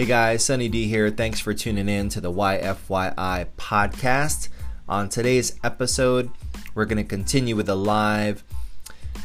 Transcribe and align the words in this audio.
Hey 0.00 0.06
guys, 0.06 0.42
Sunny 0.42 0.70
D 0.70 0.88
here. 0.88 1.10
Thanks 1.10 1.40
for 1.40 1.52
tuning 1.52 1.86
in 1.86 2.08
to 2.08 2.22
the 2.22 2.32
YFYI 2.32 3.48
podcast. 3.58 4.48
On 4.88 5.10
today's 5.10 5.60
episode, 5.62 6.30
we're 6.74 6.86
going 6.86 6.96
to 6.96 7.04
continue 7.04 7.54
with 7.54 7.68
a 7.68 7.74
live 7.74 8.42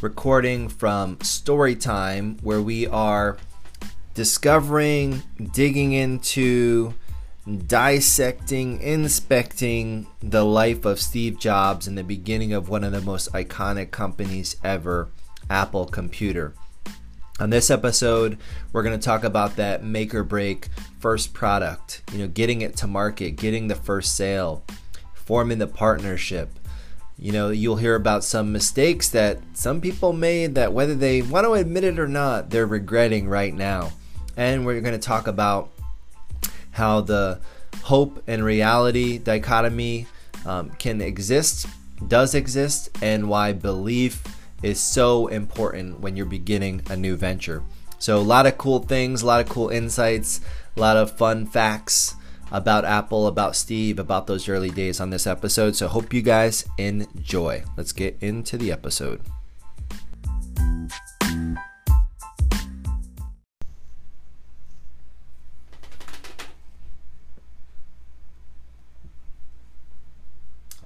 recording 0.01 0.67
from 0.67 1.15
Storytime 1.19 2.43
where 2.43 2.61
we 2.61 2.87
are 2.87 3.37
discovering, 4.15 5.23
digging 5.53 5.93
into, 5.93 6.93
dissecting, 7.67 8.81
inspecting 8.81 10.07
the 10.19 10.43
life 10.43 10.83
of 10.83 10.99
Steve 10.99 11.39
Jobs 11.39 11.87
in 11.87 11.95
the 11.95 12.03
beginning 12.03 12.51
of 12.51 12.67
one 12.67 12.83
of 12.83 12.91
the 12.91 12.99
most 12.99 13.31
iconic 13.31 13.91
companies 13.91 14.57
ever, 14.61 15.07
Apple 15.49 15.85
Computer. 15.85 16.53
On 17.37 17.49
this 17.49 17.69
episode, 17.69 18.37
we're 18.71 18.81
going 18.81 18.97
to 18.97 19.05
talk 19.05 19.25
about 19.25 19.57
that 19.57 19.83
make 19.83 20.15
or 20.15 20.23
break 20.23 20.69
first 20.99 21.33
product, 21.33 22.01
you 22.13 22.19
know, 22.19 22.29
getting 22.29 22.61
it 22.61 22.77
to 22.77 22.87
market, 22.87 23.31
getting 23.31 23.67
the 23.67 23.75
first 23.75 24.15
sale, 24.15 24.63
forming 25.13 25.57
the 25.57 25.67
partnership. 25.67 26.49
You 27.19 27.33
know, 27.33 27.49
you'll 27.49 27.75
hear 27.75 27.95
about 27.95 28.23
some 28.23 28.53
mistakes 28.53 29.09
that 29.09 29.39
some 29.53 29.81
people 29.81 30.13
made 30.13 30.55
that 30.55 30.71
whether 30.71 30.95
they 30.95 31.21
want 31.21 31.45
to 31.45 31.53
admit 31.53 31.83
it 31.83 31.99
or 31.99 32.07
not, 32.07 32.51
they're 32.51 32.65
regretting 32.65 33.27
right 33.27 33.53
now. 33.53 33.91
And 34.37 34.65
we're 34.65 34.79
going 34.79 34.97
to 34.97 35.05
talk 35.05 35.27
about 35.27 35.71
how 36.71 37.01
the 37.01 37.41
hope 37.83 38.23
and 38.27 38.45
reality 38.45 39.17
dichotomy 39.17 40.07
um, 40.45 40.69
can 40.71 41.01
exist, 41.01 41.67
does 42.07 42.33
exist, 42.33 42.97
and 43.01 43.27
why 43.27 43.51
belief 43.51 44.23
is 44.65 44.79
so 44.79 45.27
important 45.27 45.99
when 45.99 46.17
you're 46.17 46.25
beginning 46.25 46.81
a 46.89 46.97
new 46.97 47.15
venture. 47.15 47.61
So, 47.99 48.17
a 48.17 48.19
lot 48.19 48.47
of 48.47 48.57
cool 48.57 48.79
things, 48.79 49.21
a 49.21 49.25
lot 49.27 49.39
of 49.39 49.47
cool 49.47 49.69
insights, 49.69 50.41
a 50.75 50.79
lot 50.79 50.97
of 50.97 51.15
fun 51.15 51.45
facts 51.45 52.15
about 52.51 52.83
Apple, 52.83 53.27
about 53.27 53.55
Steve, 53.55 53.99
about 53.99 54.25
those 54.25 54.49
early 54.49 54.71
days 54.71 54.99
on 54.99 55.11
this 55.11 55.27
episode. 55.27 55.75
So, 55.75 55.87
hope 55.87 56.11
you 56.11 56.23
guys 56.23 56.65
enjoy. 56.79 57.63
Let's 57.77 57.91
get 57.91 58.17
into 58.21 58.57
the 58.57 58.71
episode. 58.71 59.21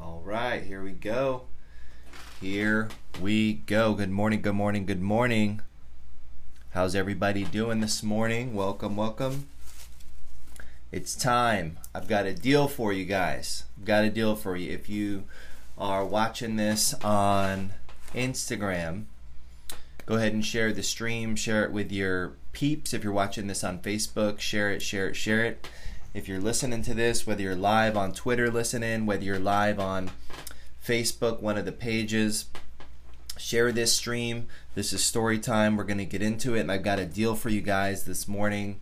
All 0.02 0.22
right, 0.26 0.64
here 0.64 0.84
we 0.84 0.92
go. 0.92 1.44
Here 2.42 2.88
we 3.20 3.56
go. 3.66 3.96
Good 3.96 4.12
morning, 4.12 4.42
good 4.42 4.56
morning, 4.56 4.86
good 4.86 5.02
morning. 5.02 5.60
How's 6.70 6.96
everybody 6.96 7.44
doing 7.44 7.82
this 7.82 8.02
morning? 8.02 8.54
Welcome, 8.54 8.96
welcome. 8.96 9.50
It's 10.90 11.16
time. 11.16 11.80
I've 11.94 12.08
got 12.08 12.26
a 12.26 12.34
deal 12.34 12.70
for 12.70 12.94
you 12.94 13.04
guys. 13.04 13.66
I've 13.78 13.84
got 13.84 14.06
a 14.06 14.10
deal 14.10 14.38
for 14.38 14.56
you. 14.56 14.72
If 14.72 14.88
you 14.88 15.26
are 15.78 16.06
watching 16.06 16.56
this 16.56 16.94
on 17.04 17.72
Instagram, 18.16 19.04
go 20.06 20.16
ahead 20.16 20.32
and 20.32 20.46
share 20.46 20.72
the 20.72 20.82
stream. 20.82 21.36
Share 21.36 21.66
it 21.66 21.74
with 21.74 21.92
your 21.92 22.36
peeps. 22.54 22.94
If 22.94 23.04
you're 23.04 23.12
watching 23.12 23.48
this 23.48 23.66
on 23.66 23.80
Facebook, 23.80 24.40
share 24.40 24.72
it, 24.72 24.82
share 24.82 25.10
it, 25.10 25.18
share 25.18 25.44
it. 25.44 25.68
If 26.14 26.30
you're 26.30 26.40
listening 26.40 26.84
to 26.84 26.94
this, 26.94 27.28
whether 27.28 27.42
you're 27.42 27.56
live 27.58 27.98
on 27.98 28.14
Twitter 28.14 28.50
listening, 28.50 29.06
whether 29.06 29.26
you're 29.26 29.40
live 29.40 29.78
on 29.78 30.12
Facebook, 30.86 31.42
one 31.42 31.58
of 31.58 31.66
the 31.66 31.72
pages. 31.72 32.46
Share 33.38 33.72
this 33.72 33.94
stream. 33.94 34.48
This 34.76 34.92
is 34.92 35.04
story 35.04 35.40
time. 35.40 35.78
We're 35.78 35.84
going 35.84 35.98
to 36.00 36.06
get 36.06 36.22
into 36.22 36.56
it, 36.56 36.62
and 36.62 36.72
I've 36.72 36.84
got 36.84 37.00
a 37.00 37.06
deal 37.06 37.36
for 37.36 37.50
you 37.50 37.62
guys 37.62 38.04
this 38.04 38.28
morning. 38.28 38.80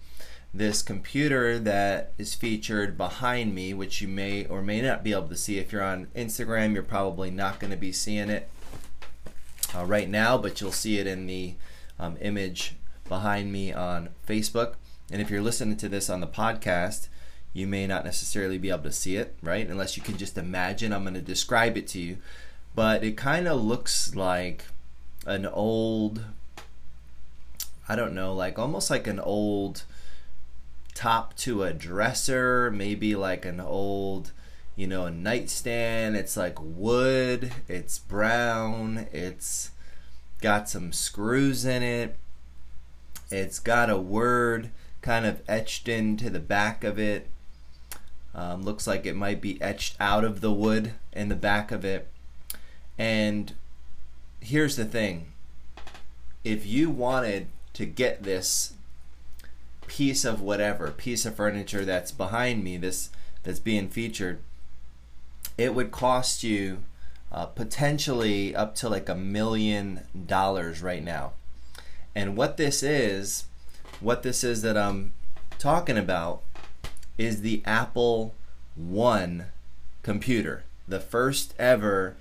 This 0.54 0.82
computer 0.82 1.60
that 1.60 2.14
is 2.18 2.34
featured 2.34 2.98
behind 2.98 3.54
me, 3.54 3.74
which 3.74 4.02
you 4.02 4.08
may 4.08 4.46
or 4.46 4.62
may 4.62 4.82
not 4.82 5.04
be 5.04 5.12
able 5.12 5.28
to 5.28 5.36
see 5.36 5.60
if 5.60 5.72
you're 5.72 5.84
on 5.84 6.08
Instagram, 6.16 6.74
you're 6.74 6.84
probably 6.84 7.30
not 7.30 7.60
going 7.60 7.72
to 7.72 7.78
be 7.78 7.92
seeing 7.92 8.30
it 8.30 8.50
uh, 9.76 9.86
right 9.86 10.10
now, 10.10 10.38
but 10.38 10.60
you'll 10.60 10.72
see 10.72 10.98
it 10.98 11.06
in 11.06 11.28
the 11.28 11.56
um, 12.00 12.18
image 12.22 12.76
behind 13.08 13.52
me 13.52 13.72
on 13.72 14.10
Facebook. 14.28 14.76
And 15.12 15.22
if 15.22 15.30
you're 15.30 15.42
listening 15.42 15.78
to 15.78 15.90
this 15.90 16.10
on 16.10 16.22
the 16.22 16.28
podcast, 16.28 17.08
you 17.58 17.66
may 17.66 17.88
not 17.88 18.06
necessarily 18.06 18.60
be 18.60 18.70
able 18.70 18.84
to 18.84 18.92
see 18.92 19.16
it, 19.16 19.36
right? 19.42 19.68
Unless 19.68 19.98
you 19.98 20.04
can 20.04 20.16
just 20.16 20.38
imagine. 20.38 20.94
I'm 20.94 21.02
going 21.02 21.16
to 21.16 21.22
describe 21.22 21.76
it 21.76 21.88
to 21.88 22.00
you. 22.00 22.18
But 22.76 23.04
it 23.04 23.18
kind 23.18 23.48
of 23.48 23.64
looks 23.64 24.14
like 24.14 24.66
an 25.26 25.48
old, 25.48 26.24
I 27.90 27.96
don't 27.96 28.14
know, 28.14 28.32
like 28.32 28.60
almost 28.60 28.92
like 28.92 29.08
an 29.08 29.20
old 29.20 29.86
top 30.94 31.36
to 31.38 31.64
a 31.64 31.74
dresser, 31.74 32.70
maybe 32.70 33.16
like 33.16 33.44
an 33.44 33.60
old, 33.60 34.34
you 34.76 34.86
know, 34.86 35.06
a 35.06 35.12
nightstand. 35.12 36.16
It's 36.16 36.38
like 36.38 36.60
wood, 36.62 37.52
it's 37.68 37.98
brown, 37.98 39.08
it's 39.12 39.72
got 40.42 40.70
some 40.70 40.94
screws 40.94 41.66
in 41.66 41.82
it, 41.82 42.18
it's 43.32 43.58
got 43.58 43.90
a 43.90 43.98
word 43.98 44.70
kind 45.02 45.26
of 45.26 45.42
etched 45.48 45.88
into 45.88 46.30
the 46.30 46.40
back 46.40 46.84
of 46.84 47.00
it 47.00 47.28
um, 48.38 48.62
looks 48.62 48.86
like 48.86 49.06
it 49.06 49.16
might 49.16 49.42
be 49.42 49.60
etched 49.62 49.96
out 50.00 50.24
of 50.24 50.42
the 50.42 50.52
wood 50.52 50.94
in 51.12 51.28
the 51.28 51.36
back 51.36 51.72
of 51.72 51.84
it. 51.84 52.08
And 52.98 53.54
here's 54.40 54.76
the 54.76 54.86
thing 54.86 55.34
if 56.44 56.66
you 56.66 56.90
wanted 56.90 57.48
to 57.74 57.86
get 57.86 58.24
this 58.24 58.74
piece 59.88 60.24
of 60.24 60.40
whatever, 60.40 60.92
piece 60.92 61.26
of 61.26 61.36
furniture 61.36 61.84
that's 61.84 62.12
behind 62.12 62.64
me, 62.64 62.78
this 62.78 63.10
that's 63.42 63.60
being 63.60 63.90
featured, 63.90 64.40
it 65.58 65.74
would 65.74 65.92
cost 65.92 66.44
you 66.44 66.84
uh, 67.32 67.48
potentially 67.48 68.56
up 68.56 68.76
to 68.76 68.88
like 68.88 69.10
a 69.10 69.16
million 69.16 70.02
dollars 70.28 70.82
right 70.82 71.04
now. 71.04 71.34
And 72.14 72.38
what 72.38 72.58
this 72.58 72.84
is, 72.84 73.46
what 74.00 74.22
this 74.22 74.44
is 74.44 74.62
that 74.62 74.78
I'm 74.78 75.14
talking 75.58 75.98
about 75.98 76.44
is 77.18 77.42
the 77.42 77.62
Apple 77.66 78.34
One 78.76 79.48
computer, 80.04 80.64
the 80.88 81.00
first 81.00 81.54
ever 81.58 82.16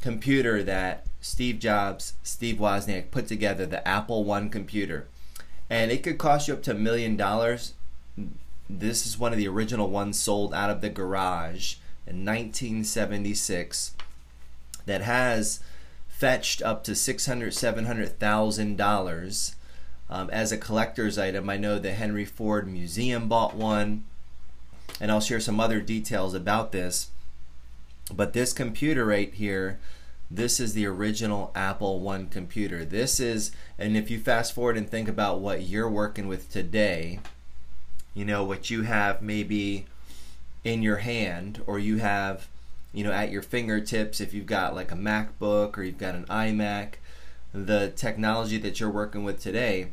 computer 0.00 0.62
that 0.62 1.06
Steve 1.20 1.58
Jobs, 1.58 2.14
Steve 2.22 2.56
Wozniak 2.56 3.10
put 3.10 3.26
together, 3.26 3.66
the 3.66 3.86
Apple 3.86 4.24
One 4.24 4.48
computer. 4.48 5.06
And 5.68 5.90
it 5.90 6.02
could 6.02 6.18
cost 6.18 6.48
you 6.48 6.54
up 6.54 6.62
to 6.64 6.70
a 6.72 6.74
million 6.74 7.16
dollars. 7.16 7.74
This 8.70 9.06
is 9.06 9.18
one 9.18 9.32
of 9.32 9.38
the 9.38 9.48
original 9.48 9.88
ones 9.90 10.18
sold 10.18 10.54
out 10.54 10.70
of 10.70 10.80
the 10.80 10.88
garage 10.88 11.74
in 12.06 12.24
1976 12.24 13.94
that 14.86 15.02
has 15.02 15.60
fetched 16.08 16.62
up 16.62 16.82
to 16.84 16.94
six 16.94 17.26
hundred, 17.26 17.52
seven 17.52 17.84
hundred 17.84 18.18
thousand 18.18 18.76
dollars 18.76 19.56
um, 20.08 20.30
as 20.30 20.52
a 20.52 20.58
collector's 20.58 21.18
item. 21.18 21.48
I 21.50 21.56
know 21.56 21.78
the 21.78 21.92
Henry 21.92 22.24
Ford 22.24 22.68
Museum 22.68 23.28
bought 23.28 23.54
one, 23.54 24.04
and 25.00 25.10
I'll 25.10 25.20
share 25.20 25.40
some 25.40 25.60
other 25.60 25.80
details 25.80 26.34
about 26.34 26.72
this. 26.72 27.10
But 28.12 28.32
this 28.32 28.52
computer 28.52 29.04
right 29.04 29.32
here, 29.34 29.80
this 30.30 30.60
is 30.60 30.74
the 30.74 30.86
original 30.86 31.50
Apple 31.54 32.00
One 32.00 32.28
computer. 32.28 32.84
This 32.84 33.18
is, 33.18 33.50
and 33.78 33.96
if 33.96 34.10
you 34.10 34.18
fast 34.18 34.54
forward 34.54 34.76
and 34.76 34.88
think 34.88 35.08
about 35.08 35.40
what 35.40 35.62
you're 35.62 35.90
working 35.90 36.28
with 36.28 36.50
today, 36.50 37.20
you 38.14 38.24
know, 38.24 38.44
what 38.44 38.70
you 38.70 38.82
have 38.82 39.22
maybe 39.22 39.86
in 40.64 40.82
your 40.82 40.98
hand, 40.98 41.62
or 41.66 41.78
you 41.78 41.98
have, 41.98 42.48
you 42.92 43.04
know, 43.04 43.12
at 43.12 43.30
your 43.30 43.42
fingertips, 43.42 44.20
if 44.20 44.32
you've 44.32 44.46
got 44.46 44.74
like 44.74 44.90
a 44.90 44.96
MacBook 44.96 45.76
or 45.76 45.82
you've 45.82 45.98
got 45.98 46.14
an 46.14 46.24
iMac, 46.26 46.94
the 47.64 47.90
technology 47.96 48.58
that 48.58 48.78
you're 48.78 48.90
working 48.90 49.24
with 49.24 49.40
today, 49.40 49.92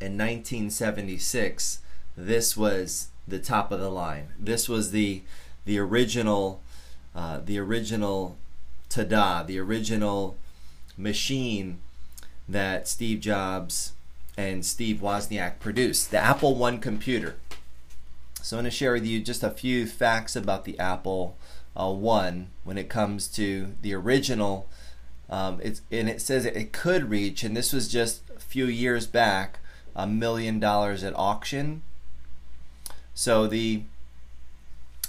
in 0.00 0.16
1976, 0.18 1.80
this 2.16 2.56
was 2.56 3.08
the 3.26 3.38
top 3.38 3.72
of 3.72 3.80
the 3.80 3.90
line. 3.90 4.28
This 4.38 4.68
was 4.68 4.90
the 4.90 5.22
the 5.64 5.78
original, 5.78 6.60
uh, 7.14 7.40
the 7.44 7.58
original 7.58 8.36
tada, 8.90 9.46
the 9.46 9.58
original 9.58 10.36
machine 10.96 11.78
that 12.48 12.88
Steve 12.88 13.20
Jobs 13.20 13.92
and 14.36 14.64
Steve 14.64 14.98
Wozniak 14.98 15.60
produced, 15.60 16.10
the 16.10 16.18
Apple 16.18 16.56
One 16.56 16.78
computer. 16.78 17.36
So 18.40 18.56
I'm 18.56 18.64
going 18.64 18.70
to 18.70 18.76
share 18.76 18.92
with 18.92 19.06
you 19.06 19.20
just 19.20 19.44
a 19.44 19.50
few 19.50 19.86
facts 19.86 20.34
about 20.34 20.64
the 20.64 20.76
Apple 20.80 21.36
uh, 21.76 21.90
One 21.90 22.48
when 22.64 22.76
it 22.76 22.88
comes 22.88 23.28
to 23.28 23.74
the 23.82 23.94
original 23.94 24.68
um, 25.32 25.60
it's, 25.62 25.80
and 25.90 26.10
it 26.10 26.20
says 26.20 26.44
it 26.44 26.72
could 26.74 27.08
reach, 27.08 27.42
and 27.42 27.56
this 27.56 27.72
was 27.72 27.88
just 27.88 28.20
a 28.36 28.38
few 28.38 28.66
years 28.66 29.06
back, 29.06 29.60
a 29.96 30.06
million 30.06 30.60
dollars 30.60 31.02
at 31.02 31.16
auction. 31.16 31.80
So 33.14 33.46
the 33.46 33.84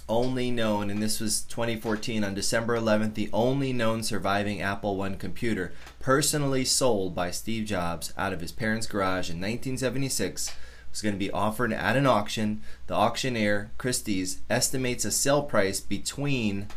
only 0.07 0.49
known, 0.49 0.89
and 0.89 1.03
this 1.03 1.19
was 1.19 1.41
2014 1.41 2.23
on 2.23 2.33
December 2.33 2.77
11th, 2.79 3.15
the 3.15 3.29
only 3.33 3.73
known 3.73 4.01
surviving 4.01 4.61
Apple 4.61 4.95
One 4.95 5.17
computer, 5.17 5.73
personally 5.99 6.63
sold 6.63 7.13
by 7.13 7.29
Steve 7.29 7.65
Jobs 7.65 8.13
out 8.17 8.31
of 8.31 8.39
his 8.39 8.53
parents' 8.53 8.87
garage 8.87 9.29
in 9.29 9.41
1976, 9.41 10.55
is 10.93 11.01
going 11.01 11.15
to 11.15 11.19
be 11.19 11.31
offered 11.31 11.73
at 11.73 11.97
an 11.97 12.05
auction. 12.05 12.61
The 12.87 12.93
auctioneer, 12.93 13.71
Christie's, 13.77 14.39
estimates 14.49 15.03
a 15.03 15.11
sale 15.11 15.43
price 15.43 15.81
between 15.81 16.67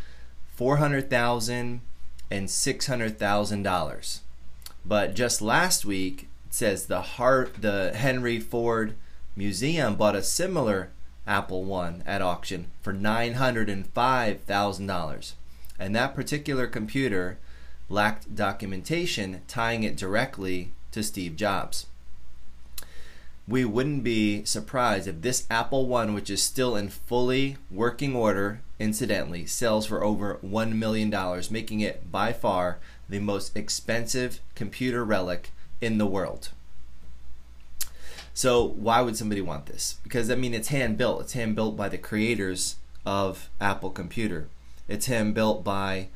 $400,000 0.58 1.78
and 2.30 2.48
$600,000. 2.48 4.20
But 4.84 5.14
just 5.14 5.42
last 5.42 5.84
week, 5.84 6.28
it 6.46 6.54
says 6.54 6.86
the 6.86 7.02
the 7.60 7.92
Henry 7.94 8.38
Ford 8.38 8.94
Museum 9.34 9.96
bought 9.96 10.16
a 10.16 10.22
similar 10.22 10.90
Apple 11.26 11.64
One 11.64 12.02
at 12.06 12.22
auction 12.22 12.68
for 12.80 12.94
$905,000. 12.94 15.32
And 15.78 15.94
that 15.94 16.14
particular 16.14 16.66
computer 16.66 17.36
lacked 17.88 18.34
documentation 18.34 19.42
tying 19.46 19.82
it 19.82 19.96
directly 19.96 20.72
to 20.92 21.02
Steve 21.02 21.36
Jobs. 21.36 21.86
We 23.48 23.64
wouldn't 23.64 24.02
be 24.02 24.44
surprised 24.44 25.06
if 25.06 25.22
this 25.22 25.46
Apple 25.48 25.86
One, 25.86 26.14
which 26.14 26.30
is 26.30 26.42
still 26.42 26.74
in 26.74 26.88
fully 26.88 27.58
working 27.70 28.16
order, 28.16 28.60
incidentally, 28.80 29.46
sells 29.46 29.86
for 29.86 30.02
over 30.02 30.40
$1 30.44 30.72
million, 30.72 31.14
making 31.50 31.80
it 31.80 32.10
by 32.10 32.32
far 32.32 32.78
the 33.08 33.20
most 33.20 33.56
expensive 33.56 34.40
computer 34.56 35.04
relic 35.04 35.52
in 35.80 35.98
the 35.98 36.06
world. 36.06 36.48
So, 38.34 38.64
why 38.64 39.00
would 39.00 39.16
somebody 39.16 39.40
want 39.40 39.66
this? 39.66 39.96
Because, 40.02 40.28
I 40.28 40.34
mean, 40.34 40.52
it's 40.52 40.68
hand 40.68 40.98
built. 40.98 41.22
It's 41.22 41.32
hand 41.34 41.54
built 41.54 41.76
by 41.76 41.88
the 41.88 41.98
creators 41.98 42.76
of 43.06 43.48
Apple 43.60 43.90
Computer. 43.90 44.48
It's 44.88 45.06
hand 45.06 45.34
built 45.34 45.64
by 45.64 46.08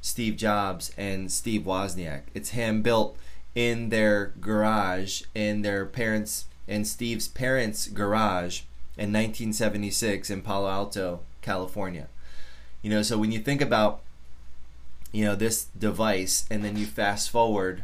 Steve 0.00 0.36
Jobs 0.36 0.92
and 0.96 1.32
Steve 1.32 1.62
Wozniak. 1.62 2.24
It's 2.34 2.50
hand 2.50 2.82
built 2.82 3.16
in 3.54 3.88
their 3.88 4.34
garage, 4.40 5.22
in 5.34 5.62
their 5.62 5.86
parents' 5.86 6.44
and 6.66 6.86
Steve's 6.86 7.28
parents' 7.28 7.88
garage 7.88 8.60
in 8.96 9.12
1976 9.12 10.30
in 10.30 10.42
Palo 10.42 10.68
Alto, 10.68 11.20
California. 11.42 12.08
You 12.82 12.90
know, 12.90 13.02
so 13.02 13.18
when 13.18 13.32
you 13.32 13.38
think 13.38 13.60
about 13.60 14.02
you 15.12 15.24
know 15.24 15.34
this 15.36 15.66
device 15.78 16.44
and 16.50 16.64
then 16.64 16.76
you 16.76 16.86
fast 16.86 17.30
forward, 17.30 17.82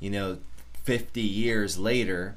you 0.00 0.10
know, 0.10 0.38
50 0.84 1.20
years 1.20 1.78
later, 1.78 2.36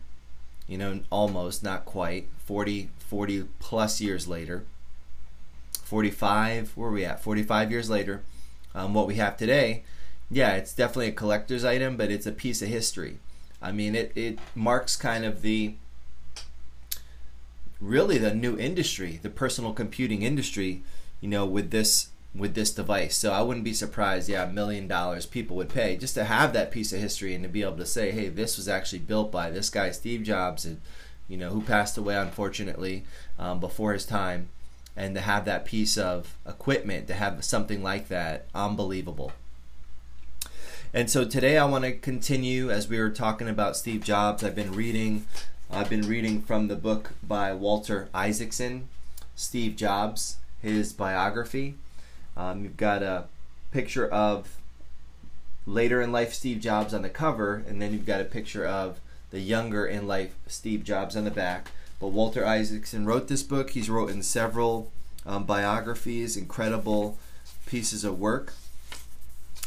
you 0.67 0.77
know, 0.77 1.01
almost 1.09 1.63
not 1.63 1.85
quite 1.85 2.27
40 2.45 2.89
40 2.99 3.45
plus 3.59 3.99
years 3.99 4.27
later, 4.27 4.63
45 5.91 6.71
where 6.77 6.87
are 6.87 6.93
we 6.93 7.03
at 7.03 7.21
45 7.21 7.69
years 7.69 7.89
later 7.89 8.21
um, 8.73 8.93
what 8.93 9.07
we 9.07 9.15
have 9.15 9.35
today 9.35 9.83
yeah 10.29 10.53
it's 10.53 10.73
definitely 10.73 11.09
a 11.09 11.11
collector's 11.11 11.65
item 11.65 11.97
but 11.97 12.09
it's 12.09 12.25
a 12.25 12.31
piece 12.31 12.61
of 12.61 12.69
history 12.69 13.17
i 13.61 13.71
mean 13.71 13.95
it, 13.95 14.11
it 14.15 14.39
marks 14.55 14.95
kind 14.95 15.25
of 15.25 15.41
the 15.41 15.73
really 17.79 18.17
the 18.17 18.33
new 18.33 18.57
industry 18.57 19.19
the 19.21 19.29
personal 19.29 19.73
computing 19.73 20.21
industry 20.21 20.83
you 21.19 21.29
know 21.29 21.45
with 21.45 21.71
this 21.71 22.09
with 22.33 22.55
this 22.55 22.71
device. 22.73 23.17
So 23.17 23.33
i 23.33 23.41
wouldn't 23.41 23.65
be 23.65 23.73
surprised 23.73 24.29
yeah 24.29 24.43
a 24.43 24.51
million 24.51 24.87
dollars 24.87 25.25
people 25.25 25.57
would 25.57 25.69
pay 25.69 25.97
just 25.97 26.13
to 26.15 26.23
have 26.23 26.53
that 26.53 26.71
piece 26.71 26.93
of 26.93 26.99
history 26.99 27.33
and 27.33 27.43
to 27.43 27.49
be 27.49 27.61
able 27.61 27.77
to 27.77 27.85
say 27.85 28.11
hey 28.11 28.29
this 28.29 28.55
was 28.55 28.69
actually 28.69 28.99
built 28.99 29.31
by 29.31 29.49
this 29.49 29.69
guy 29.69 29.91
steve 29.91 30.23
jobs 30.23 30.63
and 30.63 30.79
you 31.27 31.37
know 31.37 31.49
who 31.49 31.61
passed 31.61 31.97
away 31.97 32.15
unfortunately 32.15 33.03
um, 33.39 33.59
before 33.59 33.93
his 33.93 34.05
time. 34.05 34.49
And 34.95 35.15
to 35.15 35.21
have 35.21 35.45
that 35.45 35.63
piece 35.63 35.97
of 35.97 36.37
equipment 36.45 37.07
to 37.07 37.13
have 37.13 37.43
something 37.45 37.81
like 37.81 38.09
that 38.09 38.47
unbelievable 38.53 39.31
and 40.93 41.09
so 41.09 41.23
today 41.25 41.57
i 41.57 41.65
want 41.65 41.83
to 41.83 41.91
continue 41.91 42.69
as 42.69 42.87
we 42.87 42.99
were 42.99 43.09
talking 43.09 43.47
about 43.47 43.77
steve 43.77 44.03
jobs 44.03 44.43
i've 44.43 44.55
been 44.55 44.73
reading 44.73 45.25
i've 45.71 45.89
been 45.89 46.07
reading 46.07 46.41
from 46.41 46.67
the 46.67 46.75
book 46.75 47.11
by 47.23 47.53
walter 47.53 48.09
isaacson 48.13 48.87
steve 49.35 49.75
jobs 49.75 50.37
his 50.61 50.93
biography 50.93 51.75
um, 52.37 52.63
you've 52.63 52.77
got 52.77 53.03
a 53.03 53.25
picture 53.71 54.07
of 54.07 54.57
later 55.65 56.01
in 56.01 56.11
life 56.11 56.33
steve 56.33 56.59
jobs 56.59 56.93
on 56.93 57.01
the 57.01 57.09
cover 57.09 57.63
and 57.67 57.81
then 57.81 57.93
you've 57.93 58.05
got 58.05 58.21
a 58.21 58.25
picture 58.25 58.65
of 58.65 58.99
the 59.31 59.39
younger 59.39 59.85
in 59.85 60.07
life 60.07 60.35
steve 60.47 60.83
jobs 60.83 61.15
on 61.15 61.23
the 61.23 61.31
back 61.31 61.69
but 62.01 62.07
Walter 62.07 62.43
Isaacson 62.43 63.05
wrote 63.05 63.27
this 63.27 63.43
book. 63.43 63.69
He's 63.69 63.87
written 63.87 64.23
several 64.23 64.91
um, 65.23 65.43
biographies, 65.43 66.35
incredible 66.35 67.19
pieces 67.67 68.03
of 68.03 68.19
work. 68.19 68.53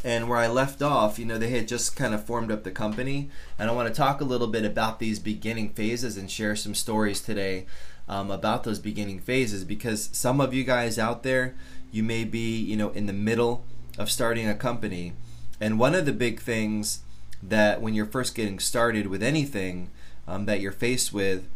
And 0.04 0.28
where 0.28 0.38
I 0.38 0.48
left 0.48 0.82
off, 0.82 1.18
you 1.18 1.24
know, 1.24 1.38
they 1.38 1.48
had 1.48 1.66
just 1.66 1.96
kind 1.96 2.14
of 2.14 2.24
formed 2.24 2.52
up 2.52 2.62
the 2.62 2.70
company. 2.70 3.30
And 3.58 3.70
I 3.70 3.72
want 3.72 3.88
to 3.88 3.94
talk 3.94 4.20
a 4.20 4.24
little 4.24 4.48
bit 4.48 4.64
about 4.64 4.98
these 4.98 5.18
beginning 5.18 5.70
phases 5.70 6.18
and 6.18 6.30
share 6.30 6.54
some 6.54 6.74
stories 6.74 7.22
today 7.22 7.64
um, 8.06 8.30
about 8.30 8.64
those 8.64 8.78
beginning 8.78 9.20
phases 9.20 9.64
because 9.64 10.10
some 10.12 10.40
of 10.40 10.52
you 10.52 10.62
guys 10.62 10.98
out 10.98 11.22
there, 11.22 11.54
you 11.90 12.02
may 12.02 12.24
be, 12.24 12.58
you 12.58 12.76
know, 12.76 12.90
in 12.90 13.06
the 13.06 13.14
middle 13.14 13.64
of 13.98 14.10
starting 14.10 14.46
a 14.46 14.54
company. 14.54 15.14
And 15.60 15.78
one 15.78 15.94
of 15.94 16.04
the 16.04 16.12
big 16.12 16.40
things 16.40 17.00
that 17.42 17.80
when 17.80 17.94
you're 17.94 18.06
first 18.06 18.34
getting 18.34 18.58
started 18.58 19.06
with 19.06 19.22
anything 19.22 19.90
um, 20.26 20.46
that 20.46 20.60
you're 20.60 20.72
faced 20.72 21.12
with 21.12 21.48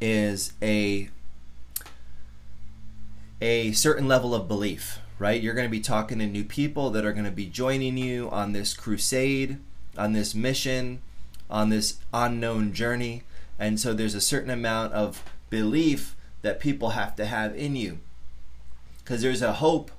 is 0.00 0.52
a 0.60 1.08
a 3.40 3.72
certain 3.72 4.06
level 4.06 4.34
of 4.34 4.46
belief, 4.46 5.00
right? 5.22 5.40
You're 5.40 5.54
going 5.54 5.68
to 5.68 5.70
be 5.70 5.78
talking 5.78 6.18
to 6.18 6.26
new 6.26 6.42
people 6.42 6.90
that 6.90 7.04
are 7.04 7.12
going 7.12 7.24
to 7.24 7.30
be 7.30 7.46
joining 7.46 7.96
you 7.96 8.28
on 8.30 8.50
this 8.50 8.74
crusade, 8.74 9.56
on 9.96 10.14
this 10.14 10.34
mission, 10.34 11.00
on 11.48 11.68
this 11.68 12.00
unknown 12.12 12.72
journey. 12.72 13.22
And 13.56 13.78
so 13.78 13.94
there's 13.94 14.16
a 14.16 14.20
certain 14.20 14.50
amount 14.50 14.94
of 14.94 15.22
belief 15.48 16.16
that 16.42 16.58
people 16.58 16.90
have 16.90 17.14
to 17.14 17.26
have 17.26 17.54
in 17.54 17.76
you. 17.76 18.00
Because 18.98 19.22
there's 19.22 19.42
a 19.42 19.52
hope 19.52 19.92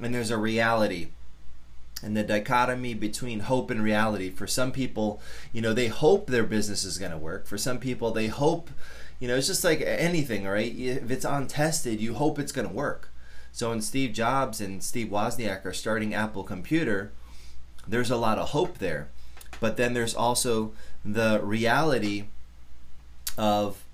and 0.00 0.14
there's 0.14 0.30
a 0.30 0.38
reality. 0.38 1.08
And 2.02 2.16
the 2.16 2.22
dichotomy 2.22 2.94
between 2.94 3.40
hope 3.40 3.70
and 3.70 3.82
reality. 3.82 4.30
For 4.30 4.46
some 4.46 4.72
people, 4.72 5.20
you 5.52 5.60
know, 5.60 5.74
they 5.74 5.88
hope 5.88 6.26
their 6.28 6.44
business 6.44 6.84
is 6.84 6.96
going 6.96 7.12
to 7.12 7.18
work. 7.18 7.46
For 7.46 7.58
some 7.58 7.80
people, 7.80 8.12
they 8.12 8.28
hope 8.28 8.70
you 9.18 9.28
know, 9.28 9.36
it's 9.36 9.48
just 9.48 9.64
like 9.64 9.82
anything, 9.82 10.46
right? 10.46 10.74
If 10.74 11.10
it's 11.10 11.26
untested, 11.26 12.00
you 12.00 12.14
hope 12.14 12.38
it's 12.38 12.52
going 12.52 12.66
to 12.66 12.72
work. 12.72 13.09
So 13.52 13.70
when 13.70 13.80
Steve 13.80 14.12
Jobs 14.12 14.60
and 14.60 14.82
Steve 14.82 15.08
Wozniak 15.08 15.64
are 15.64 15.72
starting 15.72 16.14
Apple 16.14 16.44
Computer, 16.44 17.12
there's 17.86 18.10
a 18.10 18.16
lot 18.16 18.38
of 18.38 18.50
hope 18.50 18.78
there. 18.78 19.08
But 19.58 19.76
then 19.76 19.92
there's 19.94 20.14
also 20.14 20.72
the 21.04 21.40
reality 21.42 22.24
of 23.36 23.84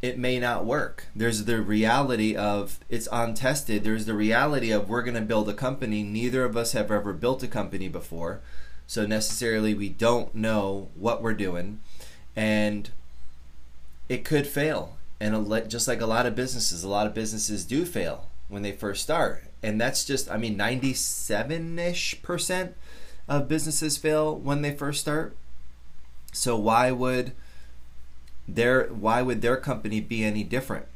it 0.00 0.18
may 0.18 0.38
not 0.38 0.64
work. 0.64 1.06
There's 1.14 1.44
the 1.44 1.60
reality 1.60 2.36
of 2.36 2.78
it's 2.88 3.08
untested. 3.10 3.84
There's 3.84 4.06
the 4.06 4.14
reality 4.14 4.70
of 4.70 4.88
we're 4.88 5.02
going 5.02 5.14
to 5.14 5.20
build 5.20 5.48
a 5.48 5.54
company. 5.54 6.02
Neither 6.02 6.44
of 6.44 6.56
us 6.56 6.72
have 6.72 6.90
ever 6.90 7.12
built 7.12 7.42
a 7.42 7.48
company 7.48 7.88
before. 7.88 8.40
So 8.86 9.06
necessarily 9.06 9.74
we 9.74 9.88
don't 9.88 10.34
know 10.34 10.88
what 10.94 11.20
we're 11.20 11.34
doing. 11.34 11.80
And 12.34 12.90
it 14.08 14.24
could 14.24 14.46
fail. 14.46 14.96
And 15.20 15.68
just 15.68 15.88
like 15.88 16.00
a 16.00 16.06
lot 16.06 16.26
of 16.26 16.36
businesses, 16.36 16.84
a 16.84 16.88
lot 16.88 17.08
of 17.08 17.14
businesses 17.14 17.64
do 17.64 17.84
fail 17.84 18.27
when 18.48 18.62
they 18.62 18.72
first 18.72 19.02
start. 19.02 19.44
And 19.62 19.80
that's 19.80 20.04
just, 20.04 20.30
I 20.30 20.36
mean, 20.36 20.56
97 20.56 21.78
ish 21.78 22.22
percent 22.22 22.74
of 23.28 23.48
businesses 23.48 23.96
fail 23.96 24.36
when 24.36 24.62
they 24.62 24.74
first 24.74 25.00
start. 25.00 25.36
So 26.32 26.56
why 26.56 26.90
would 26.90 27.32
their 28.46 28.84
why 28.86 29.20
would 29.22 29.42
their 29.42 29.56
company 29.56 30.00
be 30.00 30.24
any 30.24 30.42
different? 30.42 30.86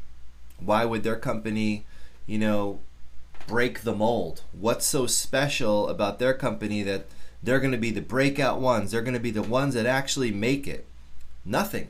Why 0.59 0.85
would 0.85 1.03
their 1.03 1.17
company, 1.17 1.85
you 2.27 2.39
know, 2.39 2.81
break 3.47 3.83
the 3.83 3.95
mold? 3.95 4.43
What's 4.53 4.87
so 4.87 5.07
special 5.07 5.89
about 5.89 6.19
their 6.19 6.35
company 6.35 6.83
that 6.85 7.07
they're 7.43 7.61
going 7.61 7.73
to 7.73 7.79
be 7.79 7.91
the 7.91 8.01
breakout 8.01 8.61
ones? 8.61 8.91
They're 8.91 9.03
going 9.03 9.15
to 9.15 9.21
be 9.21 9.31
the 9.31 9.43
ones 9.43 9.75
that 9.75 9.87
actually 9.87 10.31
make 10.31 10.67
it. 10.67 10.87
Nothing. 11.45 11.89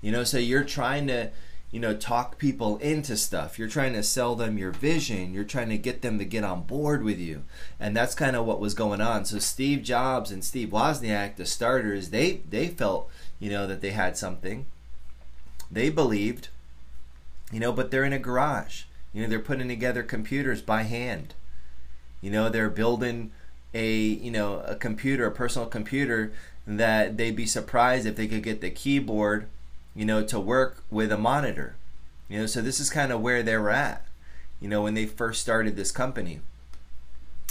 You 0.00 0.12
know, 0.12 0.24
so 0.24 0.38
you're 0.38 0.64
trying 0.64 1.08
to, 1.08 1.30
you 1.70 1.80
know, 1.80 1.94
talk 1.94 2.38
people 2.38 2.78
into 2.78 3.16
stuff. 3.16 3.58
You're 3.58 3.68
trying 3.68 3.92
to 3.92 4.02
sell 4.02 4.34
them 4.34 4.56
your 4.56 4.70
vision. 4.70 5.34
You're 5.34 5.44
trying 5.44 5.68
to 5.68 5.76
get 5.76 6.00
them 6.00 6.18
to 6.18 6.24
get 6.24 6.42
on 6.44 6.62
board 6.62 7.02
with 7.02 7.18
you. 7.18 7.44
And 7.78 7.94
that's 7.94 8.14
kind 8.14 8.36
of 8.36 8.46
what 8.46 8.60
was 8.60 8.72
going 8.72 9.02
on. 9.02 9.26
So 9.26 9.38
Steve 9.38 9.82
Jobs 9.82 10.30
and 10.30 10.42
Steve 10.42 10.70
Wozniak, 10.70 11.36
the 11.36 11.44
starters, 11.44 12.08
they 12.08 12.40
they 12.48 12.68
felt, 12.68 13.10
you 13.38 13.50
know, 13.50 13.66
that 13.66 13.82
they 13.82 13.90
had 13.90 14.16
something. 14.16 14.66
They 15.70 15.90
believed, 15.90 16.48
you 17.52 17.60
know, 17.60 17.72
but 17.72 17.90
they're 17.90 18.04
in 18.04 18.14
a 18.14 18.18
garage. 18.18 18.84
You 19.12 19.22
know, 19.22 19.28
they're 19.28 19.38
putting 19.38 19.68
together 19.68 20.02
computers 20.02 20.62
by 20.62 20.82
hand. 20.84 21.34
You 22.22 22.30
know, 22.30 22.48
they're 22.48 22.70
building 22.70 23.30
a, 23.74 23.94
you 23.94 24.30
know, 24.30 24.60
a 24.60 24.74
computer, 24.74 25.26
a 25.26 25.30
personal 25.30 25.68
computer 25.68 26.32
that 26.66 27.18
they'd 27.18 27.36
be 27.36 27.46
surprised 27.46 28.06
if 28.06 28.16
they 28.16 28.26
could 28.26 28.42
get 28.42 28.62
the 28.62 28.70
keyboard 28.70 29.48
you 29.98 30.04
know, 30.04 30.22
to 30.22 30.38
work 30.38 30.84
with 30.90 31.10
a 31.10 31.18
monitor. 31.18 31.74
You 32.28 32.38
know, 32.38 32.46
so 32.46 32.62
this 32.62 32.78
is 32.78 32.88
kind 32.88 33.10
of 33.10 33.20
where 33.20 33.42
they 33.42 33.56
were 33.56 33.70
at, 33.70 34.06
you 34.60 34.68
know, 34.68 34.82
when 34.82 34.94
they 34.94 35.06
first 35.06 35.40
started 35.40 35.74
this 35.74 35.90
company. 35.90 36.38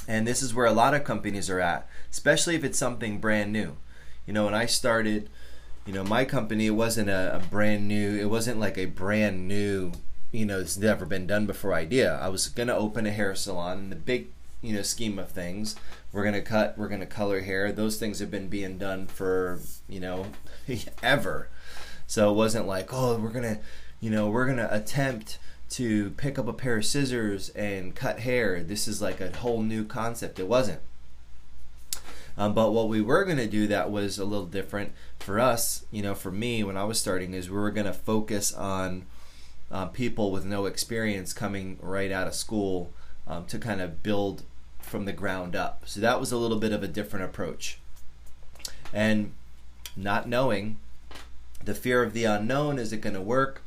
And 0.08 0.26
this 0.26 0.42
is 0.42 0.54
where 0.54 0.66
a 0.66 0.72
lot 0.72 0.94
of 0.94 1.04
companies 1.04 1.50
are 1.50 1.60
at, 1.60 1.90
especially 2.10 2.56
if 2.56 2.64
it's 2.64 2.78
something 2.78 3.20
brand 3.20 3.52
new. 3.52 3.76
You 4.26 4.34
know, 4.34 4.46
when 4.46 4.54
I 4.54 4.66
started, 4.66 5.30
you 5.86 5.92
know, 5.92 6.06
my 6.06 6.24
company 6.24 6.68
it 6.68 6.72
wasn't 6.72 7.10
a, 7.10 7.36
a 7.36 7.40
brand 7.40 7.86
new. 7.86 8.18
It 8.18 8.30
wasn't 8.30 8.62
like 8.62 8.78
a 8.78 8.86
brand 8.86 9.46
new, 9.50 9.92
you 10.32 10.46
know, 10.46 10.62
it's 10.62 10.78
never 10.78 11.06
been 11.06 11.28
done 11.28 11.48
before 11.48 11.74
idea. 11.74 12.18
I 12.18 12.30
was 12.30 12.48
gonna 12.48 12.78
open 12.78 13.06
a 13.06 13.12
hair 13.12 13.36
salon 13.36 13.78
in 13.80 13.90
the 13.90 13.98
big, 13.98 14.28
you 14.62 14.74
know, 14.74 14.84
scheme 14.84 15.20
of 15.20 15.32
things. 15.32 15.76
We're 16.14 16.24
gonna 16.24 16.42
cut. 16.42 16.78
We're 16.78 16.88
gonna 16.88 17.08
color 17.08 17.42
hair. 17.42 17.74
Those 17.74 17.98
things 17.98 18.20
have 18.20 18.32
been 18.32 18.48
being 18.48 18.78
done 18.78 19.08
for 19.08 19.60
you 19.90 20.00
know, 20.00 20.28
ever. 21.04 21.50
So 22.08 22.32
it 22.32 22.36
wasn't 22.36 22.68
like, 22.68 22.94
oh, 22.94 23.18
we're 23.18 23.30
gonna, 23.30 23.60
you 24.00 24.10
know, 24.10 24.30
we're 24.30 24.48
gonna 24.48 24.70
attempt 24.72 25.38
to 25.72 26.12
pick 26.12 26.40
up 26.40 26.48
a 26.48 26.54
pair 26.54 26.78
of 26.78 26.86
scissors 26.86 27.50
and 27.50 27.96
cut 27.96 28.20
hair. 28.20 28.64
This 28.64 28.88
is 28.88 29.02
like 29.02 29.20
a 29.20 29.36
whole 29.38 29.62
new 29.62 29.84
concept. 29.84 30.40
It 30.40 30.48
wasn't. 30.48 30.80
Um, 32.38 32.54
but 32.54 32.72
what 32.72 32.88
we 32.88 33.02
were 33.02 33.26
going 33.26 33.38
to 33.38 33.48
do 33.48 33.68
that 33.68 33.90
was 33.90 34.20
a 34.20 34.26
little 34.26 34.46
different 34.46 34.92
for 35.20 35.40
us, 35.40 35.86
you 35.92 36.04
know, 36.04 36.14
for 36.14 36.32
me 36.32 36.64
when 36.64 36.78
I 36.78 36.84
was 36.84 37.00
starting, 37.00 37.34
is 37.34 37.50
we 37.50 37.58
were 37.58 37.72
going 37.72 37.88
to 37.88 37.94
focus 37.94 38.54
on 38.54 39.06
uh, 39.72 39.88
people 39.88 40.32
with 40.32 40.46
no 40.46 40.66
experience 40.66 41.34
coming 41.34 41.80
right 41.82 42.12
out 42.12 42.28
of 42.28 42.36
school 42.36 42.94
um, 43.28 43.46
to 43.46 43.58
kind 43.58 43.82
of 43.82 44.04
build 44.04 44.44
from 44.80 45.06
the 45.06 45.14
ground 45.14 45.56
up. 45.56 45.84
So 45.86 46.00
that 46.00 46.20
was 46.20 46.32
a 46.32 46.38
little 46.38 46.60
bit 46.60 46.72
of 46.72 46.84
a 46.84 46.88
different 46.88 47.26
approach. 47.26 47.80
And 48.94 49.34
not 49.96 50.30
knowing 50.30 50.78
the 51.64 51.76
fear 51.76 52.04
of 52.04 52.14
the 52.14 52.24
unknown 52.26 52.80
is 52.80 52.94
it 52.94 53.02
going 53.02 53.16
to 53.16 53.22
work? 53.22 53.62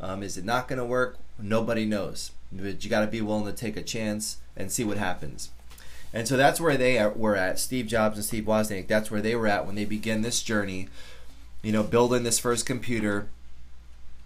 Um, 0.00 0.22
is 0.22 0.38
it 0.38 0.44
not 0.44 0.68
going 0.68 0.78
to 0.78 0.84
work? 0.84 1.18
Nobody 1.38 1.84
knows. 1.84 2.32
But 2.52 2.82
you 2.82 2.90
got 2.90 3.00
to 3.00 3.06
be 3.06 3.20
willing 3.20 3.46
to 3.46 3.52
take 3.52 3.76
a 3.76 3.82
chance 3.82 4.38
and 4.56 4.72
see 4.72 4.84
what 4.84 4.96
happens. 4.96 5.50
And 6.12 6.26
so 6.26 6.36
that's 6.36 6.60
where 6.60 6.76
they 6.76 7.04
were 7.14 7.36
at. 7.36 7.58
Steve 7.58 7.86
Jobs 7.86 8.16
and 8.16 8.24
Steve 8.24 8.44
Wozniak. 8.44 8.88
That's 8.88 9.10
where 9.10 9.22
they 9.22 9.36
were 9.36 9.46
at 9.46 9.66
when 9.66 9.76
they 9.76 9.84
began 9.84 10.22
this 10.22 10.42
journey. 10.42 10.88
You 11.62 11.72
know, 11.72 11.82
building 11.82 12.24
this 12.24 12.38
first 12.38 12.66
computer. 12.66 13.28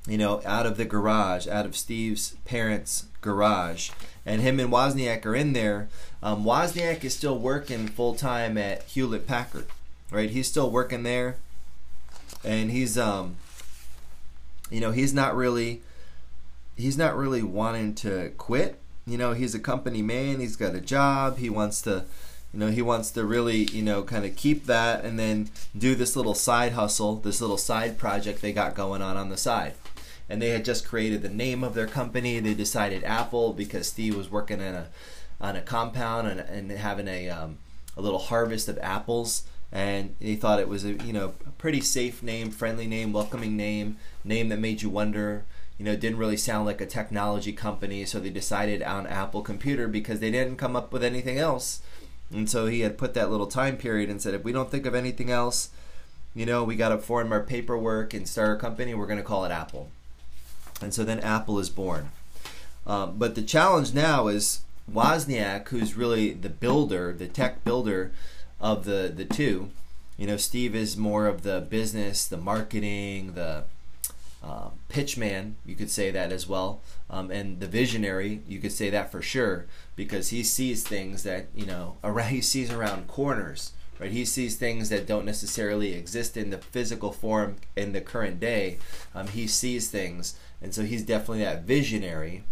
You 0.07 0.19
know, 0.19 0.43
out 0.45 0.67
of 0.67 0.77
the 0.77 0.85
garage, 0.85 1.47
out 1.49 1.65
of 1.65 1.77
Steve's 1.77 2.37
parents' 2.45 3.07
garage, 3.23 3.91
and 4.27 4.43
him 4.43 4.61
and 4.61 4.71
Wozniak 4.71 5.25
are 5.25 5.35
in 5.35 5.55
there. 5.55 5.89
Um, 6.23 6.45
Wozniak 6.45 7.05
is 7.05 7.17
still 7.17 7.39
working 7.39 7.89
full 7.89 8.15
time 8.15 8.59
at 8.59 8.83
Hewlett 8.83 9.27
Packard, 9.27 9.67
right? 10.11 10.29
He's 10.29 10.47
still 10.47 10.71
working 10.71 11.05
there, 11.05 11.37
and 12.45 12.71
he's 12.71 12.97
um, 12.99 13.37
you 14.71 14.81
know, 14.81 14.91
he's 14.91 15.15
not 15.15 15.37
really, 15.37 15.83
he's 16.77 16.99
not 16.99 17.17
really 17.17 17.43
wanting 17.43 17.95
to 17.97 18.33
quit. 18.39 18.81
You 19.07 19.19
know 19.19 19.35
he's 19.35 19.55
a 19.55 19.59
company 19.59 20.01
man. 20.01 20.41
He's 20.41 20.57
got 20.57 20.75
a 20.75 20.81
job. 20.81 21.37
He 21.39 21.51
wants 21.51 21.83
to 21.83 22.05
you 22.53 22.61
know 22.61 22.71
he 22.71 22.81
wants 22.81 23.11
to 23.11 23.25
really 23.25 23.65
you 23.65 23.83
know 23.83 24.03
kind 24.03 24.25
of 24.25 24.35
keep 24.35 24.65
that 24.65 25.05
and 25.05 25.19
then 25.19 25.51
do 25.77 25.95
this 25.95 26.17
little 26.17 26.35
side 26.35 26.73
hustle 26.73 27.17
this 27.17 27.41
little 27.41 27.59
side 27.59 27.99
project 27.99 28.41
they 28.41 28.53
got 28.53 28.75
going 28.75 29.03
on 29.03 29.17
on 29.17 29.29
the 29.29 29.37
side. 29.37 29.75
And 30.27 30.41
they 30.41 30.49
had 30.49 30.65
just 30.65 30.89
created 30.89 31.21
the 31.21 31.29
name 31.29 31.63
of 31.63 31.75
their 31.75 31.87
company. 31.87 32.41
They 32.41 32.55
decided 32.55 33.05
apple 33.05 33.53
because 33.53 33.89
steve 33.89 34.17
was 34.17 34.31
working 34.31 34.61
in 34.61 34.75
a 34.75 34.87
on 35.39 35.55
a 35.55 35.61
compound 35.61 36.27
and, 36.27 36.41
and 36.41 36.71
having 36.71 37.09
a 37.09 37.29
um, 37.29 37.59
a 37.97 38.01
little 38.01 38.19
harvest 38.19 38.69
of 38.69 38.79
apples 38.79 39.43
and 39.75 40.17
he 40.19 40.37
thought 40.37 40.59
it 40.61 40.69
was 40.69 40.85
a 40.85 40.93
you 40.93 41.13
know 41.13 41.35
a 41.47 41.51
pretty 41.51 41.83
safe 41.83 42.23
name 42.23 42.51
friendly 42.51 42.87
name 42.87 43.13
welcoming 43.13 43.57
name 43.57 43.99
name 44.25 44.49
that 44.49 44.59
made 44.59 44.81
you 44.81 44.89
wonder 44.89 45.45
you 45.79 45.85
know, 45.85 45.97
didn't 45.97 46.19
really 46.19 46.37
sound 46.37 46.67
like 46.67 46.81
a 46.81 46.87
technology 46.87 47.53
company, 47.53 48.05
so 48.05 48.21
they 48.21 48.31
decided 48.31 48.83
on 48.83 49.07
Apple 49.07 49.43
Computer 49.43 49.89
because 49.89 50.21
they 50.21 50.31
didn't 50.31 50.57
come 50.57 50.77
up 50.77 50.93
with 50.93 51.03
anything 51.03 51.39
else. 51.39 51.83
And 52.33 52.49
so 52.49 52.67
he 52.67 52.81
had 52.81 52.97
put 52.97 53.15
that 53.15 53.31
little 53.31 53.47
time 53.47 53.77
period 53.77 54.09
and 54.09 54.23
said, 54.23 54.35
if 54.35 54.45
we 54.45 54.53
don't 54.53 54.71
think 54.71 54.87
of 54.87 54.95
anything 54.95 55.31
else, 55.31 55.71
you 56.35 56.47
know, 56.47 56.65
we 56.65 56.77
got 56.77 56.91
to 56.91 56.99
form 56.99 57.33
our 57.33 57.43
paperwork 57.43 58.15
and 58.15 58.29
start 58.29 58.57
a 58.57 58.61
company, 58.61 58.95
we're 58.95 59.07
going 59.07 59.19
to 59.19 59.25
call 59.25 59.45
it 59.45 59.53
Apple. 59.53 59.91
And 60.81 60.95
so 60.95 61.05
then 61.05 61.21
Apple 61.21 61.59
is 61.59 61.71
born. 61.71 62.11
Um, 62.87 63.19
but 63.19 63.35
the 63.35 63.43
challenge 63.43 63.95
now 63.95 64.29
is 64.29 64.61
Wozniak, 64.93 65.69
who's 65.69 65.97
really 65.97 66.33
the 66.33 66.51
builder, 66.51 67.13
the 67.13 67.27
tech 67.27 67.65
builder 67.65 68.13
of 68.65 68.85
the, 68.85 69.13
the 69.15 69.25
two. 69.25 69.71
You 70.17 70.27
know, 70.27 70.37
Steve 70.37 70.75
is 70.75 70.97
more 70.97 71.27
of 71.27 71.43
the 71.43 71.61
business, 71.61 72.27
the 72.27 72.37
marketing, 72.37 73.35
the 73.35 73.65
pitchman, 74.95 75.55
you 75.67 75.75
could 75.75 75.91
say 75.91 76.11
that 76.11 76.33
as 76.33 76.49
well, 76.49 76.81
um, 77.11 77.31
and 77.31 77.61
the 77.61 77.67
visionary, 77.67 78.41
you 78.47 78.61
could 78.61 78.73
say 78.73 78.91
that 78.91 79.11
for 79.11 79.21
sure, 79.21 79.67
because 79.97 80.29
he 80.29 80.43
sees 80.43 80.85
things 80.85 81.25
that 81.25 81.47
you 81.55 81.67
know 81.67 81.97
around. 82.05 82.31
He 82.31 82.41
sees 82.41 82.71
around 82.71 83.09
corners, 83.09 83.73
right? 83.99 84.11
He 84.11 84.25
sees 84.25 84.57
things 84.57 84.89
that 84.89 85.07
don't 85.07 85.25
necessarily 85.25 85.95
exist 85.95 86.37
in 86.37 86.51
the 86.51 86.59
physical 86.59 87.13
form 87.13 87.57
in 87.77 87.93
the 87.93 88.01
current 88.01 88.39
day. 88.39 88.79
Um, 89.15 89.29
he 89.29 89.47
sees 89.47 89.91
things, 89.91 90.39
and 90.63 90.73
so 90.73 90.83
he's 90.83 91.03
definitely 91.03 91.45
that 91.45 91.63
visionary. 91.63 92.45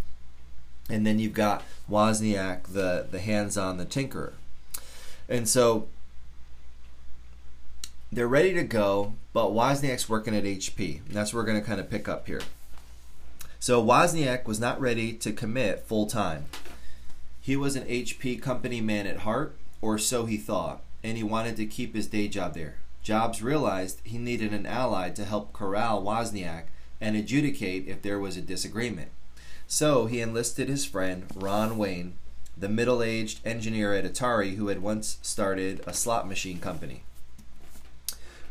And 0.91 1.07
then 1.07 1.21
you've 1.21 1.33
got 1.33 1.63
Wozniak, 1.89 2.65
the 2.73 3.07
the 3.09 3.21
hands-on, 3.21 3.77
the 3.77 3.87
tinkerer, 3.87 4.33
and 5.29 5.49
so 5.49 5.87
they're 8.13 8.29
ready 8.29 8.53
to 8.53 8.63
go, 8.63 9.15
but 9.33 9.53
Wozniak's 9.53 10.09
working 10.09 10.37
at 10.37 10.45
HP. 10.45 10.99
And 11.07 11.15
that's 11.15 11.33
where 11.33 11.43
we're 11.43 11.47
going 11.47 11.61
to 11.61 11.67
kind 11.67 11.81
of 11.81 11.89
pick 11.89 12.09
up 12.09 12.27
here. 12.27 12.43
So 13.59 13.83
Wozniak 13.83 14.45
was 14.45 14.61
not 14.61 14.81
ready 14.81 15.15
to 15.15 15.33
commit 15.33 15.87
full 15.87 16.07
time. 16.07 16.45
He 17.41 17.57
was 17.57 17.75
an 17.75 17.87
HP 17.87 18.43
company 18.43 18.83
man 18.83 19.07
at 19.07 19.21
heart, 19.21 19.57
or 19.81 19.97
so 19.97 20.27
he 20.27 20.37
thought, 20.37 20.83
and 21.03 21.17
he 21.17 21.23
wanted 21.23 21.57
to 21.57 21.67
keep 21.67 21.95
his 21.95 22.07
day 22.07 22.29
job 22.29 22.55
there. 22.55 22.77
Jobs 23.03 23.43
realized 23.43 24.01
he 24.05 24.19
needed 24.19 24.53
an 24.53 24.67
ally 24.67 25.09
to 25.11 25.25
help 25.25 25.53
corral 25.53 26.03
Wozniak 26.03 26.65
and 27.01 27.17
adjudicate 27.17 27.89
if 27.89 28.03
there 28.03 28.21
was 28.21 28.37
a 28.37 28.43
disagreement. 28.43 29.11
So 29.67 30.05
he 30.07 30.21
enlisted 30.21 30.69
his 30.69 30.85
friend 30.85 31.25
Ron 31.35 31.79
Wayne, 31.79 32.15
the 32.57 32.69
middle 32.69 33.03
aged 33.03 33.41
engineer 33.45 33.95
at 33.95 34.05
Atari 34.05 34.57
who 34.57 34.69
had 34.69 34.83
once 34.83 35.19
started 35.23 35.83
a 35.87 35.95
slot 35.95 36.29
machine 36.29 36.59
company. 36.61 37.05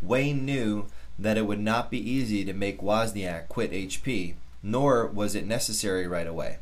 Wayne 0.01 0.46
knew 0.46 0.88
that 1.20 1.38
it 1.38 1.46
would 1.46 1.60
not 1.60 1.91
be 1.91 2.10
easy 2.10 2.43
to 2.46 2.53
make 2.53 2.81
Wozniak 2.81 3.48
quit 3.48 3.72
HP, 3.72 4.34
nor 4.63 5.05
was 5.08 5.36
it 5.36 5.46
necessary 5.46 6.08
right 6.08 6.27
away. 6.27 6.58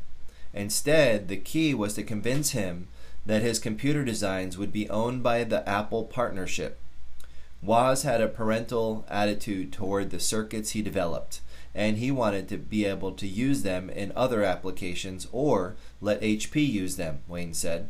Instead, 0.52 1.28
the 1.28 1.36
key 1.36 1.74
was 1.74 1.94
to 1.94 2.02
convince 2.02 2.50
him 2.50 2.88
that 3.24 3.42
his 3.42 3.58
computer 3.58 4.04
designs 4.04 4.58
would 4.58 4.72
be 4.72 4.88
owned 4.90 5.22
by 5.22 5.44
the 5.44 5.66
Apple 5.68 6.04
partnership. 6.04 6.78
Woz 7.62 8.02
had 8.02 8.20
a 8.20 8.28
parental 8.28 9.04
attitude 9.08 9.72
toward 9.72 10.10
the 10.10 10.20
circuits 10.20 10.70
he 10.70 10.82
developed, 10.82 11.40
and 11.74 11.98
he 11.98 12.10
wanted 12.10 12.48
to 12.48 12.56
be 12.56 12.84
able 12.84 13.12
to 13.12 13.26
use 13.26 13.62
them 13.62 13.90
in 13.90 14.12
other 14.16 14.42
applications 14.42 15.28
or 15.30 15.76
let 16.00 16.22
HP 16.22 16.66
use 16.66 16.96
them, 16.96 17.20
Wayne 17.28 17.54
said. 17.54 17.88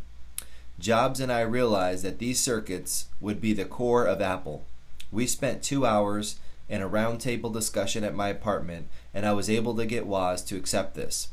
Jobs 0.78 1.20
and 1.20 1.30
I 1.30 1.40
realized 1.42 2.04
that 2.04 2.18
these 2.18 2.40
circuits 2.40 3.06
would 3.20 3.40
be 3.40 3.52
the 3.52 3.64
core 3.64 4.06
of 4.06 4.20
Apple. 4.20 4.64
We 5.12 5.26
spent 5.26 5.62
two 5.62 5.84
hours 5.84 6.36
in 6.68 6.82
a 6.82 6.88
roundtable 6.88 7.52
discussion 7.52 8.04
at 8.04 8.14
my 8.14 8.28
apartment, 8.28 8.88
and 9.12 9.26
I 9.26 9.32
was 9.32 9.50
able 9.50 9.74
to 9.76 9.86
get 9.86 10.06
Woz 10.06 10.42
to 10.44 10.56
accept 10.56 10.94
this. 10.94 11.28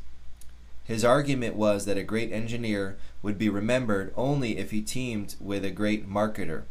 His 0.84 1.04
argument 1.06 1.56
was 1.56 1.86
that 1.86 1.98
a 1.98 2.04
great 2.04 2.32
engineer 2.32 2.98
would 3.22 3.38
be 3.38 3.50
remembered 3.50 4.14
only 4.16 4.58
if 4.58 4.72
he 4.72 4.82
teamed 4.82 5.36
with 5.40 5.64
a 5.64 5.70
great 5.70 6.10
marketer, 6.10 6.64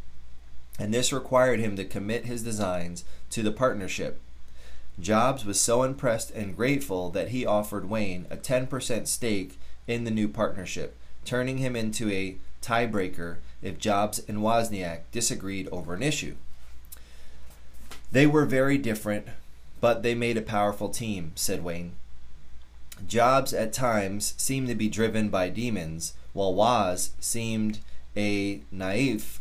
and 0.79 0.93
this 0.93 1.13
required 1.13 1.61
him 1.61 1.77
to 1.77 1.85
commit 1.85 2.25
his 2.25 2.43
designs 2.43 3.05
to 3.31 3.43
the 3.43 3.53
partnership. 3.53 4.21
Jobs 4.99 5.45
was 5.45 5.61
so 5.61 5.83
impressed 5.83 6.31
and 6.31 6.57
grateful 6.57 7.11
that 7.11 7.29
he 7.29 7.45
offered 7.45 7.89
Wayne 7.89 8.27
a 8.31 8.37
10% 8.37 9.07
stake 9.07 9.59
in 9.87 10.05
the 10.05 10.11
new 10.11 10.29
partnership, 10.29 10.97
turning 11.25 11.59
him 11.59 11.77
into 11.77 12.11
a 12.11 12.37
tiebreaker 12.63 13.37
if 13.63 13.79
Jobs 13.79 14.19
and 14.27 14.39
Wozniak 14.39 15.03
disagreed 15.13 15.69
over 15.71 15.95
an 15.95 16.03
issue. 16.03 16.37
They 18.13 18.27
were 18.27 18.47
very 18.47 18.79
different, 18.79 19.27
but 19.81 20.03
they 20.03 20.15
made 20.15 20.37
a 20.37 20.43
powerful 20.43 20.89
team, 20.89 21.33
said 21.35 21.65
Wayne. 21.65 21.93
Jobs 23.07 23.53
at 23.53 23.73
times 23.73 24.35
seemed 24.37 24.69
to 24.69 24.75
be 24.75 24.89
driven 24.89 25.29
by 25.29 25.49
demons, 25.49 26.15
while 26.33 26.55
Woz 26.55 27.11
seemed 27.21 27.81
a 28.17 28.61
naif 28.75 29.39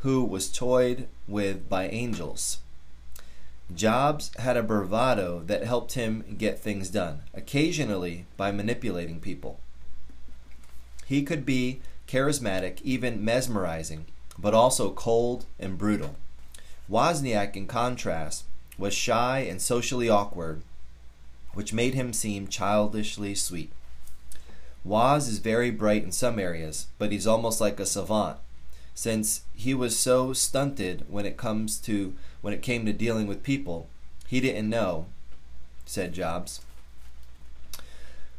who 0.00 0.24
was 0.24 0.52
toyed 0.52 1.08
with 1.26 1.68
by 1.68 1.88
angels. 1.88 2.58
Jobs 3.74 4.30
had 4.38 4.56
a 4.56 4.62
bravado 4.62 5.42
that 5.46 5.64
helped 5.64 5.94
him 5.94 6.36
get 6.36 6.58
things 6.58 6.90
done, 6.90 7.22
occasionally 7.32 8.26
by 8.36 8.52
manipulating 8.52 9.18
people. 9.18 9.58
He 11.06 11.22
could 11.22 11.46
be 11.46 11.80
charismatic, 12.06 12.80
even 12.82 13.24
mesmerizing, 13.24 14.06
but 14.38 14.54
also 14.54 14.90
cold 14.92 15.46
and 15.58 15.78
brutal. 15.78 16.16
Wozniak, 16.90 17.56
in 17.56 17.66
contrast, 17.66 18.44
was 18.76 18.92
shy 18.92 19.38
and 19.40 19.60
socially 19.62 20.08
awkward, 20.08 20.62
which 21.54 21.72
made 21.72 21.94
him 21.94 22.12
seem 22.12 22.48
childishly 22.48 23.34
sweet. 23.34 23.70
Woz 24.84 25.28
is 25.28 25.38
very 25.38 25.70
bright 25.70 26.04
in 26.04 26.12
some 26.12 26.38
areas, 26.38 26.88
but 26.98 27.10
he's 27.10 27.26
almost 27.26 27.60
like 27.60 27.80
a 27.80 27.86
savant. 27.86 28.38
since 28.94 29.42
he 29.54 29.74
was 29.74 29.98
so 29.98 30.32
stunted 30.32 31.04
when 31.08 31.26
it 31.26 31.36
comes 31.36 31.78
to 31.78 32.14
when 32.40 32.54
it 32.54 32.62
came 32.62 32.86
to 32.86 32.92
dealing 32.92 33.26
with 33.26 33.42
people. 33.42 33.88
He 34.26 34.40
didn't 34.40 34.70
know, 34.70 35.06
said 35.84 36.12
Jobs. 36.12 36.60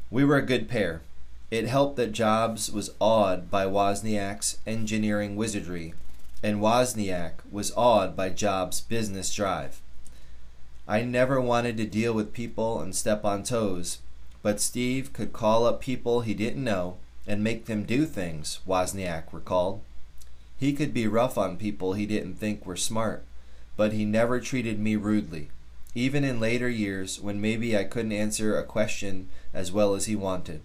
We 0.09 0.23
were 0.23 0.37
a 0.37 0.45
good 0.45 0.69
pair. 0.69 1.01
It 1.51 1.67
helped 1.67 1.97
that 1.97 2.11
Jobs 2.11 2.71
was 2.71 2.91
awed 2.99 3.51
by 3.51 3.65
Wozniak's 3.65 4.57
engineering 4.65 5.35
wizardry, 5.35 5.93
and 6.45 6.61
Wozniak 6.61 7.41
was 7.51 7.73
awed 7.75 8.15
by 8.15 8.29
Jobs' 8.29 8.79
business 8.79 9.33
drive. 9.33 9.81
I 10.87 11.01
never 11.01 11.41
wanted 11.41 11.75
to 11.77 11.87
deal 11.87 12.13
with 12.13 12.33
people 12.33 12.79
and 12.81 12.95
step 12.95 13.25
on 13.25 13.41
toes, 13.41 13.97
but 14.43 14.61
Steve 14.61 15.11
could 15.11 15.33
call 15.33 15.65
up 15.65 15.81
people 15.81 16.21
he 16.21 16.35
didn't 16.35 16.63
know 16.63 16.97
and 17.25 17.43
make 17.43 17.65
them 17.65 17.83
do 17.83 18.05
things, 18.05 18.59
Wozniak 18.67 19.33
recalled. 19.33 19.81
He 20.59 20.73
could 20.73 20.93
be 20.93 21.07
rough 21.07 21.35
on 21.35 21.57
people 21.57 21.93
he 21.93 22.05
didn't 22.05 22.35
think 22.35 22.63
were 22.63 22.75
smart, 22.75 23.23
but 23.75 23.91
he 23.91 24.05
never 24.05 24.39
treated 24.39 24.77
me 24.77 24.95
rudely, 24.95 25.49
even 25.95 26.23
in 26.23 26.39
later 26.39 26.69
years 26.69 27.19
when 27.19 27.41
maybe 27.41 27.75
I 27.75 27.85
couldn't 27.85 28.11
answer 28.11 28.55
a 28.55 28.63
question 28.63 29.29
as 29.51 29.71
well 29.71 29.95
as 29.95 30.05
he 30.05 30.15
wanted. 30.15 30.61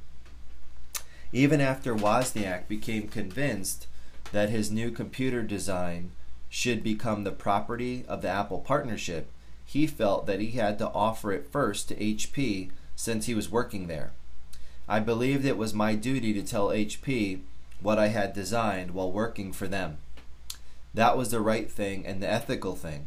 Even 1.32 1.62
after 1.62 1.94
Wozniak 1.94 2.68
became 2.68 3.08
convinced 3.08 3.86
that 4.32 4.50
his 4.50 4.70
new 4.70 4.90
computer 4.90 5.42
design 5.42 6.12
should 6.48 6.82
become 6.82 7.24
the 7.24 7.30
property 7.30 8.04
of 8.08 8.22
the 8.22 8.28
Apple 8.28 8.58
partnership, 8.58 9.30
he 9.64 9.86
felt 9.86 10.26
that 10.26 10.40
he 10.40 10.52
had 10.52 10.78
to 10.78 10.88
offer 10.88 11.32
it 11.32 11.46
first 11.50 11.88
to 11.88 11.94
HP 11.94 12.70
since 12.96 13.26
he 13.26 13.34
was 13.34 13.50
working 13.50 13.86
there. 13.86 14.12
I 14.88 14.98
believed 14.98 15.44
it 15.44 15.56
was 15.56 15.72
my 15.72 15.94
duty 15.94 16.32
to 16.32 16.42
tell 16.42 16.68
HP 16.68 17.40
what 17.80 17.98
I 17.98 18.08
had 18.08 18.32
designed 18.32 18.90
while 18.90 19.12
working 19.12 19.52
for 19.52 19.68
them. 19.68 19.98
That 20.92 21.16
was 21.16 21.30
the 21.30 21.40
right 21.40 21.70
thing 21.70 22.04
and 22.04 22.20
the 22.20 22.28
ethical 22.28 22.74
thing. 22.74 23.06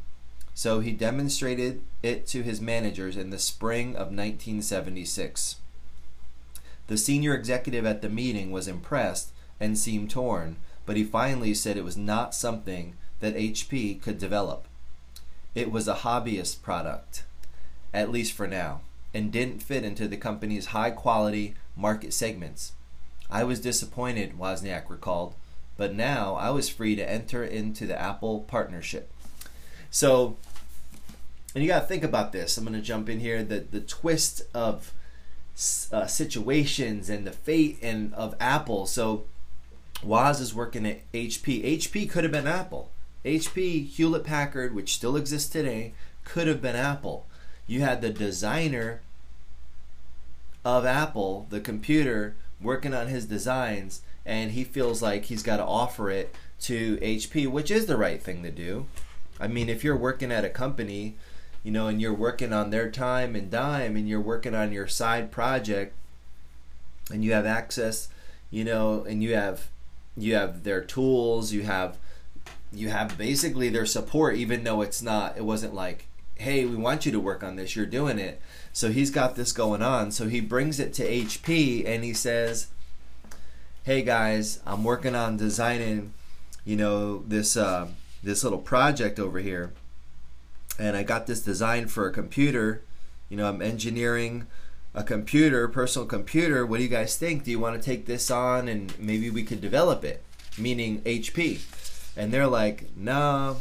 So 0.53 0.79
he 0.79 0.91
demonstrated 0.91 1.81
it 2.01 2.25
to 2.27 2.43
his 2.43 2.61
managers 2.61 3.17
in 3.17 3.29
the 3.29 3.39
spring 3.39 3.89
of 3.89 4.07
1976. 4.07 5.57
The 6.87 6.97
senior 6.97 7.33
executive 7.33 7.85
at 7.85 8.01
the 8.01 8.09
meeting 8.09 8.51
was 8.51 8.67
impressed 8.67 9.31
and 9.59 9.77
seemed 9.77 10.09
torn, 10.09 10.57
but 10.85 10.97
he 10.97 11.03
finally 11.03 11.53
said 11.53 11.77
it 11.77 11.83
was 11.83 11.97
not 11.97 12.35
something 12.35 12.95
that 13.19 13.35
HP 13.35 14.01
could 14.01 14.17
develop. 14.17 14.67
It 15.55 15.71
was 15.71 15.87
a 15.87 15.95
hobbyist 15.95 16.61
product, 16.61 17.23
at 17.93 18.11
least 18.11 18.33
for 18.33 18.47
now, 18.47 18.81
and 19.13 19.31
didn't 19.31 19.63
fit 19.63 19.83
into 19.83 20.07
the 20.07 20.17
company's 20.17 20.67
high 20.67 20.91
quality 20.91 21.55
market 21.75 22.13
segments. 22.13 22.73
I 23.29 23.43
was 23.43 23.59
disappointed, 23.59 24.37
Wozniak 24.37 24.89
recalled, 24.89 25.35
but 25.77 25.93
now 25.93 26.35
I 26.35 26.49
was 26.49 26.69
free 26.69 26.95
to 26.95 27.09
enter 27.09 27.43
into 27.43 27.85
the 27.85 27.99
Apple 27.99 28.41
partnership. 28.41 29.11
So, 29.89 30.37
and 31.53 31.63
you 31.63 31.69
got 31.69 31.81
to 31.81 31.85
think 31.87 32.03
about 32.03 32.31
this. 32.31 32.57
I'm 32.57 32.65
going 32.65 32.75
to 32.75 32.81
jump 32.81 33.09
in 33.09 33.19
here. 33.19 33.43
The 33.43 33.59
the 33.59 33.79
twist 33.79 34.43
of 34.53 34.91
uh, 35.91 36.07
situations 36.07 37.09
and 37.09 37.27
the 37.27 37.31
fate 37.31 37.77
and 37.81 38.13
of 38.15 38.35
Apple. 38.39 38.85
So, 38.87 39.25
Woz 40.03 40.39
is 40.41 40.53
working 40.53 40.85
at 40.85 41.11
HP. 41.11 41.77
HP 41.77 42.09
could 42.09 42.23
have 42.23 42.33
been 42.33 42.47
Apple. 42.47 42.91
HP, 43.25 43.87
Hewlett 43.87 44.23
Packard, 44.23 44.75
which 44.75 44.93
still 44.93 45.15
exists 45.15 45.49
today, 45.49 45.93
could 46.25 46.47
have 46.47 46.61
been 46.61 46.75
Apple. 46.75 47.25
You 47.67 47.81
had 47.81 48.01
the 48.01 48.09
designer 48.09 49.01
of 50.65 50.85
Apple, 50.85 51.47
the 51.49 51.61
computer, 51.61 52.35
working 52.61 52.93
on 52.93 53.07
his 53.07 53.25
designs, 53.25 54.01
and 54.25 54.51
he 54.51 54.63
feels 54.63 55.01
like 55.01 55.25
he's 55.25 55.43
got 55.43 55.57
to 55.57 55.65
offer 55.65 56.09
it 56.09 56.35
to 56.61 56.97
HP, 56.97 57.47
which 57.47 57.71
is 57.71 57.85
the 57.85 57.97
right 57.97 58.21
thing 58.21 58.43
to 58.43 58.51
do. 58.51 58.85
I 59.39 59.47
mean, 59.47 59.69
if 59.69 59.83
you're 59.83 59.97
working 59.97 60.31
at 60.31 60.45
a 60.45 60.49
company, 60.49 61.15
you 61.63 61.71
know, 61.71 61.87
and 61.87 62.01
you're 62.01 62.13
working 62.13 62.53
on 62.53 62.69
their 62.69 62.89
time 62.89 63.35
and 63.35 63.49
dime, 63.49 63.95
and 63.95 64.07
you're 64.07 64.21
working 64.21 64.55
on 64.55 64.71
your 64.71 64.87
side 64.87 65.31
project, 65.31 65.93
and 67.11 67.23
you 67.23 67.33
have 67.33 67.45
access, 67.45 68.07
you 68.49 68.63
know, 68.63 69.03
and 69.03 69.21
you 69.21 69.35
have 69.35 69.67
you 70.15 70.35
have 70.35 70.63
their 70.63 70.81
tools, 70.81 71.51
you 71.51 71.63
have 71.63 71.97
you 72.71 72.89
have 72.89 73.17
basically 73.17 73.69
their 73.69 73.85
support, 73.85 74.35
even 74.35 74.63
though 74.63 74.81
it's 74.81 75.01
not, 75.01 75.37
it 75.37 75.45
wasn't 75.45 75.75
like, 75.75 76.07
hey, 76.35 76.65
we 76.65 76.75
want 76.75 77.05
you 77.05 77.11
to 77.11 77.19
work 77.19 77.43
on 77.43 77.55
this, 77.55 77.75
you're 77.75 77.85
doing 77.85 78.17
it. 78.17 78.41
So 78.71 78.89
he's 78.89 79.11
got 79.11 79.35
this 79.35 79.51
going 79.51 79.83
on. 79.83 80.11
So 80.11 80.27
he 80.27 80.41
brings 80.41 80.79
it 80.79 80.91
to 80.95 81.07
HP 81.07 81.87
and 81.87 82.03
he 82.03 82.13
says, 82.13 82.67
hey 83.83 84.01
guys, 84.01 84.59
I'm 84.65 84.83
working 84.83 85.13
on 85.13 85.37
designing, 85.37 86.13
you 86.65 86.75
know, 86.75 87.19
this 87.19 87.57
uh, 87.57 87.89
this 88.23 88.43
little 88.43 88.59
project 88.59 89.19
over 89.19 89.39
here, 89.39 89.73
and 90.79 90.95
I 90.95 91.03
got 91.03 91.27
this 91.27 91.41
design 91.41 91.87
for 91.87 92.07
a 92.07 92.13
computer. 92.13 92.81
You 93.29 93.37
know, 93.37 93.47
I'm 93.47 93.61
engineering 93.61 94.47
a 94.93 95.03
computer, 95.03 95.67
personal 95.67 96.07
computer. 96.07 96.65
What 96.65 96.77
do 96.77 96.83
you 96.83 96.89
guys 96.89 97.17
think? 97.17 97.43
Do 97.43 97.51
you 97.51 97.59
want 97.59 97.81
to 97.81 97.83
take 97.83 98.05
this 98.05 98.29
on 98.29 98.67
and 98.67 98.97
maybe 98.99 99.29
we 99.29 99.43
could 99.43 99.61
develop 99.61 100.03
it? 100.03 100.23
Meaning 100.57 101.01
HP. 101.01 101.61
And 102.15 102.31
they're 102.31 102.47
like, 102.47 102.95
no, 102.95 103.57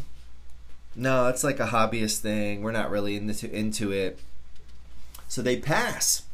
no, 0.95 1.29
it's 1.29 1.43
like 1.43 1.59
a 1.59 1.69
hobbyist 1.69 2.19
thing. 2.19 2.63
We're 2.63 2.73
not 2.73 2.91
really 2.91 3.17
into 3.17 3.51
into 3.51 3.91
it. 3.93 4.19
So 5.27 5.41
they 5.41 5.57
pass. 5.57 6.25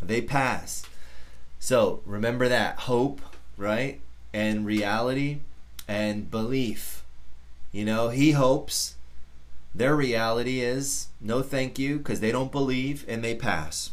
They 0.00 0.22
pass. 0.22 0.86
So 1.58 2.00
remember 2.06 2.48
that 2.48 2.80
hope, 2.80 3.20
right? 3.58 4.00
And 4.32 4.64
reality 4.64 5.40
and 5.86 6.30
belief. 6.30 7.02
You 7.72 7.84
know, 7.84 8.08
he 8.08 8.32
hopes. 8.32 8.94
Their 9.74 9.94
reality 9.94 10.60
is 10.60 11.08
no 11.20 11.42
thank 11.42 11.78
you 11.78 11.98
because 11.98 12.20
they 12.20 12.32
don't 12.32 12.50
believe 12.50 13.04
and 13.06 13.22
they 13.22 13.34
pass. 13.34 13.90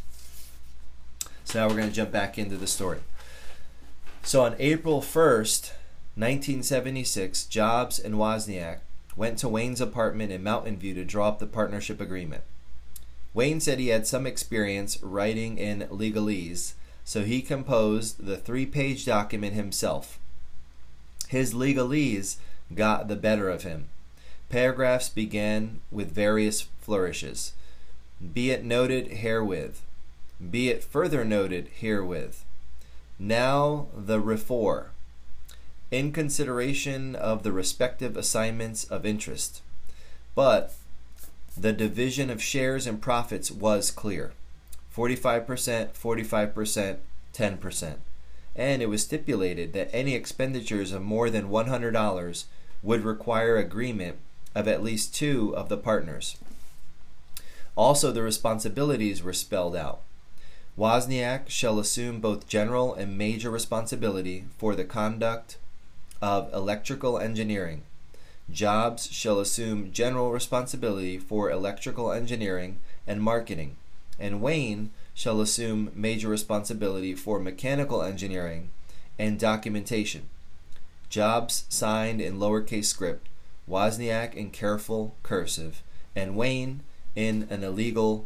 So 1.54 1.60
now 1.60 1.68
we're 1.68 1.78
going 1.78 1.90
to 1.90 1.94
jump 1.94 2.12
back 2.12 2.40
into 2.40 2.58
the 2.58 2.66
story. 2.66 2.98
So 4.24 4.44
on 4.44 4.56
April 4.58 5.02
1st, 5.02 5.70
1976, 6.16 7.46
Jobs 7.46 8.00
and 8.00 8.16
Wozniak 8.16 8.80
went 9.16 9.38
to 9.38 9.48
Wayne's 9.48 9.80
apartment 9.80 10.32
in 10.32 10.42
Mountain 10.42 10.78
View 10.78 10.96
to 10.96 11.06
draw 11.06 11.28
up 11.28 11.38
the 11.38 11.46
partnership 11.46 12.02
agreement. 12.02 12.42
Wayne 13.36 13.60
said 13.60 13.78
he 13.78 13.90
had 13.90 14.08
some 14.08 14.26
experience 14.26 14.98
writing 15.04 15.60
in 15.60 15.82
legalese, 15.92 16.74
so 17.06 17.22
he 17.22 17.44
composed 17.44 18.26
the 18.26 18.38
three 18.38 18.66
page 18.66 19.06
document 19.06 19.54
himself. 19.54 20.18
His 21.28 21.54
legalese 21.54 22.38
got 22.74 23.08
the 23.08 23.16
better 23.16 23.48
of 23.48 23.62
him. 23.62 23.90
Paragraphs 24.50 25.08
began 25.08 25.82
with 25.92 26.12
various 26.12 26.64
flourishes. 26.82 27.54
Be 28.34 28.50
it 28.50 28.66
noted 28.66 29.18
herewith. 29.18 29.84
Be 30.50 30.70
it 30.70 30.84
further 30.84 31.24
noted 31.24 31.70
herewith. 31.80 32.44
Now 33.20 33.88
the 33.96 34.22
refor 34.22 34.88
in 35.92 36.12
consideration 36.12 37.16
of 37.16 37.44
the 37.44 37.52
respective 37.52 38.18
assignments 38.18 38.84
of 38.86 39.06
interest. 39.06 39.62
But 40.34 40.74
the 41.56 41.72
division 41.72 42.32
of 42.32 42.42
shares 42.42 42.88
and 42.88 43.00
profits 43.00 43.52
was 43.52 43.92
clear 43.92 44.34
45%, 44.96 45.46
45%, 45.94 46.98
10%. 47.34 47.96
And 48.56 48.82
it 48.82 48.90
was 48.90 49.04
stipulated 49.04 49.74
that 49.74 49.90
any 49.94 50.16
expenditures 50.16 50.92
of 50.92 51.02
more 51.04 51.30
than 51.30 51.50
$100 51.50 52.46
would 52.82 53.04
require 53.04 53.58
agreement 53.58 54.18
of 54.56 54.68
at 54.68 54.84
least 54.84 55.16
two 55.16 55.56
of 55.56 55.70
the 55.70 55.78
partners. 55.78 56.38
Also, 57.76 58.12
the 58.12 58.22
responsibilities 58.22 59.24
were 59.24 59.34
spelled 59.34 59.76
out. 59.76 60.02
Wozniak 60.78 61.50
shall 61.50 61.78
assume 61.78 62.20
both 62.20 62.48
general 62.48 62.96
and 62.96 63.16
major 63.16 63.52
responsibility 63.52 64.46
for 64.58 64.76
the 64.76 64.84
conduct 64.84 65.58
of 66.20 66.52
electrical 66.52 67.20
engineering. 67.20 67.84
Jobs 68.52 69.08
shall 69.12 69.40
assume 69.40 69.92
general 69.92 70.32
responsibility 70.32 71.20
for 71.20 71.52
electrical 71.52 72.12
engineering 72.12 72.80
and 73.06 73.22
marketing, 73.22 73.76
and 74.20 74.42
Wayne 74.42 74.90
shall 75.14 75.42
assume 75.42 75.92
major 75.94 76.28
responsibility 76.28 77.14
for 77.14 77.40
mechanical 77.40 78.02
engineering 78.02 78.72
and 79.20 79.40
documentation. 79.40 80.24
Jobs 81.08 81.66
signed 81.70 82.20
in 82.20 82.40
lowercase 82.40 82.86
script, 82.86 83.28
Wozniak 83.70 84.34
in 84.34 84.50
careful 84.50 85.16
cursive, 85.22 85.84
and 86.16 86.36
Wayne 86.36 86.82
in 87.16 87.48
an 87.52 87.64
illegal, 87.64 88.26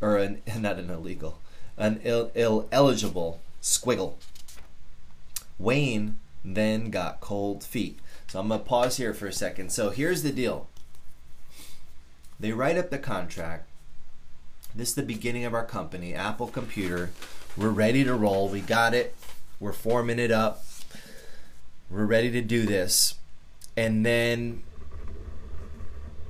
or 0.00 0.16
an, 0.16 0.42
not 0.58 0.78
an 0.80 0.90
illegal, 0.90 1.38
an 1.76 2.00
Ill, 2.04 2.30
Ill 2.34 2.68
eligible 2.70 3.40
squiggle. 3.62 4.14
Wayne 5.58 6.16
then 6.44 6.90
got 6.90 7.20
cold 7.20 7.64
feet. 7.64 7.98
So 8.28 8.40
I'm 8.40 8.48
going 8.48 8.60
to 8.60 8.66
pause 8.66 8.96
here 8.96 9.14
for 9.14 9.26
a 9.26 9.32
second. 9.32 9.70
So 9.72 9.90
here's 9.90 10.22
the 10.22 10.32
deal 10.32 10.68
they 12.38 12.52
write 12.52 12.76
up 12.76 12.90
the 12.90 12.98
contract. 12.98 13.68
This 14.74 14.90
is 14.90 14.94
the 14.96 15.02
beginning 15.02 15.44
of 15.44 15.54
our 15.54 15.64
company, 15.64 16.14
Apple 16.14 16.48
Computer. 16.48 17.10
We're 17.56 17.68
ready 17.68 18.02
to 18.02 18.14
roll. 18.14 18.48
We 18.48 18.60
got 18.60 18.92
it. 18.92 19.14
We're 19.60 19.72
forming 19.72 20.18
it 20.18 20.32
up. 20.32 20.64
we're 21.88 22.06
ready 22.06 22.30
to 22.32 22.42
do 22.42 22.66
this. 22.66 23.14
And 23.76 24.04
then 24.04 24.64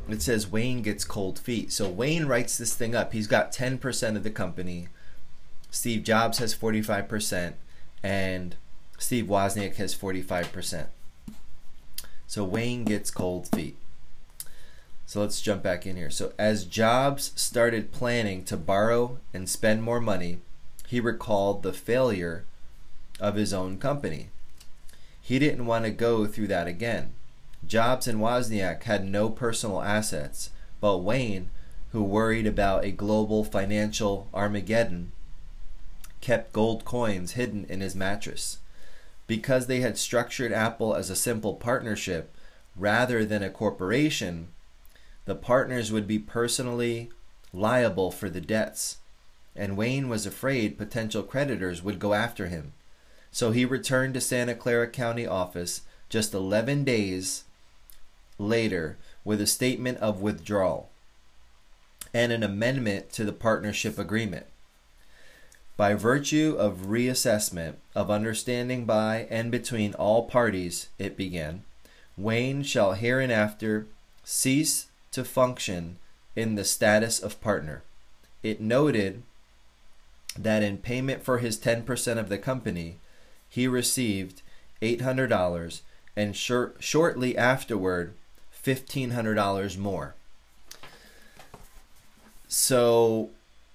it 0.08 0.20
says 0.20 0.50
Wayne 0.50 0.82
gets 0.82 1.04
cold 1.04 1.38
feet. 1.38 1.72
So 1.72 1.88
Wayne 1.88 2.26
writes 2.26 2.58
this 2.58 2.74
thing 2.74 2.94
up. 2.94 3.14
He's 3.14 3.26
got 3.26 3.52
10% 3.52 4.16
of 4.16 4.22
the 4.22 4.30
company. 4.30 4.88
Steve 5.74 6.04
Jobs 6.04 6.38
has 6.38 6.54
45%, 6.54 7.54
and 8.00 8.54
Steve 8.96 9.24
Wozniak 9.24 9.74
has 9.74 9.92
45%. 9.92 10.86
So 12.28 12.44
Wayne 12.44 12.84
gets 12.84 13.10
cold 13.10 13.48
feet. 13.48 13.76
So 15.04 15.20
let's 15.20 15.40
jump 15.40 15.64
back 15.64 15.84
in 15.84 15.96
here. 15.96 16.10
So 16.10 16.32
as 16.38 16.64
Jobs 16.64 17.32
started 17.34 17.90
planning 17.90 18.44
to 18.44 18.56
borrow 18.56 19.18
and 19.34 19.48
spend 19.48 19.82
more 19.82 20.00
money, 20.00 20.38
he 20.86 21.00
recalled 21.00 21.64
the 21.64 21.72
failure 21.72 22.44
of 23.18 23.34
his 23.34 23.52
own 23.52 23.78
company. 23.78 24.28
He 25.20 25.40
didn't 25.40 25.66
want 25.66 25.86
to 25.86 25.90
go 25.90 26.24
through 26.26 26.46
that 26.48 26.68
again. 26.68 27.14
Jobs 27.66 28.06
and 28.06 28.20
Wozniak 28.20 28.84
had 28.84 29.04
no 29.04 29.28
personal 29.28 29.82
assets, 29.82 30.50
but 30.80 30.98
Wayne, 30.98 31.50
who 31.90 32.04
worried 32.04 32.46
about 32.46 32.84
a 32.84 32.92
global 32.92 33.42
financial 33.42 34.28
Armageddon, 34.32 35.10
kept 36.24 36.54
gold 36.54 36.86
coins 36.86 37.32
hidden 37.32 37.66
in 37.68 37.82
his 37.82 37.94
mattress. 37.94 38.56
Because 39.26 39.66
they 39.66 39.80
had 39.80 39.98
structured 39.98 40.52
Apple 40.52 40.94
as 40.94 41.10
a 41.10 41.16
simple 41.16 41.52
partnership 41.52 42.34
rather 42.74 43.26
than 43.26 43.42
a 43.42 43.50
corporation, 43.50 44.48
the 45.26 45.34
partners 45.34 45.92
would 45.92 46.06
be 46.06 46.18
personally 46.18 47.10
liable 47.52 48.10
for 48.10 48.30
the 48.30 48.40
debts, 48.40 48.96
and 49.54 49.76
Wayne 49.76 50.08
was 50.08 50.24
afraid 50.24 50.78
potential 50.78 51.22
creditors 51.22 51.82
would 51.82 51.98
go 51.98 52.14
after 52.14 52.46
him. 52.46 52.72
So 53.30 53.50
he 53.50 53.66
returned 53.66 54.14
to 54.14 54.20
Santa 54.22 54.54
Clara 54.54 54.88
County 54.88 55.26
office 55.26 55.82
just 56.08 56.32
11 56.32 56.84
days 56.84 57.44
later 58.38 58.96
with 59.24 59.42
a 59.42 59.46
statement 59.46 59.98
of 59.98 60.22
withdrawal 60.22 60.88
and 62.14 62.32
an 62.32 62.42
amendment 62.42 63.12
to 63.12 63.24
the 63.24 63.32
partnership 63.32 63.98
agreement. 63.98 64.46
By 65.76 65.94
virtue 65.94 66.56
of 66.58 66.86
reassessment 66.86 67.74
of 67.94 68.10
understanding 68.10 68.84
by 68.84 69.26
and 69.28 69.50
between 69.50 69.94
all 69.94 70.26
parties, 70.26 70.88
it 70.98 71.16
began, 71.16 71.64
Wayne 72.16 72.62
shall 72.62 72.92
hereinafter 72.92 73.86
cease 74.22 74.86
to 75.10 75.24
function 75.24 75.98
in 76.36 76.54
the 76.54 76.64
status 76.64 77.20
of 77.20 77.40
partner. 77.40 77.82
It 78.42 78.60
noted 78.60 79.22
that 80.38 80.62
in 80.62 80.78
payment 80.78 81.24
for 81.24 81.38
his 81.38 81.58
10% 81.58 82.18
of 82.18 82.28
the 82.28 82.38
company, 82.38 82.98
he 83.48 83.66
received 83.66 84.42
$800 84.80 85.80
and 86.16 86.36
short, 86.36 86.76
shortly 86.78 87.36
afterward 87.36 88.14
$1,500 88.64 89.76
more. 89.76 90.14
So 92.48 93.30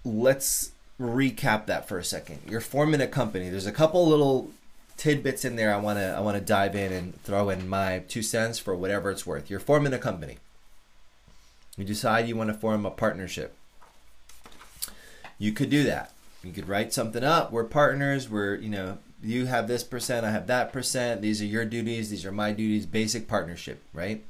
let's 0.05 0.71
recap 0.99 1.65
that 1.67 1.87
for 1.87 1.97
a 1.97 2.03
second. 2.03 2.39
You're 2.47 2.61
forming 2.61 3.01
a 3.01 3.07
company. 3.07 3.49
There's 3.49 3.65
a 3.65 3.71
couple 3.71 4.07
little 4.07 4.51
tidbits 4.97 5.45
in 5.45 5.55
there 5.55 5.73
I 5.73 5.77
want 5.77 5.97
to 5.97 6.07
I 6.07 6.19
want 6.19 6.37
to 6.37 6.43
dive 6.43 6.75
in 6.75 6.91
and 6.91 7.21
throw 7.23 7.49
in 7.49 7.69
my 7.69 8.03
two 8.07 8.21
cents 8.21 8.59
for 8.59 8.75
whatever 8.75 9.09
it's 9.09 9.25
worth. 9.25 9.49
You're 9.49 9.59
forming 9.59 9.93
a 9.93 9.99
company. 9.99 10.37
You 11.77 11.85
decide 11.85 12.27
you 12.27 12.35
want 12.35 12.49
to 12.49 12.53
form 12.53 12.85
a 12.85 12.91
partnership. 12.91 13.55
You 15.37 15.53
could 15.53 15.69
do 15.69 15.83
that. 15.83 16.11
You 16.43 16.51
could 16.51 16.67
write 16.67 16.91
something 16.93 17.23
up. 17.23 17.51
We're 17.51 17.63
partners. 17.63 18.29
We're, 18.29 18.55
you 18.55 18.69
know, 18.69 18.97
you 19.21 19.45
have 19.47 19.67
this 19.67 19.83
percent, 19.83 20.25
I 20.25 20.31
have 20.31 20.47
that 20.47 20.71
percent. 20.71 21.21
These 21.21 21.41
are 21.41 21.45
your 21.45 21.65
duties, 21.65 22.09
these 22.09 22.25
are 22.25 22.31
my 22.31 22.51
duties. 22.51 22.85
Basic 22.85 23.27
partnership, 23.27 23.81
right? 23.93 24.23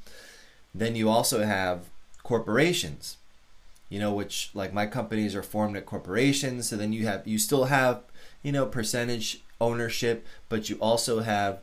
Then 0.74 0.96
you 0.96 1.08
also 1.08 1.44
have 1.44 1.84
corporations, 2.22 3.16
you 3.90 3.98
know, 3.98 4.12
which 4.14 4.50
like 4.54 4.72
my 4.72 4.86
companies 4.86 5.34
are 5.34 5.42
formed 5.42 5.76
at 5.76 5.84
corporations. 5.84 6.70
So 6.70 6.76
then 6.76 6.94
you 6.94 7.06
have, 7.06 7.26
you 7.26 7.38
still 7.38 7.64
have, 7.64 8.00
you 8.42 8.52
know, 8.52 8.64
percentage 8.64 9.42
ownership, 9.60 10.26
but 10.48 10.70
you 10.70 10.76
also 10.76 11.20
have 11.20 11.58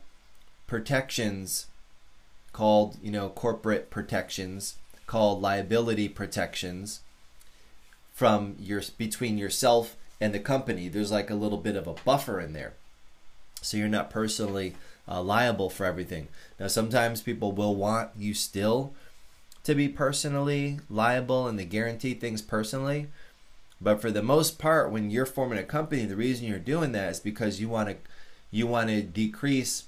protections 0.68 1.66
called, 2.52 2.98
you 3.02 3.10
know, 3.10 3.30
corporate 3.30 3.90
protections 3.90 4.76
called 5.06 5.42
liability 5.42 6.08
protections 6.08 7.00
from 8.12 8.54
your 8.60 8.82
between 8.98 9.38
yourself 9.38 9.96
and 10.20 10.34
the 10.34 10.38
company. 10.38 10.88
There's 10.88 11.10
like 11.10 11.30
a 11.30 11.34
little 11.34 11.58
bit 11.58 11.76
of 11.76 11.86
a 11.86 11.94
buffer 12.04 12.40
in 12.40 12.52
there. 12.52 12.74
So 13.62 13.76
you're 13.76 13.88
not 13.88 14.10
personally 14.10 14.74
uh, 15.08 15.22
liable 15.22 15.70
for 15.70 15.86
everything. 15.86 16.28
Now, 16.60 16.68
sometimes 16.68 17.22
people 17.22 17.52
will 17.52 17.74
want 17.74 18.10
you 18.16 18.34
still 18.34 18.92
to 19.68 19.74
be 19.74 19.86
personally 19.86 20.78
liable 20.88 21.46
and 21.46 21.58
they 21.58 21.64
guarantee 21.66 22.14
things 22.14 22.40
personally. 22.40 23.06
But 23.82 24.00
for 24.00 24.10
the 24.10 24.22
most 24.22 24.58
part, 24.58 24.90
when 24.90 25.10
you're 25.10 25.26
forming 25.26 25.58
a 25.58 25.62
company, 25.62 26.06
the 26.06 26.16
reason 26.16 26.48
you're 26.48 26.58
doing 26.58 26.92
that 26.92 27.10
is 27.10 27.20
because 27.20 27.60
you 27.60 27.68
want 27.68 27.90
to 27.90 27.96
you 28.50 28.66
want 28.66 28.88
to 28.88 29.02
decrease 29.02 29.84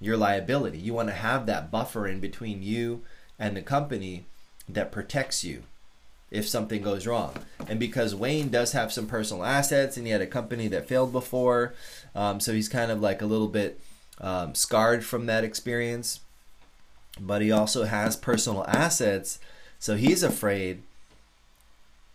your 0.00 0.16
liability. 0.16 0.78
You 0.78 0.94
want 0.94 1.08
to 1.08 1.14
have 1.14 1.46
that 1.46 1.72
buffer 1.72 2.06
in 2.06 2.20
between 2.20 2.62
you 2.62 3.02
and 3.36 3.56
the 3.56 3.62
company 3.62 4.26
that 4.68 4.92
protects 4.92 5.42
you 5.42 5.64
if 6.30 6.48
something 6.48 6.80
goes 6.80 7.04
wrong. 7.04 7.34
And 7.66 7.80
because 7.80 8.14
Wayne 8.14 8.50
does 8.50 8.70
have 8.70 8.92
some 8.92 9.08
personal 9.08 9.44
assets 9.44 9.96
and 9.96 10.06
he 10.06 10.12
had 10.12 10.22
a 10.22 10.28
company 10.28 10.68
that 10.68 10.86
failed 10.86 11.10
before, 11.10 11.74
um, 12.14 12.38
so 12.38 12.52
he's 12.52 12.68
kind 12.68 12.92
of 12.92 13.00
like 13.00 13.20
a 13.20 13.26
little 13.26 13.48
bit 13.48 13.80
um, 14.20 14.54
scarred 14.54 15.04
from 15.04 15.26
that 15.26 15.42
experience. 15.42 16.20
But 17.20 17.42
he 17.42 17.52
also 17.52 17.84
has 17.84 18.16
personal 18.16 18.64
assets, 18.66 19.38
so 19.78 19.96
he's 19.96 20.22
afraid 20.22 20.82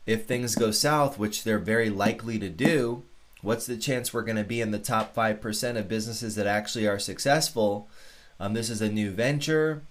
if 0.06 0.26
things 0.26 0.56
go 0.56 0.72
south, 0.72 1.18
which 1.18 1.44
they're 1.44 1.60
very 1.60 1.90
likely 1.90 2.38
to 2.40 2.50
do. 2.50 3.04
What's 3.42 3.66
the 3.66 3.78
chance 3.78 4.14
we're 4.14 4.24
going 4.24 4.36
to 4.36 4.44
be 4.44 4.60
in 4.60 4.72
the 4.72 4.80
top 4.80 5.16
5% 5.16 5.78
of 5.78 5.88
businesses 5.88 6.36
that 6.36 6.48
actually 6.48 6.88
are 6.88 7.00
successful? 7.00 7.88
Um, 8.40 8.54
this 8.54 8.70
is 8.70 8.82
a 8.82 8.92
new 8.92 9.12
venture. 9.12 9.84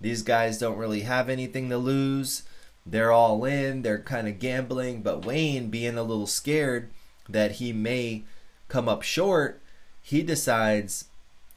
These 0.00 0.22
guys 0.22 0.58
don't 0.58 0.78
really 0.78 1.00
have 1.00 1.28
anything 1.28 1.68
to 1.68 1.76
lose 1.76 2.44
they're 2.86 3.12
all 3.12 3.44
in, 3.44 3.82
they're 3.82 3.98
kind 3.98 4.28
of 4.28 4.38
gambling, 4.38 5.02
but 5.02 5.24
Wayne, 5.24 5.70
being 5.70 5.96
a 5.96 6.02
little 6.02 6.26
scared 6.26 6.90
that 7.28 7.52
he 7.52 7.72
may 7.72 8.24
come 8.68 8.88
up 8.88 9.02
short, 9.02 9.60
he 10.02 10.22
decides, 10.22 11.06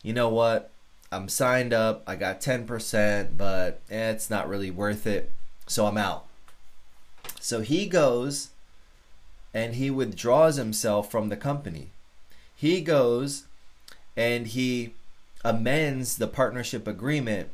you 0.04 0.14
know 0.14 0.30
what, 0.30 0.72
I'm 1.12 1.30
signed 1.30 1.74
up, 1.74 2.04
I 2.06 2.16
got 2.16 2.42
10%, 2.42 3.38
but 3.38 3.82
eh, 3.90 4.12
it's 4.12 4.30
not 4.30 4.50
really 4.50 4.72
worth 4.72 5.08
it, 5.08 5.32
so 5.66 5.86
I'm 5.86 5.98
out. 5.98 6.26
So 7.40 7.62
he 7.62 7.88
goes 7.88 8.50
and 9.54 9.76
he 9.76 9.90
withdraws 9.90 10.58
himself 10.58 11.10
from 11.10 11.30
the 11.30 11.38
company. 11.38 11.92
He 12.56 12.82
goes 12.82 13.46
and 14.16 14.48
he 14.48 14.94
amends 15.46 16.18
the 16.18 16.28
partnership 16.28 16.88
agreement 16.88 17.50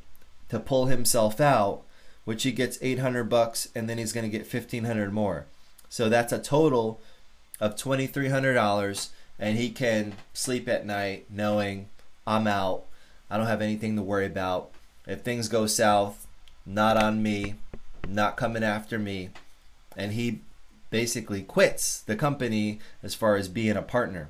to 0.50 0.60
pull 0.60 0.88
himself 0.88 1.40
out 1.40 1.84
which 2.26 2.44
he 2.44 2.52
gets 2.52 2.78
800 2.82 3.26
bucks 3.26 3.68
and 3.76 3.90
then 3.90 3.98
he's 3.98 4.14
going 4.14 4.30
to 4.30 4.38
get 4.38 4.52
1500 4.52 5.12
more. 5.12 5.46
So 5.90 6.10
that's 6.10 6.34
a 6.34 6.40
total 6.40 7.02
of 7.60 7.76
$2300 7.76 9.10
and 9.40 9.58
he 9.58 9.70
can 9.70 10.14
sleep 10.34 10.68
at 10.68 10.86
night 10.86 11.26
knowing 11.30 11.90
I'm 12.26 12.48
out. 12.48 12.86
I 13.34 13.38
don't 13.38 13.48
have 13.48 13.64
anything 13.64 13.96
to 13.96 14.04
worry 14.04 14.28
about. 14.28 14.70
If 15.08 15.22
things 15.22 15.48
go 15.48 15.66
south, 15.66 16.28
not 16.68 16.98
on 16.98 17.24
me, 17.24 17.56
not 18.08 18.38
coming 18.38 18.64
after 18.64 19.00
me. 19.00 19.32
And 19.98 20.12
he 20.12 20.42
basically 20.92 21.42
quits 21.42 22.02
the 22.02 22.16
company 22.16 22.78
as 23.02 23.16
far 23.16 23.36
as 23.36 23.48
being 23.48 23.76
a 23.76 23.82
partner. 23.82 24.30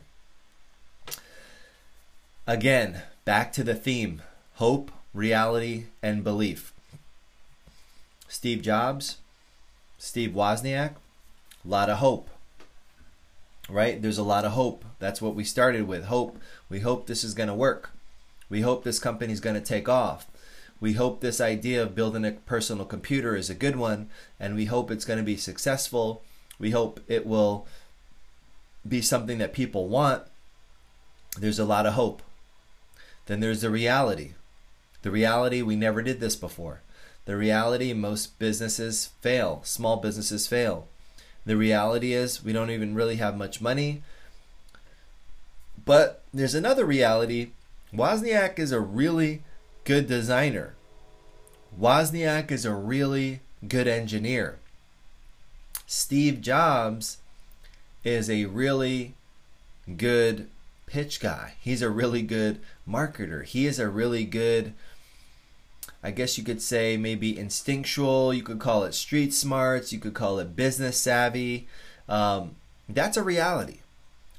Again, 2.47 3.01
back 3.25 3.51
to 3.51 3.63
the 3.65 3.75
theme 3.75 4.21
hope, 4.53 4.89
reality, 5.13 5.87
and 6.01 6.23
belief. 6.23 6.71
Steve 8.29 8.61
Jobs, 8.61 9.17
Steve 9.97 10.31
Wozniak, 10.31 10.91
a 10.91 11.67
lot 11.67 11.89
of 11.89 11.97
hope. 11.97 12.29
Right? 13.67 14.01
There's 14.01 14.17
a 14.17 14.23
lot 14.23 14.45
of 14.45 14.53
hope. 14.53 14.85
That's 14.99 15.21
what 15.21 15.35
we 15.35 15.43
started 15.43 15.89
with. 15.89 16.05
Hope. 16.05 16.37
We 16.69 16.79
hope 16.79 17.05
this 17.05 17.25
is 17.25 17.33
going 17.33 17.49
to 17.49 17.53
work. 17.53 17.89
We 18.53 18.61
hope 18.61 18.83
this 18.83 18.99
company 18.99 19.33
is 19.33 19.39
going 19.39 19.55
to 19.55 19.61
take 19.61 19.89
off. 19.89 20.27
We 20.79 20.93
hope 20.93 21.21
this 21.21 21.41
idea 21.41 21.81
of 21.81 21.95
building 21.95 22.23
a 22.23 22.33
personal 22.33 22.85
computer 22.85 23.35
is 23.35 23.49
a 23.49 23.55
good 23.55 23.77
one, 23.77 24.11
and 24.39 24.53
we 24.53 24.65
hope 24.65 24.91
it's 24.91 25.05
going 25.05 25.17
to 25.17 25.25
be 25.25 25.37
successful. 25.37 26.21
We 26.59 26.69
hope 26.69 26.99
it 27.07 27.25
will 27.25 27.65
be 28.87 29.01
something 29.01 29.39
that 29.39 29.53
people 29.53 29.87
want. 29.87 30.21
There's 31.35 31.57
a 31.57 31.65
lot 31.65 31.87
of 31.87 31.93
hope. 31.93 32.21
Then 33.25 33.39
there's 33.39 33.61
the 33.61 33.71
reality. 33.71 34.33
The 35.01 35.09
reality, 35.09 35.63
we 35.63 35.75
never 35.75 36.03
did 36.03 36.19
this 36.19 36.35
before. 36.35 36.83
The 37.25 37.35
reality, 37.35 37.91
most 37.93 38.37
businesses 38.37 39.09
fail, 39.19 39.61
small 39.63 39.97
businesses 39.97 40.45
fail. 40.45 40.87
The 41.43 41.57
reality 41.57 42.13
is, 42.13 42.43
we 42.43 42.53
don't 42.53 42.69
even 42.69 42.93
really 42.93 43.15
have 43.15 43.35
much 43.35 43.61
money. 43.61 44.03
But 45.83 46.21
there's 46.31 46.53
another 46.53 46.85
reality. 46.85 47.53
Wozniak 47.93 48.57
is 48.57 48.71
a 48.71 48.79
really 48.79 49.43
good 49.83 50.07
designer. 50.07 50.73
Wozniak 51.79 52.51
is 52.51 52.65
a 52.65 52.73
really 52.73 53.41
good 53.67 53.87
engineer. 53.87 54.57
Steve 55.85 56.41
Jobs 56.41 57.17
is 58.03 58.29
a 58.29 58.45
really 58.45 59.13
good 59.97 60.47
pitch 60.87 61.19
guy. 61.19 61.53
He's 61.61 61.81
a 61.81 61.89
really 61.89 62.21
good 62.23 62.59
marketer. 62.87 63.45
He 63.45 63.67
is 63.67 63.79
a 63.79 63.89
really 63.89 64.25
good, 64.25 64.73
I 66.01 66.11
guess 66.11 66.37
you 66.37 66.43
could 66.43 66.61
say, 66.61 66.97
maybe 66.97 67.37
instinctual. 67.37 68.33
You 68.33 68.43
could 68.43 68.59
call 68.59 68.83
it 68.83 68.93
street 68.93 69.33
smarts. 69.33 69.93
You 69.93 69.99
could 69.99 70.13
call 70.13 70.39
it 70.39 70.55
business 70.55 70.97
savvy. 70.97 71.67
Um, 72.09 72.55
that's 72.89 73.17
a 73.17 73.23
reality. 73.23 73.79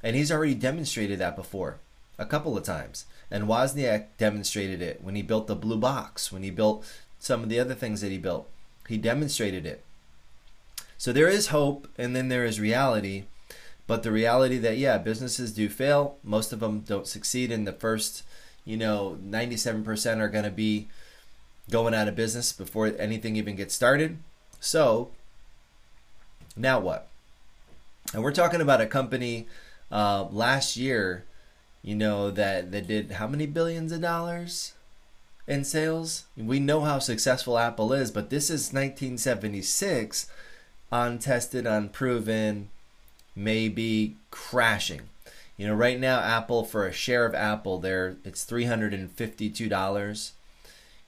And 0.03 0.17
he's 0.17 0.33
already 0.33 0.55
demonstrated 0.55 1.19
that 1.21 1.37
before 1.37 1.79
a 2.19 2.27
couple 2.27 2.57
of 2.57 2.65
times. 2.65 3.07
And 3.31 3.45
Wozniak 3.45 4.07
demonstrated 4.19 4.83
it 4.83 5.03
when 5.03 5.15
he 5.15 5.23
built 5.23 5.47
the 5.47 5.57
blue 5.57 5.79
box, 5.79 6.31
when 6.31 6.43
he 6.43 6.51
built 6.51 6.85
some 7.19 7.43
of 7.43 7.49
the 7.49 7.59
other 7.59 7.75
things 7.75 8.01
that 8.01 8.11
he 8.11 8.19
built. 8.19 8.49
He 8.89 8.99
demonstrated 8.99 9.67
it. 9.67 9.83
So 10.99 11.13
there 11.13 11.29
is 11.29 11.49
hope, 11.49 11.89
and 11.99 12.15
then 12.15 12.29
there 12.29 12.45
is 12.45 12.61
reality. 12.61 13.25
But 13.87 14.03
the 14.03 14.13
reality 14.13 14.59
that, 14.59 14.79
yeah, 14.79 14.99
businesses 14.99 15.53
do 15.53 15.69
fail. 15.69 16.17
Most 16.23 16.53
of 16.53 16.61
them 16.61 16.81
don't 16.81 17.07
succeed 17.07 17.51
in 17.51 17.65
the 17.65 17.73
first, 17.73 18.23
you 18.65 18.77
know, 18.77 19.19
97% 19.23 20.21
are 20.21 20.29
going 20.29 20.45
to 20.45 20.51
be 20.51 20.89
going 21.71 21.95
out 21.95 22.09
of 22.09 22.17
business 22.17 22.53
before 22.53 22.95
anything 22.99 23.37
even 23.37 23.57
gets 23.57 23.75
started. 23.75 24.19
So, 24.61 25.11
now 26.57 26.81
what? 26.81 27.09
And 28.13 28.23
we're 28.23 28.33
talking 28.33 28.61
about 28.61 28.81
a 28.81 28.87
company 28.87 29.47
uh, 29.91 30.25
last 30.31 30.77
year, 30.77 31.25
you 31.85 31.95
know, 31.95 32.31
that, 32.33 32.73
they 32.73 32.81
did 32.81 33.13
how 33.13 33.29
many 33.29 33.47
billions 33.47 33.93
of 33.93 34.01
dollars 34.01 34.73
in 35.47 35.63
sales? 35.65 36.25
We 36.37 36.59
know 36.59 36.81
how 36.81 36.99
successful 36.99 37.59
Apple 37.59 37.93
is, 37.93 38.11
but 38.11 38.31
this 38.31 38.51
is 38.51 38.73
1976, 38.73 40.27
untested, 40.91 41.67
unproven 41.67 42.71
maybe 43.37 44.17
crashing. 44.31 45.03
You 45.57 45.69
know, 45.69 45.75
right 45.75 45.99
now 45.99 46.21
Apple 46.21 46.65
for 46.65 46.87
a 46.87 46.93
share 46.93 47.27
of 47.27 47.35
Apple 47.35 47.79
there 47.79 48.17
it's 48.25 48.45
$352. 48.45 50.33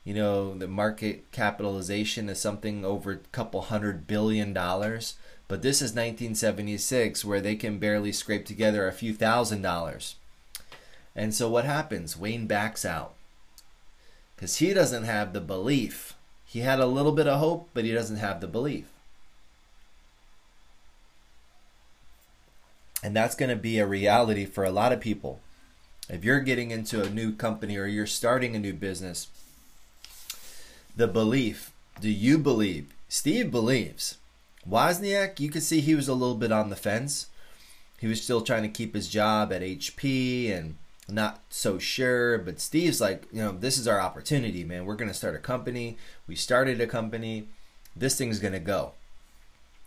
You 0.05 0.15
know, 0.15 0.55
the 0.55 0.69
market 0.69 1.33
capitalization 1.33 2.29
is 2.29 2.39
something 2.39 2.85
over 2.85 3.13
a 3.13 3.17
couple 3.33 3.63
hundred 3.63 4.07
billion 4.07 4.53
dollars, 4.53 5.15
but 5.49 5.63
this 5.63 5.77
is 5.77 5.91
1976 5.91 7.25
where 7.25 7.41
they 7.41 7.57
can 7.57 7.79
barely 7.79 8.13
scrape 8.13 8.47
together 8.47 8.87
a 8.87 8.93
few 8.93 9.13
thousand 9.13 9.63
dollars. 9.63 10.15
And 11.17 11.35
so 11.35 11.49
what 11.49 11.65
happens? 11.65 12.17
Wayne 12.17 12.47
backs 12.47 12.85
out. 12.85 13.15
Cuz 14.37 14.57
he 14.57 14.75
doesn't 14.75 15.05
have 15.05 15.33
the 15.33 15.41
belief. 15.41 16.15
He 16.45 16.61
had 16.61 16.79
a 16.79 16.87
little 16.87 17.13
bit 17.13 17.27
of 17.27 17.41
hope, 17.41 17.71
but 17.75 17.85
he 17.85 17.93
doesn't 17.93 18.19
have 18.19 18.41
the 18.41 18.47
belief. 18.47 18.85
And 23.03 23.17
that's 23.17 23.35
going 23.35 23.51
to 23.51 23.57
be 23.57 23.79
a 23.79 23.87
reality 23.87 24.45
for 24.45 24.65
a 24.65 24.71
lot 24.71 24.93
of 24.93 25.01
people. 25.01 25.41
If 26.09 26.25
you're 26.25 26.41
getting 26.41 26.71
into 26.71 27.03
a 27.03 27.11
new 27.11 27.33
company 27.33 27.77
or 27.77 27.87
you're 27.87 28.07
starting 28.07 28.55
a 28.55 28.59
new 28.59 28.73
business, 28.73 29.29
the 30.97 31.09
belief 31.09 31.73
do 32.01 32.11
you 32.11 32.37
believe? 32.37 32.93
Steve 33.09 33.51
believes. 33.51 34.19
Wozniak, 34.69 35.41
you 35.41 35.49
could 35.49 35.63
see 35.63 35.81
he 35.81 35.95
was 35.95 36.09
a 36.09 36.15
little 36.15 36.35
bit 36.35 36.53
on 36.53 36.69
the 36.69 36.77
fence. 36.77 37.29
He 37.99 38.07
was 38.07 38.23
still 38.23 38.43
trying 38.43 38.63
to 38.65 38.69
keep 38.69 38.95
his 38.95 39.09
job 39.09 39.53
at 39.53 39.63
HP 39.63 40.53
and 40.53 40.77
not 41.09 41.43
so 41.51 41.79
sure. 41.79 42.39
But 42.39 42.61
Steve's 42.61 43.01
like, 43.01 43.25
you 43.33 43.43
know, 43.43 43.53
this 43.53 43.79
is 43.79 43.89
our 43.89 44.01
opportunity, 44.01 44.65
man. 44.65 44.85
We're 44.85 44.97
going 44.97 45.11
to 45.11 45.15
start 45.15 45.35
a 45.35 45.39
company. 45.39 45.97
We 46.27 46.35
started 46.37 46.81
a 46.81 46.87
company. 46.87 47.49
This 47.95 48.17
thing's 48.17 48.39
going 48.39 48.53
to 48.53 48.61
go. 48.61 48.93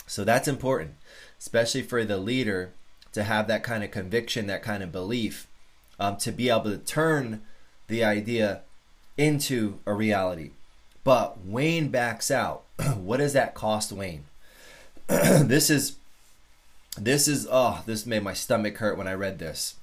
So 0.07 0.23
that's 0.23 0.47
important, 0.47 0.95
especially 1.37 1.83
for 1.83 2.03
the 2.03 2.17
leader 2.17 2.73
to 3.11 3.23
have 3.23 3.47
that 3.47 3.63
kind 3.63 3.83
of 3.83 3.91
conviction, 3.91 4.47
that 4.47 4.63
kind 4.63 4.81
of 4.81 4.91
belief, 4.91 5.47
um, 5.99 6.17
to 6.17 6.31
be 6.31 6.49
able 6.49 6.63
to 6.63 6.77
turn 6.77 7.41
the 7.87 8.03
idea 8.03 8.61
into 9.17 9.79
a 9.85 9.93
reality. 9.93 10.51
But 11.03 11.45
Wayne 11.45 11.89
backs 11.89 12.31
out. 12.31 12.63
what 12.95 13.17
does 13.17 13.33
that 13.33 13.53
cost 13.53 13.91
Wayne? 13.91 14.25
this 15.07 15.69
is 15.69 15.97
this 16.97 17.27
is 17.27 17.47
oh, 17.49 17.81
this 17.85 18.05
made 18.05 18.23
my 18.23 18.33
stomach 18.33 18.77
hurt 18.77 18.97
when 18.97 19.07
I 19.07 19.13
read 19.13 19.39
this. 19.39 19.75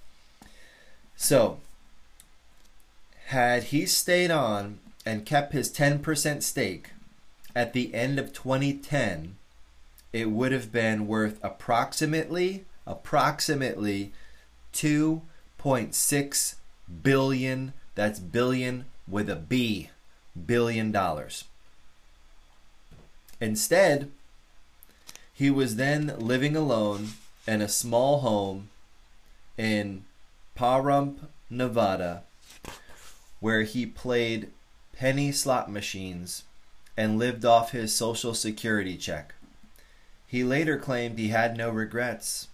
So, 1.16 1.60
had 3.26 3.64
he 3.64 3.86
stayed 3.86 4.30
on 4.30 4.78
and 5.04 5.26
kept 5.26 5.52
his 5.52 5.72
10% 5.72 6.42
stake 6.42 6.90
at 7.54 7.72
the 7.72 7.94
end 7.94 8.18
of 8.18 8.32
2010, 8.32 9.36
it 10.12 10.30
would 10.30 10.52
have 10.52 10.70
been 10.70 11.06
worth 11.06 11.42
approximately 11.42 12.64
approximately 12.86 14.12
2.6 14.72 16.54
billion 17.02 17.72
that's 17.96 18.20
billion 18.20 18.84
with 19.08 19.28
a 19.28 19.34
B 19.34 19.90
billion 20.46 20.92
dollars. 20.92 21.44
Instead, 23.40 24.10
he 25.34 25.50
was 25.50 25.76
then 25.76 26.14
living 26.18 26.54
alone 26.54 27.08
in 27.46 27.60
a 27.60 27.68
small 27.68 28.20
home 28.20 28.68
in 29.58 30.04
Pahrump, 30.56 31.18
Nevada, 31.50 32.22
where 33.40 33.62
he 33.62 33.86
played 33.86 34.50
penny 34.92 35.30
slot 35.30 35.70
machines 35.70 36.44
and 36.96 37.18
lived 37.18 37.44
off 37.44 37.72
his 37.72 37.94
social 37.94 38.34
security 38.34 38.96
check. 38.96 39.34
He 40.26 40.42
later 40.42 40.78
claimed 40.78 41.18
he 41.18 41.28
had 41.28 41.56
no 41.56 41.70
regrets 41.70 42.48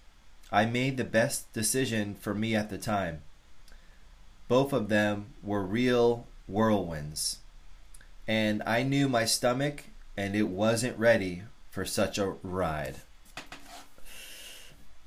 I 0.52 0.66
made 0.66 0.98
the 0.98 1.04
best 1.04 1.50
decision 1.54 2.14
for 2.14 2.34
me 2.34 2.54
at 2.54 2.68
the 2.68 2.76
time. 2.76 3.22
Both 4.48 4.74
of 4.74 4.90
them 4.90 5.32
were 5.42 5.62
real 5.64 6.26
whirlwinds. 6.46 7.38
And 8.28 8.62
I 8.66 8.82
knew 8.82 9.08
my 9.08 9.24
stomach 9.24 9.84
and 10.14 10.36
it 10.36 10.48
wasn't 10.48 10.98
ready 10.98 11.44
for 11.70 11.86
such 11.86 12.18
a 12.18 12.34
ride. 12.42 12.96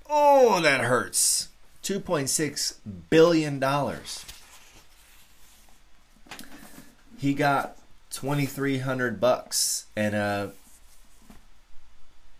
Oh, 0.09 0.59
that 0.61 0.81
hurts. 0.81 1.49
2.6 1.85 2.77
billion 3.11 3.59
dollars. 3.59 4.25
He 7.19 7.35
got 7.35 7.77
2300 8.09 9.21
bucks 9.21 9.85
and 9.95 10.15
uh 10.15 10.47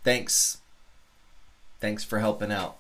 thanks. 0.04 0.58
Thanks 1.80 2.04
for 2.04 2.20
helping 2.20 2.52
out 2.52 2.78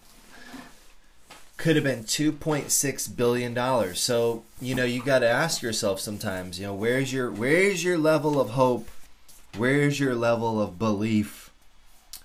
could 1.58 1.76
have 1.76 1.86
been 1.86 2.04
2.6 2.04 3.16
billion 3.16 3.54
dollars 3.54 4.00
so 4.00 4.44
you 4.62 4.76
know 4.76 4.84
you 4.84 5.02
got 5.02 5.20
to 5.20 5.28
ask 5.28 5.62
yourself 5.62 6.00
sometimes 6.00 6.60
you 6.60 6.66
know 6.66 6.74
where's 6.74 7.14
your 7.14 7.32
where's 7.32 7.84
your 7.84 7.98
level 7.98 8.40
of 8.42 8.52
hope 8.52 8.90
where's 9.56 10.00
your 10.00 10.14
level 10.14 10.62
of 10.62 10.78
belief 10.78 11.52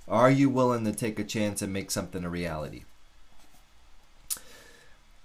are 0.08 0.30
you 0.30 0.50
willing 0.50 0.84
to 0.84 0.92
take 0.92 1.18
a 1.18 1.24
chance 1.24 1.62
and 1.62 1.72
make 1.72 1.90
something 1.90 2.24
a 2.24 2.28
reality 2.28 2.82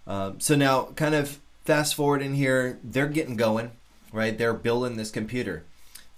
um, 0.08 0.40
so 0.40 0.56
now 0.56 0.86
kind 0.96 1.16
of 1.16 1.40
fast 1.64 1.96
forward 1.96 2.22
in 2.22 2.34
here 2.36 2.80
they're 2.84 3.08
getting 3.08 3.36
going 3.36 3.72
right? 4.16 4.38
They're 4.38 4.54
building 4.54 4.96
this 4.96 5.12
computer. 5.12 5.64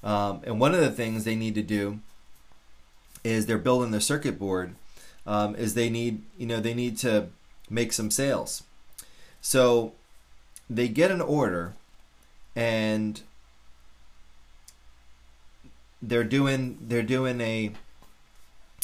Um, 0.04 0.41
and 0.45 0.60
one 0.60 0.76
of 0.76 0.80
the 0.80 0.91
things 0.91 1.23
they 1.23 1.36
need 1.36 1.56
to 1.56 1.63
do 1.63 2.00
is 3.23 3.47
they're 3.47 3.58
building 3.58 3.91
the 3.91 4.00
circuit 4.00 4.38
board 4.39 4.76
um, 5.26 5.56
is 5.56 5.73
they 5.73 5.89
need 5.89 6.21
you 6.38 6.45
know 6.45 6.62
they 6.62 6.76
need 6.76 6.97
to 7.00 7.28
make 7.69 7.91
some 7.91 8.12
sales. 8.12 8.63
So 9.41 9.93
they 10.69 10.88
get 10.88 11.12
an 11.12 11.21
order 11.21 11.73
and 12.56 13.19
they're 16.02 16.23
doing 16.23 16.78
they're 16.80 17.02
doing 17.02 17.41
a 17.41 17.73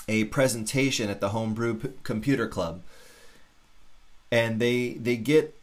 a 0.08 0.26
presentation 0.26 1.10
at 1.10 1.22
the 1.22 1.30
homebrew 1.30 1.94
computer 2.02 2.48
club 2.48 2.82
and 4.34 4.60
they 4.60 4.93
they 4.93 5.15
get 5.15 5.56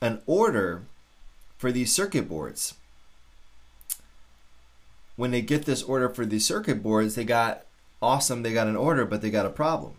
an 0.00 0.20
order 0.26 0.82
for 1.58 1.70
these 1.70 1.92
circuit 1.92 2.28
boards 2.28 2.74
when 5.16 5.30
they 5.30 5.42
get 5.42 5.64
this 5.64 5.82
order 5.82 6.08
for 6.08 6.24
these 6.24 6.44
circuit 6.44 6.82
boards 6.82 7.14
they 7.14 7.24
got 7.24 7.64
awesome 8.00 8.42
they 8.42 8.52
got 8.52 8.66
an 8.66 8.76
order 8.76 9.04
but 9.04 9.20
they 9.20 9.30
got 9.30 9.46
a 9.46 9.50
problem 9.50 9.94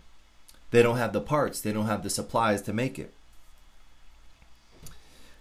they 0.70 0.82
don't 0.82 0.98
have 0.98 1.12
the 1.12 1.20
parts, 1.20 1.60
they 1.60 1.72
don't 1.72 1.86
have 1.86 2.02
the 2.02 2.10
supplies 2.10 2.62
to 2.62 2.72
make 2.72 2.98
it. 2.98 3.12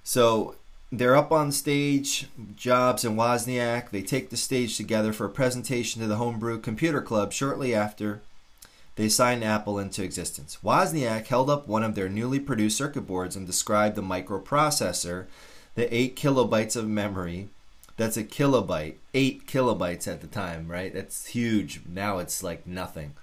So 0.04 0.56
they're 0.92 1.18
up 1.18 1.32
on 1.32 1.52
stage, 1.52 2.28
Jobs 2.56 3.04
and 3.04 3.18
Wozniak. 3.18 3.90
They 3.90 4.02
take 4.02 4.30
the 4.30 4.38
stage 4.38 4.78
together 4.78 5.12
for 5.12 5.26
a 5.26 5.30
presentation 5.30 6.02
to 6.02 6.08
the 6.08 6.16
Homebrew 6.16 6.60
Computer 6.60 7.02
Club 7.02 7.34
shortly 7.34 7.76
after 7.76 8.22
they 8.98 9.08
signed 9.08 9.44
Apple 9.44 9.78
into 9.80 10.04
existence. 10.04 10.58
Wozniak 10.64 11.28
held 11.28 11.50
up 11.50 11.68
one 11.68 11.84
of 11.84 11.94
their 11.94 12.10
newly 12.10 12.40
produced 12.40 12.78
circuit 12.78 13.02
boards 13.02 13.36
and 13.36 13.46
described 13.46 13.96
the 13.96 14.02
microprocessor, 14.02 15.28
the 15.76 15.96
8 15.96 16.16
kilobytes 16.16 16.76
of 16.76 16.88
memory, 16.88 17.50
That's 17.96 18.18
a 18.18 18.24
kilobyte, 18.24 18.96
eight 19.14 19.48
kilobytes 19.48 20.08
at 20.08 20.22
the 20.22 20.28
time, 20.28 20.68
right? 20.68 20.94
That's 20.94 21.28
huge. 21.28 21.82
Now 21.88 22.20
it's 22.20 22.44
like 22.44 22.68
nothing. 22.68 23.16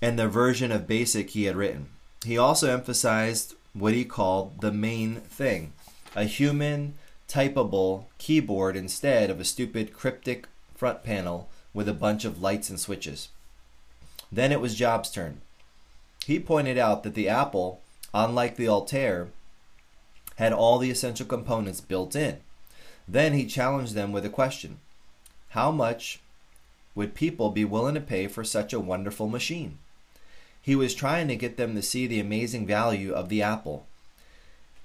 And 0.00 0.18
the 0.18 0.28
version 0.28 0.72
of 0.72 0.86
BASIC 0.86 1.30
he 1.30 1.44
had 1.44 1.56
written. 1.56 1.88
He 2.24 2.38
also 2.38 2.72
emphasized 2.72 3.54
what 3.74 3.94
he 3.94 4.04
called 4.04 4.60
the 4.60 4.72
main 4.72 5.16
thing 5.16 5.72
a 6.14 6.24
human 6.24 6.94
typable 7.26 8.04
keyboard 8.18 8.76
instead 8.76 9.30
of 9.30 9.40
a 9.40 9.44
stupid 9.44 9.94
cryptic 9.94 10.46
front 10.74 11.02
panel 11.02 11.48
with 11.72 11.88
a 11.88 11.94
bunch 11.94 12.26
of 12.26 12.42
lights 12.42 12.68
and 12.68 12.78
switches. 12.78 13.28
Then 14.32 14.50
it 14.50 14.60
was 14.60 14.74
Jobs' 14.74 15.10
turn. 15.10 15.42
He 16.24 16.40
pointed 16.40 16.78
out 16.78 17.02
that 17.02 17.14
the 17.14 17.28
Apple, 17.28 17.82
unlike 18.14 18.56
the 18.56 18.68
Altair, 18.68 19.28
had 20.36 20.54
all 20.54 20.78
the 20.78 20.90
essential 20.90 21.26
components 21.26 21.82
built 21.82 22.16
in. 22.16 22.38
Then 23.06 23.34
he 23.34 23.44
challenged 23.44 23.94
them 23.94 24.10
with 24.10 24.24
a 24.24 24.30
question 24.30 24.78
How 25.50 25.70
much 25.70 26.20
would 26.94 27.14
people 27.14 27.50
be 27.50 27.64
willing 27.64 27.94
to 27.94 28.00
pay 28.00 28.26
for 28.26 28.42
such 28.42 28.72
a 28.72 28.80
wonderful 28.80 29.28
machine? 29.28 29.78
He 30.62 30.74
was 30.76 30.94
trying 30.94 31.28
to 31.28 31.36
get 31.36 31.56
them 31.56 31.74
to 31.74 31.82
see 31.82 32.06
the 32.06 32.20
amazing 32.20 32.66
value 32.66 33.12
of 33.12 33.28
the 33.28 33.42
Apple. 33.42 33.86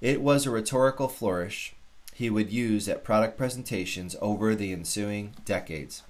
It 0.00 0.20
was 0.20 0.44
a 0.44 0.50
rhetorical 0.50 1.08
flourish 1.08 1.74
he 2.12 2.28
would 2.28 2.50
use 2.50 2.88
at 2.88 3.04
product 3.04 3.38
presentations 3.38 4.16
over 4.20 4.54
the 4.54 4.72
ensuing 4.72 5.34
decades. 5.44 6.02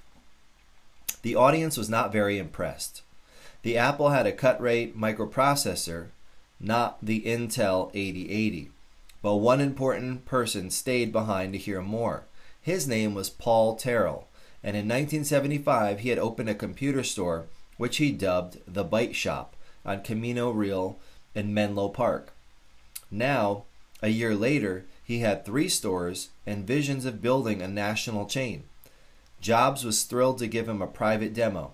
The 1.22 1.37
audience 1.37 1.77
was 1.77 1.90
not 1.90 2.12
very 2.12 2.38
impressed. 2.38 3.03
The 3.62 3.77
Apple 3.77 4.11
had 4.11 4.27
a 4.27 4.33
cut 4.33 4.61
rate 4.61 4.97
microprocessor, 4.97 6.09
not 6.61 6.99
the 7.03 7.23
Intel 7.23 7.90
8080. 7.94 8.71
But 9.21 9.37
one 9.37 9.61
important 9.61 10.25
person 10.25 10.71
stayed 10.71 11.12
behind 11.12 11.53
to 11.53 11.59
hear 11.59 11.83
more. 11.83 12.25
His 12.61 12.87
name 12.87 13.14
was 13.14 13.31
Paul 13.31 13.77
Terrell, 13.77 14.29
and 14.62 14.77
in 14.77 14.87
1975 14.87 16.01
he 16.01 16.11
had 16.11 16.18
opened 16.18 16.49
a 16.49 16.55
computer 16.55 17.03
store 17.03 17.47
which 17.77 17.97
he 17.97 18.12
dubbed 18.12 18.59
the 18.66 18.85
Byte 18.85 19.14
Shop 19.14 19.57
on 19.85 20.03
Camino 20.03 20.51
Real 20.51 20.99
in 21.35 21.55
Menlo 21.55 21.88
Park. 21.88 22.33
Now, 23.11 23.64
a 24.03 24.09
year 24.09 24.35
later, 24.35 24.85
he 25.03 25.21
had 25.21 25.44
three 25.44 25.68
stores 25.68 26.29
and 26.47 26.66
visions 26.66 27.05
of 27.05 27.23
building 27.23 27.62
a 27.62 27.68
national 27.68 28.27
chain. 28.27 28.64
Jobs 29.40 29.85
was 29.85 30.03
thrilled 30.03 30.38
to 30.38 30.47
give 30.47 30.68
him 30.68 30.83
a 30.83 30.87
private 30.87 31.33
demo. 31.33 31.73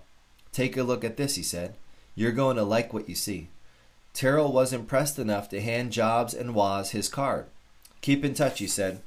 Take 0.55 0.77
a 0.77 0.83
look 0.83 1.03
at 1.03 1.17
this, 1.17 1.35
he 1.35 1.43
said. 1.43 1.75
You're 2.15 2.31
going 2.31 2.55
to 2.55 2.63
like 2.63 2.93
what 2.93 3.09
you 3.09 3.15
see. 3.15 3.49
Terrell 4.13 4.53
was 4.53 4.71
impressed 4.71 5.19
enough 5.19 5.49
to 5.49 5.59
hand 5.59 5.91
Jobs 5.91 6.33
and 6.33 6.55
Woz 6.55 6.91
his 6.91 7.09
card. 7.09 7.47
Keep 7.99 8.23
in 8.23 8.33
touch, 8.33 8.59
he 8.59 8.67
said. 8.67 9.01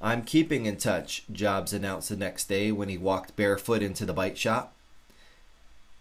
I'm 0.00 0.22
keeping 0.22 0.64
in 0.64 0.78
touch, 0.78 1.24
Jobs 1.30 1.74
announced 1.74 2.08
the 2.08 2.16
next 2.16 2.48
day 2.48 2.72
when 2.72 2.88
he 2.88 2.96
walked 2.96 3.36
barefoot 3.36 3.82
into 3.82 4.06
the 4.06 4.14
Byte 4.14 4.36
shop. 4.36 4.74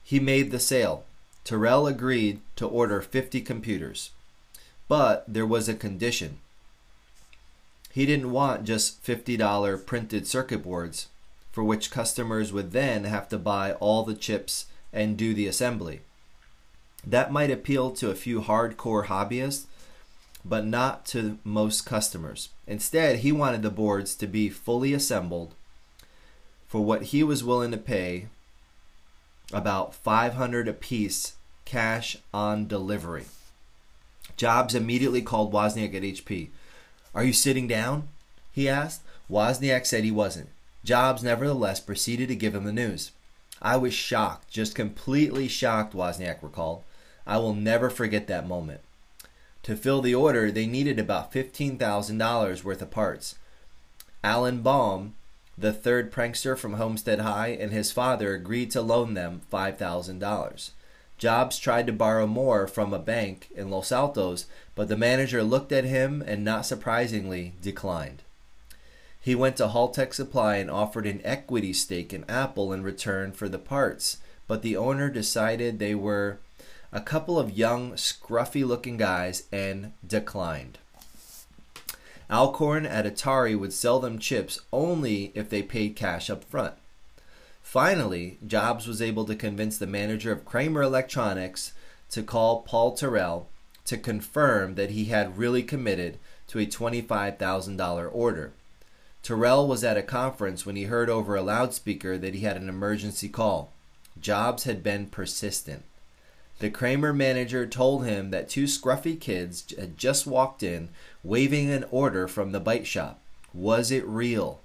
He 0.05 0.21
made 0.21 0.51
the 0.51 0.59
sale. 0.59 1.03
Terrell 1.43 1.85
agreed 1.85 2.39
to 2.55 2.65
order 2.65 3.01
50 3.01 3.41
computers. 3.41 4.11
But 4.87 5.25
there 5.27 5.45
was 5.45 5.67
a 5.67 5.73
condition. 5.73 6.37
He 7.91 8.05
didn't 8.05 8.31
want 8.31 8.63
just 8.63 9.03
$50 9.03 9.85
printed 9.85 10.27
circuit 10.27 10.63
boards, 10.63 11.09
for 11.55 11.63
which 11.63 11.89
customers 11.89 12.51
would 12.51 12.73
then 12.73 13.05
have 13.05 13.29
to 13.29 13.37
buy 13.37 13.71
all 13.75 14.03
the 14.03 14.13
chips 14.13 14.65
and 14.91 15.15
do 15.15 15.33
the 15.33 15.47
assembly. 15.47 16.01
That 17.07 17.31
might 17.31 17.49
appeal 17.49 17.91
to 17.91 18.09
a 18.09 18.15
few 18.15 18.41
hardcore 18.41 19.05
hobbyists, 19.05 19.63
but 20.43 20.65
not 20.65 21.05
to 21.05 21.39
most 21.45 21.85
customers. 21.85 22.49
Instead, 22.67 23.19
he 23.19 23.31
wanted 23.31 23.61
the 23.61 23.69
boards 23.69 24.15
to 24.15 24.27
be 24.27 24.49
fully 24.49 24.93
assembled 24.93 25.55
for 26.67 26.81
what 26.81 27.03
he 27.03 27.23
was 27.23 27.41
willing 27.41 27.71
to 27.71 27.77
pay 27.77 28.25
about 29.53 29.95
500 29.95 30.67
apiece 30.67 31.35
cash 31.63 32.17
on 32.33 32.67
delivery. 32.67 33.27
Jobs 34.35 34.75
immediately 34.75 35.21
called 35.21 35.53
Wozniak 35.53 35.95
at 35.95 36.03
HP. 36.03 36.49
Are 37.13 37.23
you 37.23 37.31
sitting 37.31 37.65
down? 37.65 38.09
he 38.51 38.67
asked. 38.67 39.03
Wozniak 39.31 39.85
said 39.85 40.03
he 40.03 40.11
wasn't. 40.11 40.49
Jobs 40.85 41.23
nevertheless 41.23 41.79
proceeded 41.79 42.27
to 42.27 42.35
give 42.35 42.53
him 42.53 42.63
the 42.63 42.71
news. 42.71 43.11
I 43.59 43.75
was 43.75 43.93
shocked, 43.93 44.51
just 44.51 44.75
completely 44.75 45.47
shocked, 45.47 45.95
Wozniak 45.95 46.43
recalled. 46.43 46.83
I 47.25 47.39
will 47.39 47.55
never 47.55 47.89
forget 47.89 48.27
that 48.27 48.47
moment. 48.47 48.81
To 49.63 49.75
fill 49.75 50.03
the 50.03 50.13
order, 50.13 50.51
they 50.51 50.67
needed 50.67 50.99
about 50.99 51.33
$15,000 51.33 52.63
worth 52.63 52.83
of 52.83 52.91
parts. 52.91 53.33
Alan 54.23 54.61
Baum, 54.61 55.15
the 55.57 55.73
third 55.73 56.11
prankster 56.11 56.55
from 56.55 56.73
Homestead 56.73 57.21
High, 57.21 57.47
and 57.47 57.71
his 57.71 57.91
father 57.91 58.35
agreed 58.35 58.69
to 58.71 58.81
loan 58.83 59.15
them 59.15 59.41
$5,000. 59.51 60.69
Jobs 61.17 61.57
tried 61.57 61.87
to 61.87 61.93
borrow 61.93 62.27
more 62.27 62.67
from 62.67 62.93
a 62.93 62.99
bank 62.99 63.49
in 63.55 63.71
Los 63.71 63.91
Altos, 63.91 64.45
but 64.75 64.87
the 64.87 64.97
manager 64.97 65.41
looked 65.41 65.71
at 65.71 65.85
him 65.85 66.21
and, 66.27 66.45
not 66.45 66.67
surprisingly, 66.67 67.53
declined. 67.59 68.21
He 69.25 69.33
went 69.33 69.57
to 69.57 69.69
Haltek 69.69 70.13
Supply 70.13 70.57
and 70.57 70.69
offered 70.69 71.07
an 71.07 71.19
equity 71.23 71.73
stake 71.73 72.13
in 72.13 72.29
Apple 72.29 72.71
in 72.71 72.83
return 72.83 73.31
for 73.31 73.49
the 73.49 73.57
parts, 73.57 74.17
but 74.45 74.61
the 74.61 74.77
owner 74.77 75.09
decided 75.09 75.79
they 75.79 75.95
were 75.95 76.37
a 76.91 77.01
couple 77.01 77.39
of 77.39 77.57
young, 77.57 77.93
scruffy 77.93 78.63
looking 78.63 78.97
guys 78.97 79.47
and 79.51 79.93
declined. 80.05 80.77
Alcorn 82.29 82.85
at 82.85 83.07
Atari 83.07 83.57
would 83.57 83.73
sell 83.73 83.99
them 83.99 84.19
chips 84.19 84.59
only 84.71 85.31
if 85.33 85.49
they 85.49 85.63
paid 85.63 85.95
cash 85.95 86.29
up 86.29 86.43
front. 86.43 86.75
Finally, 87.63 88.37
Jobs 88.45 88.85
was 88.85 89.01
able 89.01 89.25
to 89.25 89.35
convince 89.35 89.79
the 89.79 89.87
manager 89.87 90.31
of 90.31 90.45
Cramer 90.45 90.83
Electronics 90.83 91.73
to 92.11 92.21
call 92.21 92.61
Paul 92.61 92.95
Terrell 92.95 93.49
to 93.85 93.97
confirm 93.97 94.75
that 94.75 94.91
he 94.91 95.05
had 95.05 95.39
really 95.39 95.63
committed 95.63 96.19
to 96.49 96.59
a 96.59 96.67
$25,000 96.67 98.09
order. 98.13 98.53
Terrell 99.25 99.67
was 99.67 99.83
at 99.83 99.97
a 99.97 100.03
conference 100.03 100.67
when 100.67 100.75
he 100.75 100.83
heard 100.83 101.09
over 101.09 101.35
a 101.35 101.41
loudspeaker 101.41 102.15
that 102.15 102.35
he 102.35 102.41
had 102.41 102.57
an 102.57 102.69
emergency 102.69 103.27
call. 103.27 103.71
Jobs 104.21 104.65
had 104.65 104.83
been 104.83 105.07
persistent. 105.07 105.81
The 106.59 106.69
Cramer 106.69 107.11
manager 107.11 107.65
told 107.65 108.05
him 108.05 108.29
that 108.29 108.49
two 108.49 108.65
scruffy 108.65 109.19
kids 109.19 109.65
had 109.79 109.97
just 109.97 110.27
walked 110.27 110.61
in 110.61 110.89
waving 111.23 111.71
an 111.71 111.85
order 111.89 112.27
from 112.27 112.51
the 112.51 112.61
Byte 112.61 112.85
Shop. 112.85 113.19
Was 113.51 113.89
it 113.89 114.05
real? 114.05 114.59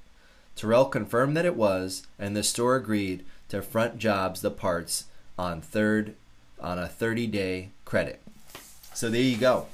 Terrell 0.57 0.85
confirmed 0.85 1.39
that 1.39 1.47
it 1.47 1.57
was, 1.57 2.07
and 2.19 2.37
the 2.37 2.43
store 2.43 2.77
agreed 2.77 3.25
to 3.49 3.63
front 3.63 3.97
Jobs 3.97 4.43
the 4.43 4.51
parts 4.51 5.05
on 5.39 5.63
third 5.63 6.15
on 6.61 6.79
a 6.79 6.87
30-day 7.01 7.71
credit. 7.87 8.21
So 8.93 9.09
there 9.09 9.23
you 9.23 9.39
go. 9.39 9.69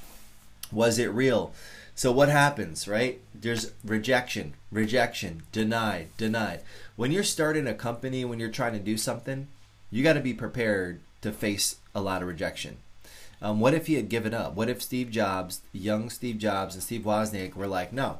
Was 0.71 1.01
it 1.01 1.11
real? 1.11 1.53
So 1.97 2.13
what 2.13 2.29
happens, 2.29 2.87
right? 2.87 3.23
There's 3.35 3.73
rejection, 3.83 4.53
rejection, 4.71 5.45
denied, 5.51 6.09
denied. 6.19 6.61
When 6.95 7.11
you're 7.11 7.25
starting 7.25 7.67
a 7.67 7.73
company, 7.73 8.23
when 8.23 8.39
you're 8.39 8.51
trying 8.51 8.75
to 8.75 8.79
do 8.79 8.99
something, 8.99 9.49
you 9.91 10.03
got 10.03 10.13
to 10.13 10.21
be 10.21 10.35
prepared 10.35 11.01
to 11.23 11.33
face 11.33 11.77
a 11.95 12.03
lot 12.03 12.21
of 12.21 12.29
rejection. 12.29 12.77
Um, 13.41 13.61
what 13.61 13.73
if 13.73 13.87
he 13.87 13.95
had 13.95 14.11
given 14.11 14.35
up? 14.35 14.55
What 14.55 14.69
if 14.69 14.83
Steve 14.83 15.11
Jobs, 15.11 15.63
young 15.73 16.11
Steve 16.11 16.37
Jobs, 16.37 16.75
and 16.75 16.83
Steve 16.83 17.03
Wozniak 17.03 17.55
were 17.55 17.67
like, 17.67 17.95
no, 17.95 18.19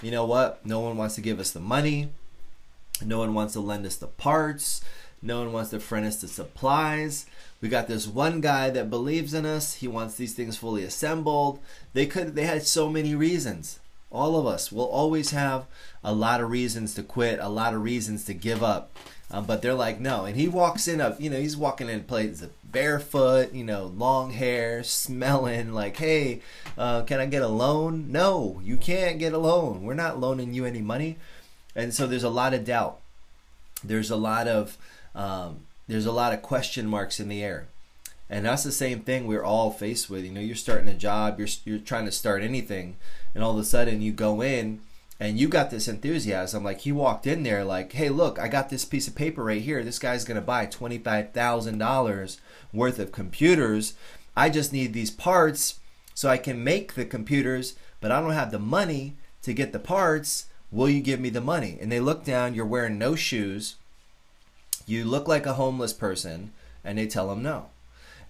you 0.00 0.10
know 0.10 0.24
what? 0.24 0.64
No 0.64 0.80
one 0.80 0.96
wants 0.96 1.16
to 1.16 1.20
give 1.20 1.40
us 1.40 1.50
the 1.50 1.60
money. 1.60 2.08
No 3.04 3.18
one 3.18 3.34
wants 3.34 3.52
to 3.52 3.60
lend 3.60 3.84
us 3.84 3.96
the 3.96 4.06
parts. 4.06 4.82
No 5.20 5.40
one 5.40 5.52
wants 5.52 5.70
to 5.70 5.80
friend 5.80 6.06
us 6.06 6.22
the 6.22 6.28
supplies. 6.28 7.26
We 7.60 7.68
got 7.68 7.88
this 7.88 8.06
one 8.06 8.40
guy 8.40 8.70
that 8.70 8.90
believes 8.90 9.34
in 9.34 9.44
us. 9.44 9.74
He 9.74 9.88
wants 9.88 10.16
these 10.16 10.32
things 10.32 10.56
fully 10.56 10.82
assembled. 10.82 11.60
They 11.92 12.06
could 12.06 12.34
they 12.34 12.44
had 12.44 12.62
so 12.62 12.88
many 12.88 13.14
reasons. 13.14 13.80
All 14.10 14.36
of 14.36 14.46
us 14.46 14.72
will 14.72 14.86
always 14.86 15.30
have 15.30 15.66
a 16.02 16.12
lot 16.12 16.40
of 16.40 16.50
reasons 16.50 16.94
to 16.94 17.02
quit, 17.02 17.38
a 17.38 17.48
lot 17.48 17.74
of 17.74 17.82
reasons 17.82 18.24
to 18.24 18.34
give 18.34 18.62
up. 18.62 18.90
Um, 19.30 19.44
but 19.44 19.62
they're 19.62 19.74
like, 19.74 20.00
no. 20.00 20.24
And 20.24 20.36
he 20.36 20.48
walks 20.48 20.88
in, 20.88 21.00
a, 21.00 21.14
you 21.20 21.30
know, 21.30 21.38
he's 21.38 21.56
walking 21.56 21.88
in 21.88 22.02
places 22.02 22.48
barefoot, 22.64 23.52
you 23.52 23.64
know, 23.64 23.86
long 23.86 24.32
hair, 24.32 24.82
smelling 24.82 25.72
like, 25.72 25.96
hey, 25.96 26.40
uh, 26.78 27.02
can 27.02 27.20
I 27.20 27.26
get 27.26 27.42
a 27.42 27.48
loan? 27.48 28.10
No, 28.10 28.60
you 28.64 28.76
can't 28.76 29.18
get 29.18 29.32
a 29.32 29.38
loan. 29.38 29.82
We're 29.82 29.94
not 29.94 30.18
loaning 30.18 30.54
you 30.54 30.64
any 30.64 30.80
money. 30.80 31.16
And 31.74 31.94
so 31.94 32.06
there's 32.06 32.24
a 32.24 32.30
lot 32.30 32.54
of 32.54 32.64
doubt. 32.64 33.00
There's 33.84 34.10
a 34.10 34.16
lot 34.16 34.48
of 34.48 34.76
um, 35.14 35.60
there's 35.90 36.06
a 36.06 36.12
lot 36.12 36.32
of 36.32 36.42
question 36.42 36.86
marks 36.86 37.20
in 37.20 37.28
the 37.28 37.42
air. 37.42 37.68
And 38.28 38.44
that's 38.44 38.62
the 38.62 38.72
same 38.72 39.00
thing 39.00 39.26
we're 39.26 39.44
all 39.44 39.72
faced 39.72 40.08
with. 40.08 40.24
You 40.24 40.30
know, 40.30 40.40
you're 40.40 40.54
starting 40.54 40.88
a 40.88 40.94
job, 40.94 41.38
you're 41.38 41.48
you're 41.64 41.78
trying 41.78 42.04
to 42.04 42.12
start 42.12 42.42
anything, 42.42 42.96
and 43.34 43.42
all 43.42 43.52
of 43.52 43.58
a 43.58 43.64
sudden 43.64 44.00
you 44.00 44.12
go 44.12 44.40
in 44.40 44.80
and 45.18 45.38
you 45.38 45.48
got 45.48 45.70
this 45.70 45.88
enthusiasm 45.88 46.64
like 46.64 46.80
he 46.80 46.92
walked 46.92 47.26
in 47.26 47.42
there 47.42 47.62
like 47.62 47.92
hey 47.92 48.08
look 48.08 48.38
i 48.38 48.48
got 48.48 48.70
this 48.70 48.86
piece 48.86 49.06
of 49.06 49.14
paper 49.14 49.44
right 49.44 49.60
here 49.60 49.84
this 49.84 49.98
guy's 49.98 50.24
going 50.24 50.36
to 50.36 50.40
buy 50.40 50.64
$25000 50.64 52.38
worth 52.72 52.98
of 52.98 53.12
computers 53.12 53.92
i 54.34 54.48
just 54.48 54.72
need 54.72 54.94
these 54.94 55.10
parts 55.10 55.78
so 56.14 56.30
i 56.30 56.38
can 56.38 56.64
make 56.64 56.94
the 56.94 57.04
computers 57.04 57.76
but 58.00 58.10
i 58.10 58.18
don't 58.18 58.30
have 58.30 58.50
the 58.50 58.58
money 58.58 59.14
to 59.42 59.52
get 59.52 59.72
the 59.72 59.78
parts. 59.78 60.46
Will 60.70 60.88
you 60.88 61.00
give 61.00 61.20
me 61.20 61.30
the 61.30 61.40
money? 61.40 61.78
And 61.80 61.90
they 61.90 62.00
look 62.00 62.24
down, 62.24 62.54
you're 62.54 62.66
wearing 62.66 62.98
no 62.98 63.14
shoes, 63.14 63.76
you 64.90 65.04
look 65.04 65.28
like 65.28 65.46
a 65.46 65.54
homeless 65.54 65.92
person, 65.92 66.52
and 66.84 66.98
they 66.98 67.06
tell 67.06 67.30
him 67.32 67.42
no. 67.42 67.70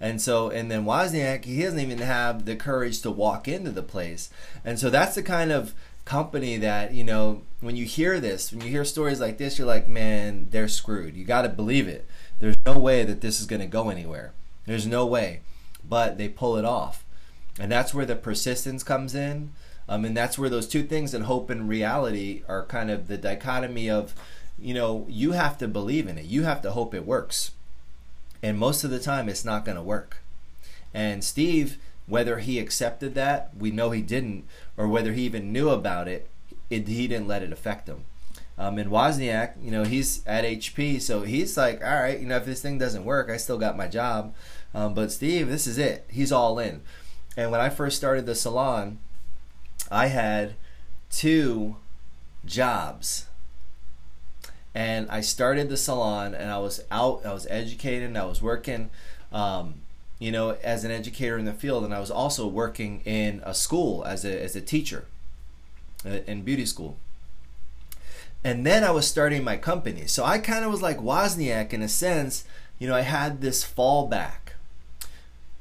And 0.01 0.21
so, 0.21 0.49
and 0.49 0.71
then 0.71 0.85
Wozniak, 0.85 1.45
he 1.45 1.63
doesn't 1.63 1.79
even 1.79 1.99
have 1.99 2.47
the 2.47 2.57
courage 2.57 3.03
to 3.03 3.11
walk 3.11 3.47
into 3.47 3.71
the 3.71 3.83
place. 3.83 4.31
And 4.65 4.79
so 4.79 4.89
that's 4.89 5.15
the 5.15 5.23
kind 5.23 5.53
of 5.53 5.75
company 6.07 6.57
that, 6.57 6.95
you 6.95 7.05
know, 7.05 7.43
when 7.61 7.77
you 7.77 7.85
hear 7.85 8.19
this, 8.19 8.51
when 8.51 8.63
you 8.63 8.71
hear 8.71 8.85
stories 8.85 9.21
like 9.21 9.37
this, 9.37 9.59
you're 9.59 9.67
like, 9.67 9.89
man, 9.89 10.49
they're 10.51 10.69
screwed. 10.69 11.17
You 11.17 11.25
got 11.25 11.43
to 11.43 11.51
believe 11.51 11.87
it. 11.87 12.07
There's 12.39 12.57
no 12.65 12.79
way 12.79 13.05
that 13.05 13.21
this 13.21 13.41
is 13.41 13.47
going 13.47 13.61
to 13.61 13.67
go 13.67 13.91
anywhere. 13.91 14.33
There's 14.65 14.87
no 14.87 15.05
way. 15.05 15.43
But 15.87 16.17
they 16.17 16.29
pull 16.29 16.57
it 16.57 16.65
off. 16.65 17.05
And 17.59 17.71
that's 17.71 17.93
where 17.93 18.07
the 18.07 18.17
persistence 18.17 18.83
comes 18.83 19.15
in. 19.15 19.53
Um, 19.87 20.05
and 20.07 20.17
that's 20.17 20.39
where 20.39 20.49
those 20.49 20.69
two 20.69 20.85
things 20.85 21.13
in 21.13 21.23
hope 21.23 21.51
and 21.51 21.69
reality 21.69 22.43
are 22.49 22.65
kind 22.65 22.91
of 22.91 23.09
the 23.09 23.19
dichotomy 23.19 23.91
of, 23.91 24.15
you 24.61 24.75
know, 24.75 25.07
you 25.09 25.33
have 25.33 25.59
to 25.59 25.69
believe 25.69 26.07
in 26.07 26.19
it. 26.19 26.27
You 26.27 26.43
have 26.43 26.63
to 26.63 26.73
hope 26.73 26.95
it 26.95 27.07
works. 27.07 27.53
And 28.43 28.59
most 28.59 28.85
of 28.85 28.91
the 28.91 28.99
time, 28.99 29.29
it's 29.29 29.45
not 29.45 29.65
going 29.65 29.77
to 29.77 29.83
work. 29.83 30.19
And 30.95 31.23
Steve, 31.23 31.79
whether 32.07 32.39
he 32.39 32.59
accepted 32.59 33.15
that, 33.15 33.51
we 33.57 33.71
know 33.71 33.91
he 33.91 34.03
didn't, 34.03 34.45
or 34.77 34.89
whether 34.89 35.13
he 35.13 35.23
even 35.23 35.53
knew 35.53 35.71
about 35.71 36.09
it, 36.09 36.29
it 36.69 36.89
he 36.89 37.07
didn't 37.07 37.29
let 37.29 37.43
it 37.43 37.53
affect 37.53 37.89
him. 37.89 38.05
Um, 38.59 38.79
and 38.79 38.91
Wozniak, 38.91 39.55
you 39.63 39.71
know, 39.71 39.85
he's 39.85 40.25
at 40.27 40.45
HP, 40.45 41.01
so 41.01 41.23
he's 41.23 41.57
like, 41.57 41.83
all 41.83 42.03
right, 42.03 42.21
you 42.21 42.27
know, 42.27 42.37
if 42.37 42.45
this 42.45 42.61
thing 42.61 42.79
doesn't 42.79 43.05
work, 43.05 43.31
I 43.31 43.39
still 43.39 43.57
got 43.57 43.77
my 43.77 43.89
job. 43.89 44.35
Um, 44.75 44.93
but 44.93 45.11
Steve, 45.11 45.49
this 45.49 45.67
is 45.67 45.79
it. 45.79 46.07
He's 46.11 46.31
all 46.31 46.59
in. 46.59 46.83
And 47.37 47.51
when 47.51 47.61
I 47.61 47.71
first 47.71 47.97
started 47.97 48.27
the 48.27 48.35
salon, 48.35 48.99
I 49.91 50.09
had 50.09 50.57
two 51.11 51.77
jobs. 52.45 53.27
And 54.75 55.11
I 55.11 55.21
started 55.21 55.68
the 55.68 55.77
salon, 55.77 56.35
and 56.35 56.51
I 56.51 56.59
was 56.59 56.81
out, 56.91 57.27
I 57.27 57.33
was 57.33 57.47
educated, 57.51 58.05
and 58.05 58.16
I 58.16 58.25
was 58.25 58.41
working, 58.41 58.91
um, 59.33 59.75
you 60.18 60.31
know, 60.31 60.57
as 60.62 60.85
an 60.85 60.91
educator 60.91 61.39
in 61.39 61.45
the 61.45 61.53
field, 61.53 61.85
and 61.85 61.93
I 61.93 61.99
was 61.99 62.11
also 62.11 62.47
working 62.47 63.01
in 63.05 63.43
a 63.45 63.53
school 63.55 64.05
as 64.05 64.25
a, 64.25 64.41
as 64.43 64.55
a 64.55 64.61
teacher 64.61 65.07
uh, 66.07 66.21
in 66.27 66.43
beauty 66.43 66.66
school 66.66 66.97
and 68.43 68.64
then 68.64 68.85
I 68.85 68.91
was 68.91 69.07
starting 69.07 69.45
my 69.45 69.57
company. 69.57 70.07
So 70.07 70.25
I 70.25 70.39
kind 70.39 70.64
of 70.64 70.71
was 70.71 70.83
like 70.83 70.99
Wozniak 70.99 71.73
in 71.73 71.83
a 71.83 71.89
sense. 71.89 72.45
You 72.79 72.89
know, 72.89 72.95
I 72.95 73.03
had 73.03 73.41
this 73.41 73.64
fallback, 73.64 74.55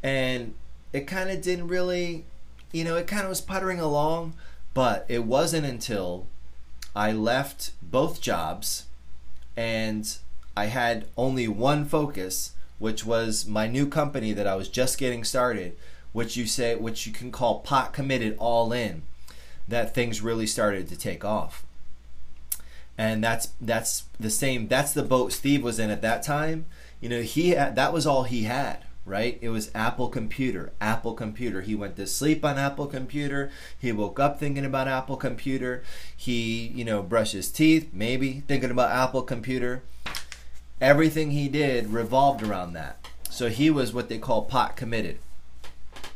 and 0.02 0.54
it 0.94 1.02
kind 1.02 1.30
of 1.30 1.42
didn't 1.42 1.68
really, 1.68 2.26
you 2.72 2.86
know, 2.86 2.96
it 2.96 3.08
kind 3.08 3.24
of 3.24 3.30
was 3.30 3.42
puttering 3.42 3.80
along. 3.80 4.34
But 4.74 5.06
it 5.10 5.26
wasn't 5.26 5.66
until 5.66 6.28
I 6.96 7.12
left 7.12 7.72
both 7.82 8.22
jobs 8.22 8.86
and 9.60 10.18
I 10.56 10.68
had 10.68 11.08
only 11.18 11.50
one 11.50 11.84
focus, 11.84 12.54
which 12.78 13.06
was 13.06 13.46
my 13.46 13.68
new 13.68 13.88
company 13.88 14.32
that 14.32 14.48
I 14.48 14.56
was 14.56 14.70
just 14.70 14.98
getting 14.98 15.26
started, 15.26 15.76
which 16.14 16.38
you 16.38 16.46
say, 16.46 16.76
which 16.76 17.06
you 17.06 17.12
can 17.12 17.30
call 17.30 17.60
pot 17.60 17.92
committed 17.92 18.38
all 18.40 18.72
in, 18.72 19.02
that 19.68 19.94
things 19.94 20.22
really 20.22 20.48
started 20.48 20.88
to 20.88 20.98
take 20.98 21.26
off. 21.26 21.66
And 22.98 23.22
that's 23.22 23.50
that's 23.60 24.06
the 24.18 24.30
same 24.30 24.70
that's 24.70 24.94
the 24.94 25.04
boat 25.04 25.34
steve 25.34 25.62
was 25.62 25.78
in 25.78 25.90
at 25.90 26.02
that 26.04 26.24
time. 26.24 26.66
You 27.02 27.10
know 27.10 27.22
he 27.22 27.50
had, 27.50 27.76
that 27.76 27.92
was 27.92 28.08
all 28.08 28.24
he 28.24 28.44
had 28.44 28.86
right? 29.10 29.38
It 29.42 29.50
was 29.50 29.72
apple 29.74 30.08
computer 30.08 30.72
apple 30.80 31.14
computer. 31.14 31.62
He 31.62 31.76
went 31.76 31.96
to 31.98 32.08
sleep 32.08 32.46
on 32.46 32.58
apple 32.58 32.88
computer. 32.88 33.50
He 33.78 33.92
woke 33.92 34.20
up 34.20 34.40
thinking 34.40 34.66
about 34.66 34.88
apple 34.88 35.18
computer. 35.18 35.84
He 36.16 36.68
you 36.68 36.86
know 36.86 37.02
brushed 37.02 37.34
his 37.34 37.52
teeth 37.52 37.90
maybe 37.92 38.44
thinking 38.48 38.72
about 38.72 38.92
apple 38.92 39.24
computer. 39.24 39.84
Everything 40.80 41.32
he 41.32 41.50
did 41.50 41.90
revolved 41.90 42.44
around 42.44 42.74
that. 42.74 43.08
So 43.30 43.50
he 43.50 43.70
was 43.70 43.94
what 43.94 44.08
they 44.08 44.18
call 44.18 44.44
pot 44.44 44.78
committed. 44.78 45.20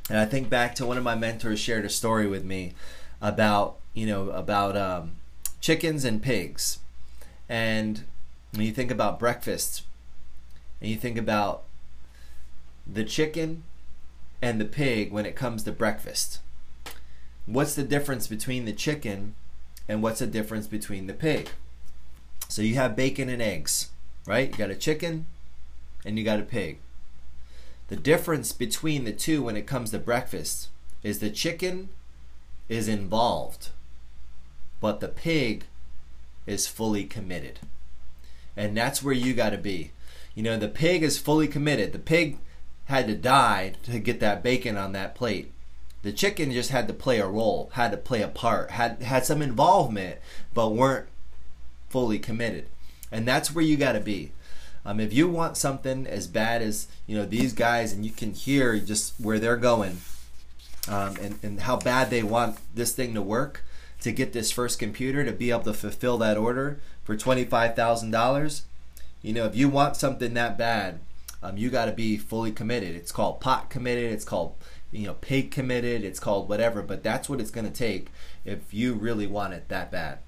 And 0.09 0.19
i 0.19 0.25
think 0.25 0.49
back 0.49 0.75
to 0.75 0.85
one 0.85 0.97
of 0.97 1.03
my 1.03 1.15
mentors 1.15 1.59
shared 1.59 1.85
a 1.85 1.89
story 1.89 2.27
with 2.27 2.43
me 2.43 2.73
about 3.21 3.77
you 3.93 4.05
know 4.05 4.29
about 4.29 4.77
um, 4.77 5.15
chickens 5.61 6.05
and 6.05 6.21
pigs. 6.21 6.79
And 7.49 8.03
when 8.51 8.65
you 8.65 8.71
think 8.71 8.91
about 8.91 9.19
breakfast, 9.19 9.83
and 10.79 10.91
you 10.91 10.97
think 10.97 11.17
about 11.17 11.63
the 12.85 13.03
chicken 13.03 13.63
and 14.41 14.59
the 14.59 14.65
pig 14.65 15.11
when 15.11 15.25
it 15.25 15.35
comes 15.35 15.63
to 15.63 15.71
breakfast, 15.71 16.39
what's 17.45 17.75
the 17.75 17.83
difference 17.83 18.27
between 18.27 18.65
the 18.65 18.73
chicken 18.73 19.35
and 19.87 20.01
what's 20.01 20.19
the 20.19 20.27
difference 20.27 20.67
between 20.67 21.07
the 21.07 21.13
pig? 21.13 21.49
So 22.47 22.61
you 22.61 22.75
have 22.75 22.95
bacon 22.95 23.29
and 23.29 23.41
eggs, 23.41 23.89
right? 24.25 24.51
You 24.51 24.57
got 24.57 24.69
a 24.69 24.75
chicken 24.75 25.25
and 26.05 26.17
you 26.17 26.25
got 26.25 26.39
a 26.39 26.43
pig. 26.43 26.79
The 27.87 27.95
difference 27.95 28.51
between 28.51 29.03
the 29.03 29.13
two 29.13 29.43
when 29.43 29.57
it 29.57 29.67
comes 29.67 29.91
to 29.91 29.99
breakfast 29.99 30.69
is 31.03 31.19
the 31.19 31.29
chicken 31.29 31.89
is 32.69 32.87
involved 32.87 33.69
but 34.83 34.99
the 34.99 35.07
pig 35.07 35.63
is 36.45 36.67
fully 36.67 37.05
committed. 37.05 37.57
And 38.57 38.75
that's 38.75 39.01
where 39.01 39.13
you 39.13 39.33
got 39.33 39.51
to 39.51 39.57
be. 39.57 39.91
You 40.35 40.43
know, 40.43 40.57
the 40.57 40.67
pig 40.67 41.03
is 41.03 41.17
fully 41.17 41.47
committed. 41.47 41.93
The 41.93 41.99
pig 41.99 42.37
had 42.93 43.07
to 43.07 43.15
die 43.15 43.73
to 43.83 43.97
get 43.97 44.19
that 44.19 44.43
bacon 44.43 44.77
on 44.77 44.91
that 44.91 45.15
plate. 45.15 45.51
The 46.03 46.11
chicken 46.11 46.51
just 46.51 46.69
had 46.69 46.87
to 46.87 46.93
play 46.93 47.19
a 47.19 47.27
role, 47.27 47.71
had 47.73 47.91
to 47.91 47.97
play 47.97 48.21
a 48.21 48.27
part, 48.27 48.71
had 48.71 49.01
had 49.01 49.25
some 49.25 49.41
involvement, 49.41 50.19
but 50.53 50.73
weren't 50.73 51.07
fully 51.89 52.19
committed. 52.19 52.67
And 53.11 53.27
that's 53.27 53.53
where 53.53 53.63
you 53.63 53.77
got 53.77 53.93
to 53.93 53.99
be. 53.99 54.31
Um, 54.85 54.99
if 54.99 55.11
you 55.11 55.27
want 55.27 55.57
something 55.57 56.05
as 56.05 56.27
bad 56.27 56.61
as 56.61 56.87
you 57.07 57.17
know 57.17 57.25
these 57.25 57.53
guys, 57.53 57.93
and 57.93 58.05
you 58.05 58.11
can 58.11 58.33
hear 58.33 58.77
just 58.77 59.13
where 59.19 59.39
they're 59.39 59.57
going, 59.57 60.01
um, 60.87 61.15
and, 61.21 61.39
and 61.41 61.61
how 61.61 61.77
bad 61.77 62.09
they 62.09 62.21
want 62.21 62.59
this 62.75 62.93
thing 62.93 63.13
to 63.13 63.21
work, 63.21 63.63
to 64.01 64.11
get 64.11 64.33
this 64.33 64.51
first 64.51 64.77
computer 64.77 65.23
to 65.23 65.31
be 65.31 65.49
able 65.49 65.63
to 65.63 65.73
fulfill 65.73 66.17
that 66.19 66.37
order 66.37 66.79
for 67.05 67.15
$25,000. 67.15 68.61
You 69.21 69.33
know, 69.33 69.45
if 69.45 69.55
you 69.55 69.69
want 69.69 69.95
something 69.95 70.33
that 70.33 70.57
bad, 70.57 70.99
um, 71.43 71.57
you 71.57 71.69
got 71.69 71.85
to 71.85 71.91
be 71.91 72.17
fully 72.17 72.51
committed. 72.51 72.95
It's 72.95 73.11
called 73.11 73.41
pot 73.41 73.69
committed. 73.69 74.11
It's 74.11 74.23
called 74.23 74.55
you 74.91 75.07
know 75.07 75.15
pig 75.15 75.51
committed. 75.51 76.03
It's 76.03 76.19
called 76.19 76.47
whatever. 76.47 76.81
But 76.81 77.03
that's 77.03 77.29
what 77.29 77.41
it's 77.41 77.51
going 77.51 77.67
to 77.67 77.73
take 77.73 78.07
if 78.45 78.73
you 78.73 78.93
really 78.93 79.27
want 79.27 79.53
it 79.53 79.67
that 79.67 79.91
bad. 79.91 80.19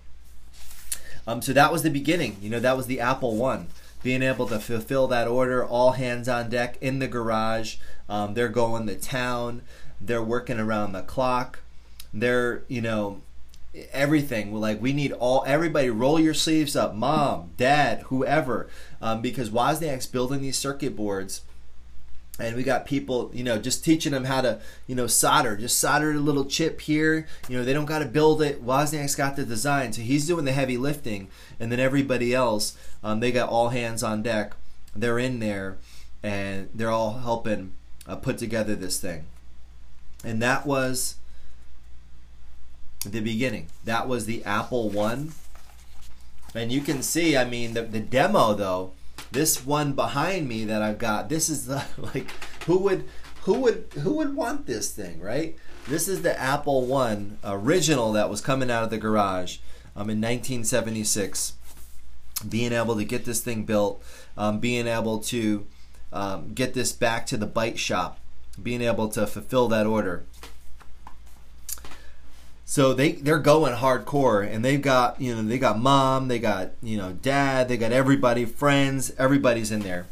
Um, 1.26 1.42
so 1.42 1.54
that 1.54 1.72
was 1.72 1.84
the 1.84 1.90
beginning. 1.90 2.38
You 2.42 2.50
know, 2.50 2.60
that 2.60 2.78
was 2.78 2.88
the 2.88 3.00
Apple 3.00 3.36
One. 3.36 3.68
Being 4.04 4.22
able 4.22 4.46
to 4.48 4.60
fulfill 4.60 5.08
that 5.08 5.28
order, 5.28 5.66
all 5.66 5.94
hands 5.94 6.30
on 6.30 6.50
deck 6.50 6.78
in 6.80 7.00
the 7.00 7.08
garage. 7.08 7.78
Um, 8.08 8.36
they're 8.36 8.50
going 8.50 8.86
to 8.86 8.96
town. 8.96 9.64
They're 10.00 10.22
working 10.22 10.60
around 10.60 10.92
the 10.92 11.02
clock. 11.02 11.60
They're 12.14 12.64
you 12.68 12.82
know 12.82 13.22
everything. 13.92 14.54
Like 14.54 14.82
we 14.82 14.94
need 14.94 15.12
all 15.12 15.44
everybody 15.48 15.90
roll 15.90 16.20
your 16.20 16.34
sleeves 16.34 16.76
up, 16.76 16.96
mom, 16.96 17.52
dad, 17.58 18.04
whoever, 18.04 18.70
um, 19.02 19.22
because 19.22 19.50
Wozniak's 19.50 20.08
building 20.08 20.42
these 20.42 20.58
circuit 20.58 20.96
boards. 20.96 21.42
And 22.38 22.58
we 22.58 22.64
got 22.64 22.86
people, 22.86 23.32
you 23.34 23.46
know, 23.46 23.58
just 23.58 23.86
teaching 23.86 24.12
them 24.12 24.26
how 24.26 24.42
to, 24.42 24.60
you 24.88 24.96
know, 24.96 25.08
solder. 25.08 25.56
Just 25.56 25.80
solder 25.80 26.12
a 26.12 26.16
little 26.16 26.44
chip 26.44 26.82
here. 26.82 27.26
You 27.48 27.58
know, 27.58 27.64
they 27.64 27.72
don't 27.72 27.86
got 27.86 28.00
to 28.00 28.06
build 28.06 28.42
it. 28.42 28.66
Wozniak's 28.66 29.16
got 29.16 29.38
the 29.38 29.46
design, 29.46 29.94
so 29.94 30.02
he's 30.02 30.28
doing 30.28 30.44
the 30.44 30.52
heavy 30.52 30.76
lifting, 30.76 31.30
and 31.62 31.72
then 31.72 31.80
everybody 31.80 32.34
else, 32.34 32.78
um, 33.06 33.22
they 33.22 33.32
got 33.32 33.48
all 33.48 33.70
hands 33.70 34.04
on 34.04 34.22
deck. 34.22 34.54
They're 34.94 35.18
in 35.18 35.40
there, 35.40 35.78
and 36.22 36.68
they're 36.74 36.92
all 36.92 37.20
helping 37.20 37.72
uh, 38.06 38.18
put 38.18 38.38
together 38.38 38.76
this 38.76 39.00
thing. 39.00 39.28
And 40.26 40.42
that 40.42 40.66
was 40.66 41.16
the 43.10 43.22
beginning. 43.22 43.68
That 43.84 44.08
was 44.08 44.26
the 44.26 44.44
Apple 44.44 44.90
One. 44.90 45.34
And 46.54 46.72
you 46.72 46.82
can 46.82 47.04
see, 47.04 47.36
I 47.36 47.46
mean, 47.46 47.74
the, 47.74 47.82
the 47.82 48.00
demo 48.00 48.54
though, 48.54 48.94
this 49.32 49.66
one 49.66 49.94
behind 49.94 50.48
me 50.48 50.64
that 50.66 50.82
I've 50.82 50.98
got, 50.98 51.30
this 51.30 51.50
is 51.50 51.66
the 51.66 51.84
like 51.98 52.32
who 52.66 52.78
would 52.80 53.06
who 53.42 53.60
would 53.60 53.88
who 54.02 54.14
would 54.14 54.36
want 54.36 54.66
this 54.66 54.92
thing, 54.92 55.20
right? 55.20 55.58
This 55.88 56.08
is 56.08 56.24
the 56.24 56.40
Apple 56.40 56.86
One 56.86 57.38
original 57.44 58.12
that 58.14 58.30
was 58.30 58.42
coming 58.42 58.72
out 58.72 58.84
of 58.84 58.90
the 58.90 58.98
garage 58.98 59.58
um, 59.96 60.10
in 60.10 60.20
1976. 60.20 61.54
Being 62.50 62.74
able 62.74 62.96
to 62.96 63.06
get 63.06 63.26
this 63.26 63.40
thing 63.40 63.64
built, 63.64 64.04
um, 64.38 64.60
being 64.60 64.88
able 64.88 65.20
to 65.20 65.66
um, 66.12 66.54
get 66.54 66.74
this 66.74 66.92
back 66.92 67.26
to 67.28 67.38
the 67.38 67.48
Byte 67.48 67.78
Shop, 67.78 68.20
being 68.62 68.82
able 68.82 69.08
to 69.10 69.28
fulfill 69.28 69.68
that 69.70 69.86
order. 69.86 70.24
So 72.66 72.94
they 72.94 73.14
they're 73.14 73.40
going 73.40 73.76
hardcore, 73.76 74.46
and 74.46 74.66
they've 74.66 74.82
got 74.82 75.22
you 75.22 75.36
know 75.36 75.44
they 75.44 75.60
got 75.60 75.80
mom, 75.80 76.28
they 76.28 76.40
got 76.40 76.72
you 76.82 76.98
know 76.98 77.14
dad, 77.14 77.68
they 77.68 77.78
got 77.78 77.92
everybody, 77.92 78.46
friends, 78.46 79.14
everybody's 79.18 79.72
in 79.72 79.82
there, 79.82 80.08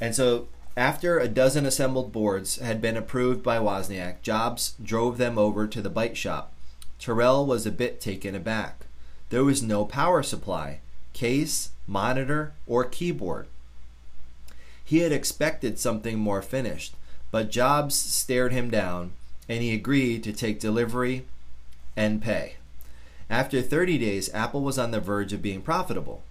and 0.00 0.14
so 0.14 0.48
after 0.76 1.18
a 1.18 1.28
dozen 1.28 1.66
assembled 1.66 2.10
boards 2.10 2.58
had 2.58 2.80
been 2.80 2.96
approved 2.96 3.42
by 3.42 3.58
Wozniak, 3.58 4.22
Jobs 4.22 4.74
drove 4.82 5.18
them 5.18 5.36
over 5.36 5.66
to 5.66 5.82
the 5.82 5.90
Byte 5.90 6.16
Shop 6.16 6.52
Terrell 7.00 7.46
was 7.46 7.64
a 7.64 7.72
bit 7.72 7.98
taken 7.98 8.34
aback. 8.34 8.84
There 9.30 9.42
was 9.42 9.62
no 9.62 9.86
power 9.86 10.22
supply, 10.22 10.80
case, 11.14 11.70
monitor, 11.86 12.52
or 12.66 12.84
keyboard. 12.84 13.46
He 14.84 14.98
had 14.98 15.10
expected 15.10 15.78
something 15.78 16.18
more 16.18 16.42
finished, 16.42 16.94
but 17.30 17.50
Jobs 17.50 17.94
stared 17.94 18.52
him 18.52 18.70
down 18.70 19.12
and 19.48 19.62
he 19.62 19.72
agreed 19.72 20.22
to 20.24 20.32
take 20.32 20.60
delivery 20.60 21.24
and 22.00 22.22
pay. 22.22 22.54
After 23.28 23.60
30 23.60 23.98
days, 23.98 24.32
Apple 24.32 24.62
was 24.62 24.78
on 24.78 24.90
the 24.90 25.00
verge 25.00 25.34
of 25.34 25.42
being 25.42 25.60
profitable. 25.60 26.22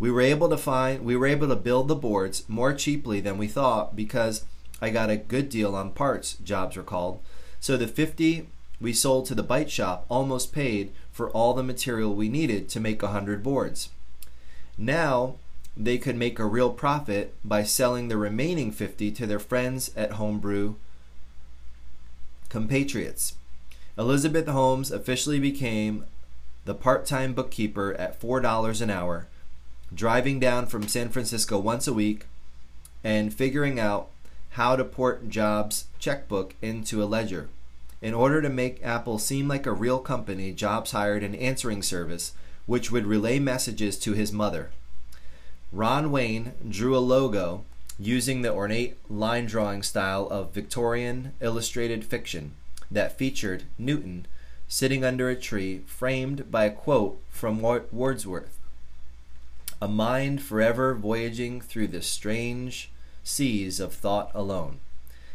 We 0.00 0.10
were 0.10 0.20
able 0.20 0.48
to 0.48 0.56
find 0.56 1.04
we 1.04 1.16
were 1.16 1.28
able 1.28 1.46
to 1.46 1.54
build 1.54 1.86
the 1.86 1.94
boards 1.94 2.44
more 2.48 2.74
cheaply 2.74 3.20
than 3.20 3.38
we 3.38 3.46
thought 3.46 3.94
because 3.94 4.44
I 4.80 4.90
got 4.90 5.10
a 5.10 5.16
good 5.16 5.48
deal 5.48 5.76
on 5.76 5.92
parts, 5.92 6.34
Jobs 6.42 6.76
recalled. 6.76 7.20
So 7.60 7.76
the 7.76 7.86
50 7.86 8.48
we 8.80 8.92
sold 8.92 9.26
to 9.26 9.36
the 9.36 9.44
Byte 9.44 9.68
Shop 9.68 10.04
almost 10.08 10.52
paid 10.52 10.90
for 11.12 11.30
all 11.30 11.54
the 11.54 11.62
material 11.62 12.12
we 12.12 12.28
needed 12.28 12.68
to 12.70 12.80
make 12.80 13.00
100 13.00 13.44
boards. 13.44 13.90
Now 14.76 15.36
they 15.76 15.98
could 15.98 16.16
make 16.16 16.40
a 16.40 16.46
real 16.46 16.70
profit 16.70 17.32
by 17.44 17.62
selling 17.62 18.08
the 18.08 18.16
remaining 18.16 18.72
50 18.72 19.12
to 19.12 19.26
their 19.28 19.38
friends 19.38 19.92
at 19.96 20.12
Homebrew 20.12 20.74
compatriots. 22.48 23.34
Elizabeth 23.98 24.46
Holmes 24.48 24.90
officially 24.90 25.38
became 25.38 26.06
the 26.64 26.74
part 26.74 27.04
time 27.04 27.34
bookkeeper 27.34 27.92
at 27.94 28.18
$4 28.18 28.80
an 28.80 28.88
hour, 28.88 29.26
driving 29.94 30.40
down 30.40 30.66
from 30.66 30.88
San 30.88 31.10
Francisco 31.10 31.58
once 31.58 31.86
a 31.86 31.92
week 31.92 32.24
and 33.04 33.34
figuring 33.34 33.78
out 33.78 34.08
how 34.50 34.76
to 34.76 34.84
port 34.84 35.28
Jobs' 35.28 35.86
checkbook 35.98 36.54
into 36.62 37.02
a 37.02 37.04
ledger. 37.04 37.50
In 38.00 38.14
order 38.14 38.40
to 38.40 38.48
make 38.48 38.82
Apple 38.82 39.18
seem 39.18 39.46
like 39.46 39.66
a 39.66 39.72
real 39.72 39.98
company, 39.98 40.52
Jobs 40.52 40.92
hired 40.92 41.22
an 41.22 41.34
answering 41.34 41.82
service 41.82 42.32
which 42.64 42.90
would 42.90 43.06
relay 43.06 43.38
messages 43.38 43.98
to 43.98 44.12
his 44.12 44.32
mother. 44.32 44.70
Ron 45.70 46.10
Wayne 46.10 46.52
drew 46.66 46.96
a 46.96 46.98
logo 46.98 47.64
using 47.98 48.40
the 48.40 48.52
ornate 48.52 48.96
line 49.10 49.44
drawing 49.44 49.82
style 49.82 50.28
of 50.30 50.54
Victorian 50.54 51.32
illustrated 51.40 52.04
fiction 52.04 52.52
that 52.92 53.18
featured 53.18 53.64
Newton 53.78 54.26
sitting 54.68 55.04
under 55.04 55.28
a 55.28 55.36
tree 55.36 55.82
framed 55.86 56.50
by 56.50 56.64
a 56.64 56.70
quote 56.70 57.20
from 57.28 57.60
Wordsworth 57.60 58.58
A 59.80 59.88
mind 59.88 60.42
forever 60.42 60.94
voyaging 60.94 61.60
through 61.60 61.88
the 61.88 62.02
strange 62.02 62.90
seas 63.22 63.80
of 63.80 63.92
thought 63.92 64.30
alone. 64.34 64.80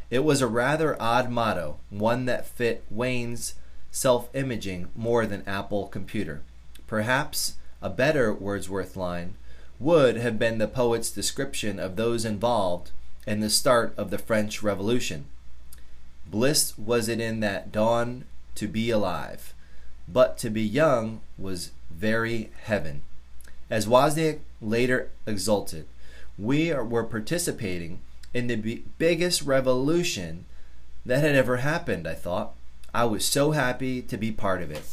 It 0.09 0.23
was 0.23 0.41
a 0.41 0.47
rather 0.47 0.99
odd 1.01 1.29
motto, 1.29 1.77
one 1.89 2.25
that 2.25 2.47
fit 2.47 2.83
Wayne's 2.89 3.55
self 3.91 4.33
imaging 4.33 4.87
more 4.95 5.25
than 5.25 5.47
Apple 5.47 5.87
Computer. 5.87 6.41
Perhaps 6.87 7.55
a 7.81 7.89
better 7.89 8.33
Wordsworth 8.33 8.95
line 8.95 9.35
would 9.79 10.17
have 10.17 10.39
been 10.39 10.57
the 10.57 10.67
poet's 10.67 11.11
description 11.11 11.79
of 11.79 11.95
those 11.95 12.25
involved 12.25 12.91
in 13.27 13.41
the 13.41 13.49
start 13.49 13.93
of 13.97 14.09
the 14.09 14.17
French 14.17 14.63
Revolution. 14.63 15.25
Bliss 16.29 16.77
was 16.77 17.07
it 17.07 17.19
in 17.19 17.39
that 17.39 17.71
dawn 17.71 18.25
to 18.55 18.67
be 18.67 18.89
alive, 18.89 19.53
but 20.07 20.37
to 20.39 20.49
be 20.49 20.61
young 20.61 21.21
was 21.37 21.71
very 21.89 22.51
heaven. 22.63 23.01
As 23.69 23.87
Wozniak 23.87 24.39
later 24.61 25.09
exulted, 25.25 25.85
we 26.37 26.71
are, 26.71 26.83
were 26.83 27.03
participating 27.03 27.99
in 28.33 28.47
the 28.47 28.55
b- 28.55 28.83
biggest 28.97 29.41
revolution 29.41 30.45
that 31.05 31.21
had 31.21 31.35
ever 31.35 31.57
happened, 31.57 32.07
I 32.07 32.13
thought. 32.13 32.53
I 32.93 33.05
was 33.05 33.25
so 33.25 33.51
happy 33.51 34.01
to 34.01 34.17
be 34.17 34.31
part 34.31 34.61
of 34.61 34.71
it. 34.71 34.83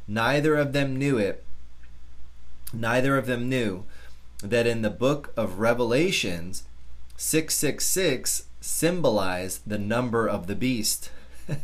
Neither 0.09 0.57
of 0.57 0.73
them 0.73 0.97
knew 0.97 1.19
it. 1.19 1.45
Neither 2.73 3.19
of 3.19 3.27
them 3.27 3.51
knew 3.51 3.85
that 4.43 4.67
in 4.67 4.81
the 4.81 4.89
book 4.89 5.35
of 5.37 5.59
Revelations, 5.59 6.63
666 7.19 8.47
symbolized 8.63 9.61
the 9.67 9.79
number 9.79 10.27
of 10.27 10.47
the 10.47 10.57
beast. 10.57 11.11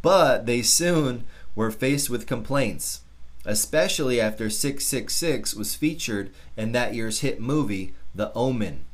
but 0.00 0.46
they 0.46 0.62
soon 0.62 1.24
were 1.54 1.70
faced 1.70 2.08
with 2.08 2.26
complaints 2.26 3.02
especially 3.44 4.20
after 4.20 4.50
666 4.50 5.54
was 5.54 5.74
featured 5.74 6.30
in 6.56 6.72
that 6.72 6.94
year's 6.94 7.20
hit 7.20 7.40
movie, 7.40 7.94
The 8.14 8.30
Omen. 8.34 8.84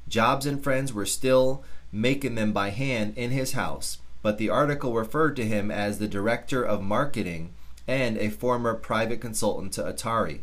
Jobs 0.08 0.44
and 0.44 0.62
friends 0.62 0.92
were 0.92 1.06
still 1.06 1.64
making 1.92 2.34
them 2.34 2.52
by 2.52 2.68
hand 2.70 3.14
in 3.16 3.30
his 3.30 3.52
house, 3.52 3.98
but 4.22 4.38
the 4.38 4.50
article 4.50 4.92
referred 4.92 5.36
to 5.36 5.46
him 5.46 5.70
as 5.70 5.98
the 5.98 6.08
director 6.08 6.62
of 6.62 6.82
marketing 6.82 7.54
and 7.90 8.16
a 8.18 8.30
former 8.30 8.72
private 8.72 9.20
consultant 9.20 9.72
to 9.72 9.82
Atari. 9.82 10.42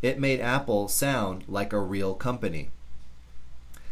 It 0.00 0.20
made 0.20 0.40
Apple 0.40 0.86
sound 0.86 1.42
like 1.48 1.72
a 1.72 1.80
real 1.80 2.14
company. 2.14 2.70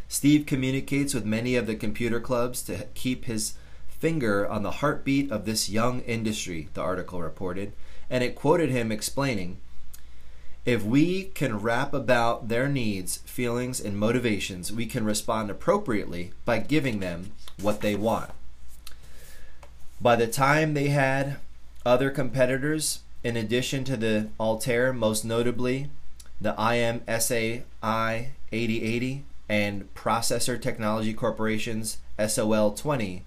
Steve 0.07 0.47
communicates 0.47 1.13
with 1.13 1.25
many 1.25 1.57
of 1.57 1.67
the 1.67 1.75
computer 1.75 2.21
clubs 2.21 2.63
to 2.63 2.87
keep 2.95 3.25
his 3.25 3.55
finger 3.89 4.49
on 4.49 4.63
the 4.63 4.79
heartbeat 4.83 5.33
of 5.33 5.47
this 5.47 5.69
young 5.69 6.01
industry, 6.03 6.69
the 6.75 6.81
article 6.81 7.21
reported, 7.21 7.73
and 8.09 8.23
it 8.23 8.37
quoted 8.37 8.71
him 8.71 8.93
explaining 8.93 9.57
if 10.65 10.85
we 10.85 11.25
can 11.25 11.59
rap 11.59 11.93
about 11.93 12.47
their 12.47 12.69
needs, 12.69 13.17
feelings, 13.25 13.81
and 13.81 13.99
motivations, 13.99 14.71
we 14.71 14.87
can 14.87 15.05
respond 15.05 15.51
appropriately 15.51 16.31
by 16.45 16.61
giving 16.61 17.01
them 17.01 17.33
what 17.61 17.81
they 17.81 17.97
want. 17.97 18.31
By 20.01 20.15
the 20.15 20.29
time 20.29 20.75
they 20.75 20.89
had 20.89 21.39
other 21.85 22.11
competitors, 22.11 23.01
in 23.25 23.37
addition 23.37 23.85
to 23.85 23.97
the 23.97 24.29
Altair, 24.39 24.93
most 24.93 25.25
notably 25.25 25.91
the 26.41 26.55
IMSAI 26.55 27.63
8080 27.83 29.25
and 29.49 29.95
Processor 29.95 30.61
Technology 30.61 31.15
Corporation's 31.15 31.99
SOL 32.27 32.73
20, 32.73 33.25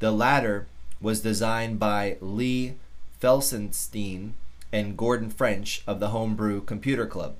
the 0.00 0.10
latter 0.10 0.66
was 1.00 1.20
designed 1.20 1.78
by 1.78 2.16
Lee 2.20 2.74
Felsenstein 3.20 4.32
and 4.72 4.96
Gordon 4.96 5.30
French 5.30 5.82
of 5.86 6.00
the 6.00 6.08
Homebrew 6.08 6.62
Computer 6.62 7.06
Club. 7.06 7.36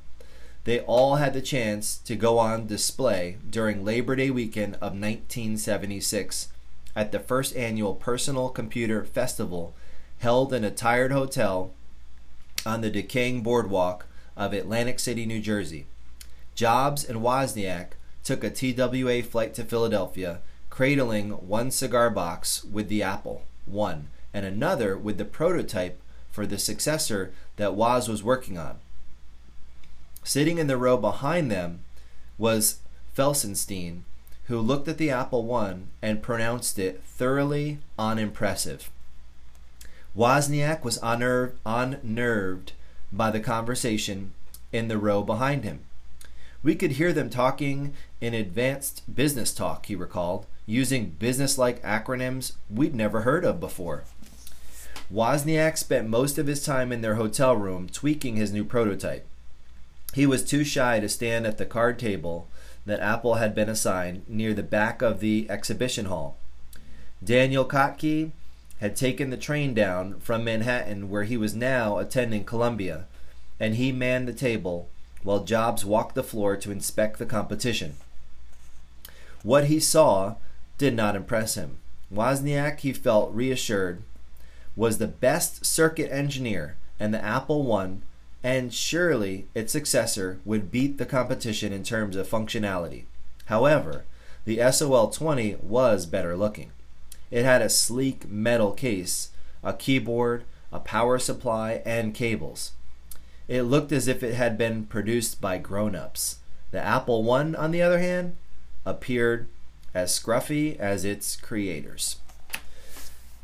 They 0.65 0.81
all 0.81 1.17
had 1.17 1.35
the 1.35 1.43
chance 1.43 1.99
to 1.99 2.17
go 2.17 2.39
on 2.39 2.67
display 2.67 3.37
during 3.49 3.85
Labor 3.85 4.17
Day 4.17 4.31
weekend 4.31 4.75
of 4.77 4.93
1976 4.93 6.49
at 6.97 7.13
the 7.13 7.21
first 7.21 7.55
annual 7.57 7.95
Personal 7.95 8.49
Computer 8.49 9.05
Festival 9.05 9.75
held 10.19 10.53
in 10.53 10.65
a 10.65 10.71
tired 10.71 11.13
hotel 11.13 11.73
on 12.65 12.81
the 12.81 12.91
decaying 12.91 13.43
boardwalk 13.43 14.07
of 14.37 14.53
Atlantic 14.53 14.99
City, 14.99 15.27
New 15.27 15.41
Jersey. 15.41 15.87
Jobs 16.55 17.05
and 17.05 17.21
Wozniak 17.21 17.93
took 18.23 18.43
a 18.43 18.51
TWA 18.51 19.23
flight 19.23 19.55
to 19.55 19.65
Philadelphia, 19.65 20.41
cradling 20.71 21.31
one 21.31 21.71
cigar 21.71 22.11
box 22.11 22.65
with 22.65 22.89
the 22.89 23.03
Apple 23.03 23.43
one 23.67 24.09
and 24.33 24.45
another 24.45 24.97
with 24.97 25.19
the 25.19 25.25
prototype 25.25 26.01
for 26.31 26.47
the 26.47 26.59
successor 26.59 27.33
that 27.57 27.75
Woz 27.75 28.09
was 28.09 28.23
working 28.23 28.59
on. 28.59 28.79
Sitting 30.25 30.59
in 30.59 30.67
the 30.67 30.77
row 30.77 30.97
behind 30.97 31.51
them 31.51 31.85
was 32.39 32.81
Felsenstein, 33.17 34.03
who 34.47 34.59
looked 34.59 34.89
at 34.89 34.99
the 34.99 35.11
Apple 35.11 35.55
I 35.55 35.77
and 36.03 36.23
pronounced 36.23 36.79
it 36.79 37.03
thoroughly 37.05 37.79
unimpressive. 37.99 38.91
Wozniak 40.17 40.85
was 40.85 40.99
unnerved, 41.03 41.59
unnerved 41.67 42.73
by 43.13 43.31
the 43.31 43.41
conversation 43.41 44.33
in 44.73 44.89
the 44.89 44.99
row 44.99 45.23
behind 45.23 45.65
him. 45.65 45.81
We 46.63 46.75
could 46.75 46.93
hear 46.93 47.13
them 47.13 47.31
talking 47.31 47.93
in 48.21 48.33
advanced 48.33 49.03
business 49.13 49.53
talk, 49.53 49.87
he 49.87 49.95
recalled, 49.95 50.47
using 50.67 51.11
business 51.19 51.59
like 51.59 51.83
acronyms 51.83 52.53
we'd 52.71 52.95
never 52.95 53.23
heard 53.23 53.45
of 53.45 53.61
before. 53.61 54.05
Wozniak 55.13 55.77
spent 55.77 56.09
most 56.09 56.39
of 56.39 56.47
his 56.47 56.65
time 56.65 56.91
in 56.91 57.03
their 57.03 57.17
hotel 57.17 57.55
room 57.55 57.89
tweaking 57.89 58.37
his 58.37 58.53
new 58.53 58.65
prototype. 58.65 59.27
He 60.15 60.27
was 60.27 60.45
too 60.45 60.65
shy 60.65 61.01
to 61.01 61.09
stand 61.09 61.47
at 61.47 61.59
the 61.59 61.67
card 61.67 61.99
table 61.99 62.49
that 62.87 63.01
Apple 63.01 63.35
had 63.35 63.55
been 63.55 63.69
assigned 63.69 64.23
near 64.29 64.55
the 64.55 64.63
back 64.63 65.03
of 65.03 65.21
the 65.21 65.47
exhibition 65.51 66.07
hall. 66.07 66.37
Daniel 67.23 67.65
Kottke 67.65 68.31
had 68.79 68.97
taken 68.97 69.31
the 69.31 69.37
train 69.37 69.75
down 69.75 70.19
from 70.21 70.45
Manhattan, 70.45 71.09
where 71.09 71.25
he 71.25 71.37
was 71.37 71.55
now 71.55 71.99
attending 71.99 72.45
Columbia, 72.45 73.07
and 73.61 73.77
he 73.77 73.93
manned 73.93 74.29
the 74.29 74.33
table 74.33 74.89
while 75.23 75.45
Jobs 75.45 75.85
walked 75.85 76.15
the 76.15 76.23
floor 76.23 76.57
to 76.57 76.71
inspect 76.71 77.19
the 77.19 77.27
competition. 77.27 77.97
What 79.43 79.67
he 79.67 79.81
saw 79.81 80.37
did 80.79 80.95
not 80.95 81.17
impress 81.17 81.55
him. 81.55 81.79
Wozniak, 82.13 82.81
he 82.81 82.93
felt 82.93 83.33
reassured, 83.33 84.03
was 84.77 84.99
the 84.99 85.07
best 85.07 85.65
circuit 85.65 86.11
engineer, 86.13 86.77
and 86.99 87.13
the 87.13 87.25
Apple 87.25 87.63
One, 87.63 88.03
and 88.43 88.75
surely 88.75 89.47
its 89.55 89.73
successor 89.73 90.41
would 90.45 90.71
beat 90.71 90.99
the 90.99 91.07
competition 91.07 91.73
in 91.73 91.83
terms 91.83 92.17
of 92.17 92.29
functionality. 92.29 93.05
However, 93.47 94.05
the 94.45 94.61
SOL 94.71 95.11
20 95.11 95.57
was 95.63 96.07
better 96.07 96.37
looking. 96.37 96.71
It 97.35 97.45
had 97.45 97.63
a 97.63 97.69
sleek 97.69 98.31
metal 98.31 98.71
case, 98.71 99.31
a 99.65 99.73
keyboard, 99.73 100.45
a 100.71 100.79
power 100.79 101.19
supply, 101.19 101.83
and 101.85 102.15
cables. 102.15 102.75
It 103.49 103.63
looked 103.63 103.91
as 103.91 104.07
if 104.07 104.23
it 104.23 104.35
had 104.35 104.57
been 104.57 104.87
produced 104.87 105.41
by 105.41 105.59
grown 105.59 105.97
ups. 105.97 106.39
The 106.71 106.81
Apple 106.81 107.29
I, 107.33 107.41
on 107.55 107.73
the 107.73 107.83
other 107.83 107.99
hand, 107.99 108.37
appeared 108.87 109.49
as 109.93 110.17
scruffy 110.17 110.79
as 110.79 111.05
its 111.05 111.35
creators. 111.35 112.19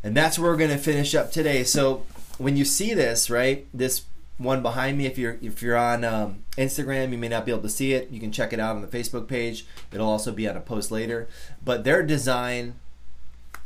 And 0.05 0.17
that's 0.17 0.39
where 0.39 0.53
we're 0.53 0.57
going 0.57 0.71
to 0.71 0.79
finish 0.79 1.17
up 1.17 1.33
today. 1.33 1.65
So 1.65 2.07
when 2.39 2.57
you 2.57 2.65
see 2.65 2.95
this, 2.95 3.29
right, 3.29 3.67
this 3.75 4.05
one 4.39 4.63
behind 4.63 4.99
me. 4.99 5.07
If 5.07 5.19
you're 5.19 5.37
if 5.43 5.63
you're 5.63 5.77
on 5.77 6.05
um, 6.05 6.45
Instagram, 6.57 7.11
you 7.11 7.19
may 7.19 7.29
not 7.29 7.45
be 7.45 7.51
able 7.51 7.63
to 7.63 7.69
see 7.69 7.93
it. 7.93 8.09
You 8.11 8.21
can 8.21 8.31
check 8.31 8.53
it 8.53 8.61
out 8.61 8.77
on 8.77 8.83
the 8.83 8.89
Facebook 8.89 9.27
page. 9.27 9.67
It'll 9.93 10.09
also 10.09 10.31
be 10.31 10.49
on 10.49 10.57
a 10.57 10.61
post 10.61 10.93
later. 10.93 11.27
But 11.65 11.83
their 11.83 12.05
design 12.05 12.77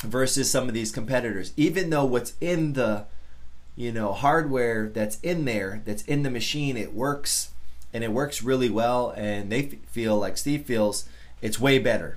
versus 0.04 0.50
some 0.50 0.68
of 0.68 0.74
these 0.74 0.92
competitors, 0.92 1.52
even 1.56 1.90
though 1.90 2.04
what's 2.04 2.34
in 2.40 2.74
the 2.74 3.06
you 3.76 3.90
know 3.90 4.12
hardware 4.12 4.88
that's 4.88 5.18
in 5.20 5.44
there, 5.44 5.82
that's 5.84 6.02
in 6.04 6.22
the 6.22 6.30
machine, 6.30 6.76
it 6.76 6.94
works 6.94 7.50
and 7.92 8.04
it 8.04 8.12
works 8.12 8.42
really 8.42 8.68
well. 8.68 9.14
And 9.16 9.50
they 9.50 9.62
feel 9.86 10.18
like 10.18 10.36
Steve 10.36 10.64
feels 10.64 11.08
it's 11.40 11.60
way 11.60 11.78
better. 11.78 12.16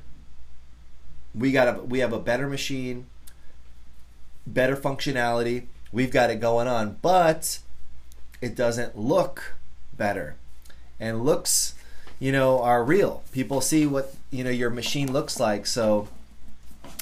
We 1.34 1.52
got 1.52 1.68
a 1.68 1.84
we 1.84 2.00
have 2.00 2.14
a 2.14 2.20
better 2.20 2.48
machine, 2.48 3.06
better 4.46 4.76
functionality. 4.76 5.68
We've 5.92 6.12
got 6.12 6.30
it 6.30 6.42
going 6.42 6.68
on, 6.68 6.98
but 7.02 7.60
it 8.42 8.56
doesn't 8.56 8.98
look 8.98 9.56
better. 9.98 10.36
And 11.00 11.24
looks, 11.24 11.76
you 12.20 12.32
know, 12.32 12.62
are 12.62 12.84
real. 12.84 13.24
People 13.32 13.62
see 13.62 13.86
what, 13.86 14.16
you 14.32 14.44
know, 14.44 14.50
your 14.50 14.70
machine 14.70 15.12
looks 15.14 15.40
like. 15.40 15.66
So 15.66 16.08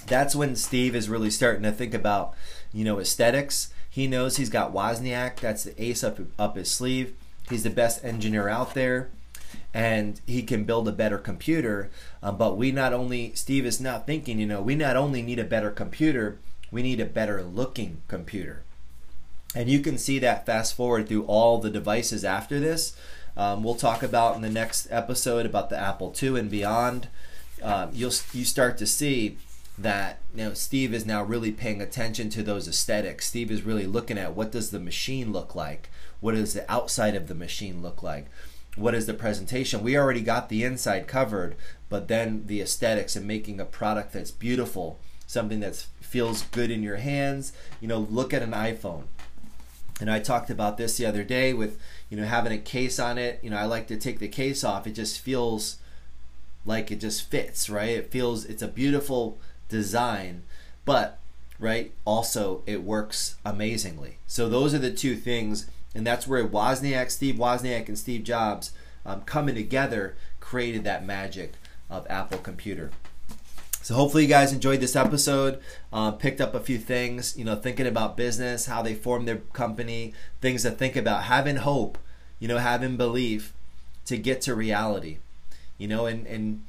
that's 0.07 0.35
when 0.35 0.55
Steve 0.55 0.95
is 0.95 1.09
really 1.09 1.29
starting 1.29 1.63
to 1.63 1.71
think 1.71 1.93
about, 1.93 2.33
you 2.73 2.83
know, 2.83 2.99
aesthetics. 2.99 3.73
He 3.89 4.07
knows 4.07 4.37
he's 4.37 4.49
got 4.49 4.73
Wozniak. 4.73 5.37
That's 5.39 5.63
the 5.63 5.83
ace 5.83 6.03
up, 6.03 6.19
up 6.37 6.57
his 6.57 6.69
sleeve. 6.69 7.15
He's 7.49 7.63
the 7.63 7.69
best 7.69 8.03
engineer 8.03 8.49
out 8.49 8.73
there 8.73 9.09
and 9.73 10.21
he 10.25 10.41
can 10.41 10.63
build 10.63 10.87
a 10.87 10.93
better 10.93 11.17
computer. 11.17 11.89
Um, 12.23 12.37
but 12.37 12.57
we 12.57 12.71
not 12.71 12.93
only, 12.93 13.33
Steve 13.35 13.65
is 13.65 13.81
not 13.81 14.07
thinking, 14.07 14.39
you 14.39 14.45
know, 14.45 14.61
we 14.61 14.75
not 14.75 14.95
only 14.95 15.21
need 15.21 15.37
a 15.37 15.43
better 15.43 15.69
computer, 15.69 16.37
we 16.71 16.81
need 16.81 16.99
a 16.99 17.05
better 17.05 17.43
looking 17.43 18.01
computer. 18.07 18.63
And 19.53 19.69
you 19.69 19.79
can 19.79 19.97
see 19.97 20.17
that 20.19 20.45
fast 20.45 20.75
forward 20.75 21.07
through 21.07 21.25
all 21.25 21.57
the 21.57 21.69
devices 21.69 22.23
after 22.23 22.59
this. 22.59 22.95
Um, 23.37 23.63
we'll 23.63 23.75
talk 23.75 24.01
about 24.01 24.35
in 24.35 24.41
the 24.41 24.49
next 24.49 24.87
episode 24.89 25.45
about 25.45 25.69
the 25.69 25.77
Apple 25.77 26.13
II 26.21 26.39
and 26.39 26.49
beyond. 26.49 27.09
Um, 27.61 27.89
you'll 27.93 28.13
you 28.33 28.45
start 28.45 28.77
to 28.77 28.85
see 28.85 29.37
that 29.77 30.19
you 30.33 30.45
know 30.45 30.53
Steve 30.53 30.93
is 30.93 31.05
now 31.05 31.23
really 31.23 31.51
paying 31.51 31.81
attention 31.81 32.29
to 32.31 32.43
those 32.43 32.67
aesthetics. 32.67 33.27
Steve 33.27 33.51
is 33.51 33.63
really 33.63 33.85
looking 33.85 34.17
at 34.17 34.35
what 34.35 34.51
does 34.51 34.71
the 34.71 34.79
machine 34.79 35.31
look 35.31 35.55
like? 35.55 35.89
What 36.21 36.35
does 36.35 36.53
the 36.53 36.69
outside 36.71 37.15
of 37.15 37.27
the 37.27 37.35
machine 37.35 37.81
look 37.81 38.01
like? 38.01 38.27
What 38.75 38.95
is 38.95 39.05
the 39.05 39.13
presentation? 39.13 39.83
We 39.83 39.97
already 39.97 40.21
got 40.21 40.49
the 40.49 40.63
inside 40.63 41.07
covered, 41.07 41.55
but 41.89 42.07
then 42.07 42.43
the 42.47 42.61
aesthetics 42.61 43.15
and 43.15 43.25
making 43.25 43.59
a 43.59 43.65
product 43.65 44.13
that's 44.13 44.31
beautiful, 44.31 44.99
something 45.27 45.61
that 45.61 45.87
feels 46.01 46.43
good 46.43 46.71
in 46.71 46.83
your 46.83 46.97
hands. 46.97 47.53
You 47.79 47.87
know, 47.87 47.99
look 47.99 48.33
at 48.33 48.43
an 48.43 48.51
iPhone 48.51 49.03
and 49.99 50.11
I 50.11 50.19
talked 50.19 50.49
about 50.49 50.77
this 50.77 50.97
the 50.97 51.05
other 51.05 51.23
day 51.23 51.53
with 51.53 51.79
you 52.09 52.17
know 52.17 52.25
having 52.25 52.51
a 52.51 52.57
case 52.57 52.99
on 52.99 53.17
it. 53.17 53.39
You 53.41 53.49
know, 53.49 53.57
I 53.57 53.65
like 53.65 53.87
to 53.87 53.97
take 53.97 54.19
the 54.19 54.27
case 54.27 54.63
off. 54.63 54.87
It 54.87 54.91
just 54.91 55.19
feels 55.19 55.77
like 56.65 56.91
it 56.91 56.99
just 56.99 57.29
fits, 57.29 57.69
right? 57.69 57.91
It 57.91 58.11
feels 58.11 58.45
it's 58.45 58.61
a 58.61 58.67
beautiful 58.67 59.37
design, 59.69 60.43
but 60.85 61.19
right 61.59 61.93
also 62.03 62.61
it 62.65 62.83
works 62.83 63.35
amazingly. 63.45 64.17
So 64.27 64.49
those 64.49 64.73
are 64.73 64.79
the 64.79 64.91
two 64.91 65.15
things, 65.15 65.69
and 65.93 66.05
that's 66.05 66.27
where 66.27 66.47
Wozniak, 66.47 67.11
Steve 67.11 67.35
Wozniak, 67.35 67.87
and 67.87 67.97
Steve 67.97 68.23
Jobs 68.23 68.71
um, 69.05 69.21
coming 69.21 69.55
together 69.55 70.15
created 70.39 70.83
that 70.83 71.05
magic 71.05 71.53
of 71.89 72.05
Apple 72.09 72.39
Computer. 72.39 72.91
So 73.81 73.93
hopefully 73.93 74.23
you 74.23 74.29
guys 74.29 74.51
enjoyed 74.51 74.79
this 74.79 74.95
episode. 74.95 75.59
Uh, 75.93 76.11
picked 76.11 76.41
up 76.41 76.55
a 76.55 76.59
few 76.59 76.79
things, 76.79 77.37
you 77.37 77.45
know, 77.45 77.55
thinking 77.55 77.85
about 77.85 78.17
business, 78.17 78.65
how 78.65 78.81
they 78.81 78.95
form 78.95 79.25
their 79.25 79.37
company, 79.53 80.11
things 80.41 80.63
to 80.63 80.71
think 80.71 80.95
about, 80.95 81.25
having 81.25 81.57
hope, 81.57 81.99
you 82.39 82.47
know, 82.47 82.57
having 82.57 82.97
belief 82.97 83.53
to 84.07 84.17
get 84.17 84.41
to 84.41 84.55
reality, 84.55 85.17
you 85.77 85.87
know, 85.87 86.07
and 86.07 86.25
and 86.25 86.63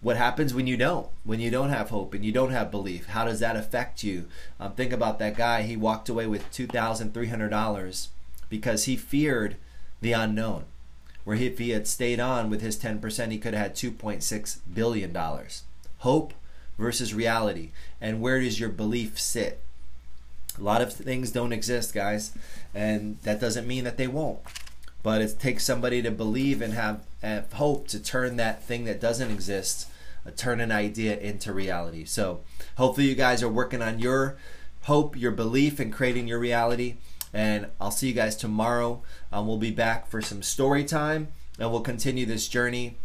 what 0.00 0.16
happens 0.16 0.54
when 0.54 0.66
you 0.66 0.76
don't, 0.76 1.08
when 1.24 1.40
you 1.40 1.50
don't 1.50 1.70
have 1.70 1.90
hope 1.90 2.14
and 2.14 2.24
you 2.24 2.32
don't 2.32 2.52
have 2.52 2.70
belief? 2.70 3.06
How 3.06 3.24
does 3.24 3.40
that 3.40 3.56
affect 3.56 4.02
you? 4.02 4.28
Um, 4.58 4.72
think 4.72 4.92
about 4.92 5.18
that 5.18 5.36
guy. 5.36 5.62
He 5.62 5.76
walked 5.76 6.08
away 6.08 6.26
with 6.26 6.50
two 6.50 6.66
thousand 6.66 7.12
three 7.12 7.28
hundred 7.28 7.50
dollars 7.50 8.08
because 8.48 8.84
he 8.84 8.96
feared 8.96 9.56
the 10.00 10.12
unknown. 10.12 10.64
Where 11.24 11.36
if 11.36 11.58
he 11.58 11.70
had 11.70 11.86
stayed 11.86 12.18
on 12.18 12.48
with 12.48 12.62
his 12.62 12.76
ten 12.76 12.98
percent, 12.98 13.30
he 13.30 13.38
could 13.38 13.54
have 13.54 13.62
had 13.62 13.76
two 13.76 13.90
point 13.92 14.22
six 14.22 14.56
billion 14.72 15.12
dollars 15.12 15.64
hope 16.00 16.32
versus 16.78 17.12
reality 17.14 17.70
and 18.00 18.20
where 18.20 18.40
does 18.40 18.58
your 18.58 18.70
belief 18.70 19.18
sit 19.20 19.60
a 20.58 20.62
lot 20.62 20.80
of 20.80 20.92
things 20.92 21.30
don't 21.30 21.52
exist 21.52 21.94
guys 21.94 22.32
and 22.74 23.18
that 23.22 23.40
doesn't 23.40 23.66
mean 23.66 23.84
that 23.84 23.98
they 23.98 24.08
won't 24.08 24.38
but 25.02 25.20
it 25.20 25.38
takes 25.38 25.64
somebody 25.64 26.02
to 26.02 26.10
believe 26.10 26.60
and 26.60 26.74
have, 26.74 27.04
have 27.22 27.52
hope 27.52 27.88
to 27.88 28.00
turn 28.00 28.36
that 28.36 28.64
thing 28.64 28.84
that 28.84 29.00
doesn't 29.00 29.30
exist 29.30 29.88
uh, 30.26 30.30
turn 30.36 30.60
an 30.60 30.70
idea 30.70 31.16
into 31.16 31.52
reality. 31.52 32.04
So 32.04 32.40
hopefully 32.76 33.06
you 33.08 33.14
guys 33.14 33.42
are 33.42 33.48
working 33.48 33.80
on 33.80 33.98
your 33.98 34.36
hope 34.82 35.16
your 35.16 35.30
belief 35.30 35.80
and 35.80 35.92
creating 35.92 36.28
your 36.28 36.38
reality. 36.38 36.96
And 37.32 37.68
i'll 37.80 37.90
see 37.90 38.08
you 38.08 38.14
guys 38.14 38.36
tomorrow. 38.36 39.02
Um, 39.32 39.46
we'll 39.46 39.58
be 39.58 39.70
back 39.70 40.08
for 40.08 40.20
some 40.20 40.42
story 40.42 40.84
time 40.84 41.28
and 41.58 41.70
we'll 41.70 41.80
continue 41.80 42.26
this 42.26 42.48
journey 42.48 42.96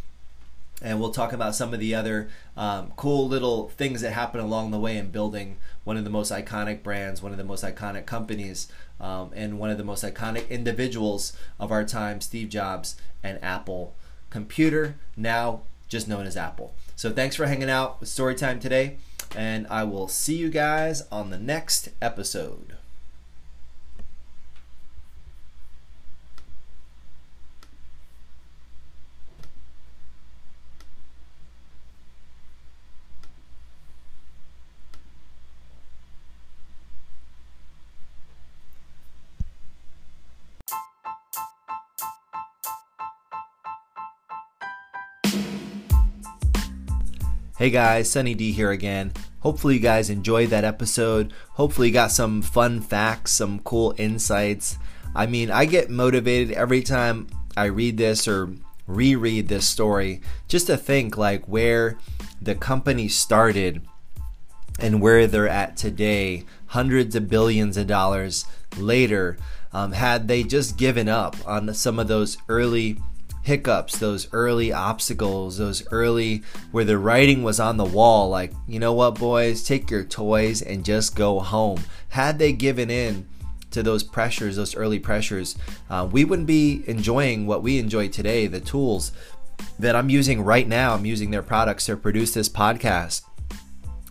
and 0.81 0.99
we'll 0.99 1.11
talk 1.11 1.31
about 1.31 1.55
some 1.55 1.73
of 1.73 1.79
the 1.79 1.95
other 1.95 2.29
um, 2.57 2.91
cool 2.95 3.27
little 3.27 3.69
things 3.69 4.01
that 4.01 4.11
happen 4.11 4.39
along 4.39 4.71
the 4.71 4.79
way 4.79 4.97
in 4.97 5.09
building 5.09 5.57
one 5.83 5.97
of 5.97 6.03
the 6.03 6.09
most 6.09 6.31
iconic 6.31 6.83
brands, 6.83 7.21
one 7.21 7.31
of 7.31 7.37
the 7.37 7.43
most 7.43 7.63
iconic 7.63 8.05
companies, 8.05 8.67
um, 8.99 9.31
and 9.35 9.59
one 9.59 9.69
of 9.69 9.77
the 9.77 9.83
most 9.83 10.03
iconic 10.03 10.49
individuals 10.49 11.33
of 11.59 11.71
our 11.71 11.83
time, 11.83 12.19
Steve 12.21 12.49
Jobs 12.49 12.95
and 13.23 13.41
Apple 13.43 13.95
Computer, 14.29 14.95
now 15.15 15.61
just 15.87 16.07
known 16.07 16.25
as 16.25 16.35
Apple. 16.35 16.73
So 16.95 17.11
thanks 17.11 17.35
for 17.35 17.45
hanging 17.45 17.69
out 17.69 17.99
with 17.99 18.09
Storytime 18.09 18.59
today. 18.59 18.97
And 19.35 19.67
I 19.67 19.83
will 19.83 20.07
see 20.07 20.35
you 20.35 20.49
guys 20.49 21.03
on 21.11 21.29
the 21.29 21.39
next 21.39 21.89
episode. 22.01 22.74
Hey 47.65 47.71
guys, 47.71 48.11
Sunny 48.11 48.35
D 48.35 48.51
here 48.51 48.69
again. 48.69 49.11
Hopefully, 49.39 49.73
you 49.73 49.79
guys 49.79 50.11
enjoyed 50.11 50.51
that 50.51 50.63
episode. 50.63 51.33
Hopefully, 51.53 51.87
you 51.87 51.93
got 51.95 52.11
some 52.11 52.43
fun 52.43 52.79
facts, 52.79 53.31
some 53.31 53.57
cool 53.57 53.95
insights. 53.97 54.77
I 55.15 55.25
mean, 55.25 55.49
I 55.49 55.65
get 55.65 55.89
motivated 55.89 56.55
every 56.55 56.83
time 56.83 57.25
I 57.57 57.65
read 57.65 57.97
this 57.97 58.27
or 58.27 58.53
reread 58.85 59.47
this 59.47 59.67
story 59.67 60.21
just 60.47 60.67
to 60.67 60.77
think 60.77 61.17
like 61.17 61.47
where 61.47 61.97
the 62.39 62.53
company 62.53 63.07
started 63.07 63.81
and 64.77 65.01
where 65.01 65.25
they're 65.25 65.49
at 65.49 65.75
today, 65.75 66.43
hundreds 66.67 67.15
of 67.15 67.29
billions 67.29 67.77
of 67.77 67.87
dollars 67.87 68.45
later. 68.77 69.37
Um, 69.73 69.93
had 69.93 70.27
they 70.27 70.43
just 70.43 70.77
given 70.77 71.09
up 71.09 71.35
on 71.47 71.73
some 71.73 71.97
of 71.97 72.07
those 72.07 72.37
early 72.47 72.99
hiccups, 73.45 73.99
those 73.99 74.27
early 74.33 74.73
obstacles, 74.73 75.59
those 75.59 75.87
early 75.91 76.41
where 76.71 76.83
the 76.83 76.97
writing 76.97 77.43
was 77.43 77.59
on 77.59 77.77
the 77.77 77.85
wall 77.85 78.27
like, 78.27 78.51
you 78.67 78.79
know 78.79 78.91
what, 78.91 79.19
boys, 79.19 79.63
take 79.63 79.91
your 79.91 80.03
toys 80.03 80.63
and 80.63 80.83
just 80.83 81.15
go 81.15 81.39
home. 81.39 81.79
Had 82.09 82.39
they 82.39 82.51
given 82.51 82.89
in 82.89 83.27
to 83.69 83.83
those 83.83 84.01
pressures, 84.01 84.55
those 84.55 84.75
early 84.75 84.97
pressures, 84.97 85.55
uh, 85.91 86.07
we 86.11 86.25
wouldn't 86.25 86.47
be 86.47 86.83
enjoying 86.87 87.45
what 87.45 87.61
we 87.61 87.77
enjoy 87.77 88.07
today, 88.07 88.47
the 88.47 88.59
tools 88.59 89.11
that 89.77 89.95
I'm 89.95 90.09
using 90.09 90.41
right 90.41 90.67
now. 90.67 90.95
I'm 90.95 91.05
using 91.05 91.29
their 91.29 91.43
products 91.43 91.85
to 91.85 91.95
produce 91.95 92.33
this 92.33 92.49
podcast, 92.49 93.21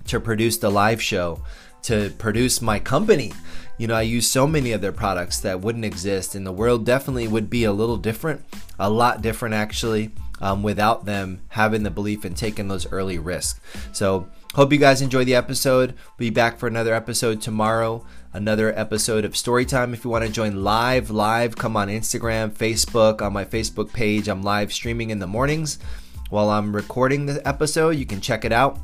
to 0.07 0.20
produce 0.20 0.59
the 0.59 0.70
live 0.70 1.03
show, 1.03 1.43
to 1.85 2.11
produce 2.18 2.61
my 2.61 2.78
company. 2.78 3.32
You 3.78 3.87
know, 3.87 3.95
I 3.95 4.03
use 4.03 4.30
so 4.30 4.47
many 4.47 4.72
of 4.72 4.80
their 4.80 4.93
products 4.93 5.41
that 5.41 5.61
wouldn't 5.61 5.85
exist, 5.85 6.35
and 6.35 6.47
the 6.47 6.53
world 6.53 6.85
definitely 6.85 7.28
would 7.28 7.51
be 7.51 7.64
a 7.64 7.72
little 7.72 7.97
different, 7.97 8.45
a 8.78 8.89
lot 8.89 9.22
different 9.22 9.55
actually, 9.55 10.12
um, 10.41 10.62
without 10.62 11.05
them 11.05 11.41
having 11.49 11.82
the 11.82 11.91
belief 11.91 12.24
and 12.24 12.37
taking 12.37 12.68
those 12.68 12.91
early 12.91 13.18
risks. 13.18 13.61
So, 13.93 14.28
hope 14.55 14.72
you 14.72 14.78
guys 14.78 15.03
enjoy 15.03 15.24
the 15.24 15.35
episode. 15.35 15.95
We'll 16.18 16.28
be 16.28 16.30
back 16.30 16.59
for 16.59 16.68
another 16.68 16.95
episode 16.95 17.43
tomorrow, 17.43 18.07
another 18.32 18.76
episode 18.78 19.24
of 19.24 19.32
Storytime. 19.32 19.93
If 19.93 20.05
you 20.05 20.11
want 20.11 20.24
to 20.24 20.32
join 20.32 20.62
live, 20.62 21.11
live, 21.11 21.57
come 21.57 21.76
on 21.76 21.89
Instagram, 21.89 22.53
Facebook, 22.53 23.20
on 23.20 23.32
my 23.32 23.45
Facebook 23.45 23.93
page. 23.93 24.28
I'm 24.28 24.43
live 24.43 24.72
streaming 24.72 25.11
in 25.11 25.18
the 25.18 25.26
mornings 25.26 25.78
while 26.30 26.49
I'm 26.49 26.74
recording 26.74 27.26
the 27.26 27.47
episode. 27.47 27.97
You 27.97 28.07
can 28.07 28.20
check 28.20 28.45
it 28.45 28.53
out 28.53 28.78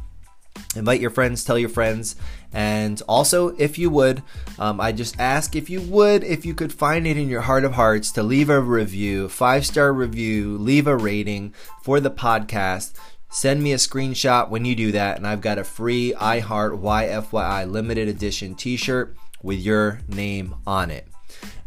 invite 0.77 1.01
your 1.01 1.11
friends 1.11 1.45
tell 1.45 1.59
your 1.59 1.69
friends. 1.69 2.17
And 2.53 3.01
also 3.09 3.49
if 3.59 3.79
you 3.79 3.91
would 3.91 4.23
um, 4.59 4.81
i 4.81 4.91
just 4.91 5.19
ask 5.21 5.55
if 5.55 5.71
you 5.71 5.81
would 5.81 6.25
if 6.25 6.45
you 6.45 6.55
could 6.55 6.73
find 6.73 7.07
it 7.07 7.17
in 7.17 7.29
your 7.29 7.43
heart 7.43 7.65
of 7.65 7.73
hearts 7.73 8.11
to 8.13 8.23
leave 8.23 8.51
a 8.51 8.61
review 8.61 9.29
five 9.29 9.65
star 9.65 9.93
review 9.93 10.59
leave 10.59 10.87
a 10.87 10.97
rating 10.97 11.55
for 11.83 12.01
the 12.01 12.11
podcast. 12.11 12.95
Send 13.33 13.63
me 13.63 13.73
a 13.73 13.77
screenshot 13.77 14.49
when 14.49 14.65
you 14.65 14.75
do 14.75 14.91
that 14.93 15.17
and 15.17 15.27
i've 15.27 15.41
got 15.41 15.59
a 15.59 15.65
free 15.65 16.13
iheart 16.21 16.81
yfyi 16.81 17.71
limited 17.71 18.09
edition 18.09 18.57
t-shirt 18.57 19.17
with 19.43 19.61
your 19.61 20.01
name 20.09 20.57
on 20.67 20.91
it 20.91 21.10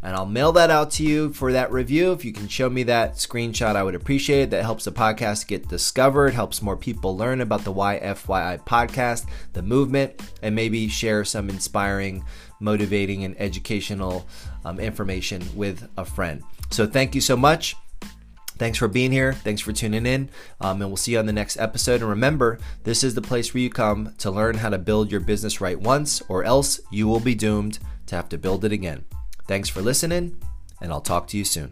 and 0.04 0.16
I'll 0.16 0.26
mail 0.26 0.52
that 0.52 0.70
out 0.70 0.92
to 0.92 1.04
you 1.04 1.32
for 1.32 1.54
that 1.54 1.72
review. 1.72 2.12
If 2.12 2.26
you 2.26 2.34
can 2.34 2.50
show 2.50 2.70
me 2.70 2.84
that 2.84 3.14
screenshot, 3.14 3.78
I 3.78 3.84
would 3.84 3.96
appreciate 3.96 4.42
it. 4.42 4.50
That 4.50 4.64
helps 4.64 4.84
the 4.84 4.92
podcast 4.92 5.48
get 5.48 5.70
discovered, 5.70 6.34
helps 6.34 6.62
more 6.62 6.76
people 6.76 7.16
learn 7.16 7.40
about 7.40 7.64
the 7.64 7.74
YFYI 7.74 8.66
podcast, 8.66 9.26
the 9.54 9.62
movement, 9.62 10.22
and 10.42 10.54
maybe 10.54 10.90
share 10.90 11.24
some 11.24 11.50
inspiring, 11.50 12.26
motivating, 12.60 13.24
and 13.24 13.40
educational 13.40 14.28
um, 14.66 14.78
information 14.78 15.42
with 15.56 15.88
a 15.98 16.04
friend. 16.04 16.44
So 16.70 16.86
thank 16.86 17.16
you 17.16 17.22
so 17.22 17.38
much. 17.38 17.78
Thanks 18.58 18.78
for 18.78 18.90
being 18.90 19.12
here. 19.12 19.34
Thanks 19.34 19.62
for 19.62 19.72
tuning 19.72 20.06
in. 20.06 20.30
Um, 20.60 20.82
and 20.82 20.90
we'll 20.90 20.98
see 20.98 21.14
you 21.14 21.20
on 21.20 21.26
the 21.26 21.34
next 21.34 21.58
episode. 21.58 22.02
And 22.02 22.10
remember, 22.10 22.60
this 22.84 23.04
is 23.04 23.16
the 23.16 23.22
place 23.22 23.54
where 23.54 23.64
you 23.64 23.70
come 23.70 24.14
to 24.20 24.30
learn 24.30 24.56
how 24.56 24.70
to 24.70 24.78
build 24.78 25.12
your 25.12 25.22
business 25.22 25.62
right 25.62 25.80
once, 25.80 26.22
or 26.28 26.44
else 26.44 26.82
you 26.92 27.08
will 27.08 27.20
be 27.20 27.36
doomed 27.36 27.80
to 28.08 28.16
have 28.16 28.30
to 28.30 28.38
build 28.38 28.66
it 28.66 28.72
again. 28.72 29.06
Thanks 29.48 29.70
for 29.70 29.82
listening, 29.82 30.38
and 30.82 30.92
I'll 30.92 31.02
talk 31.02 31.28
to 31.30 31.38
you 31.38 31.46
soon. 31.46 31.72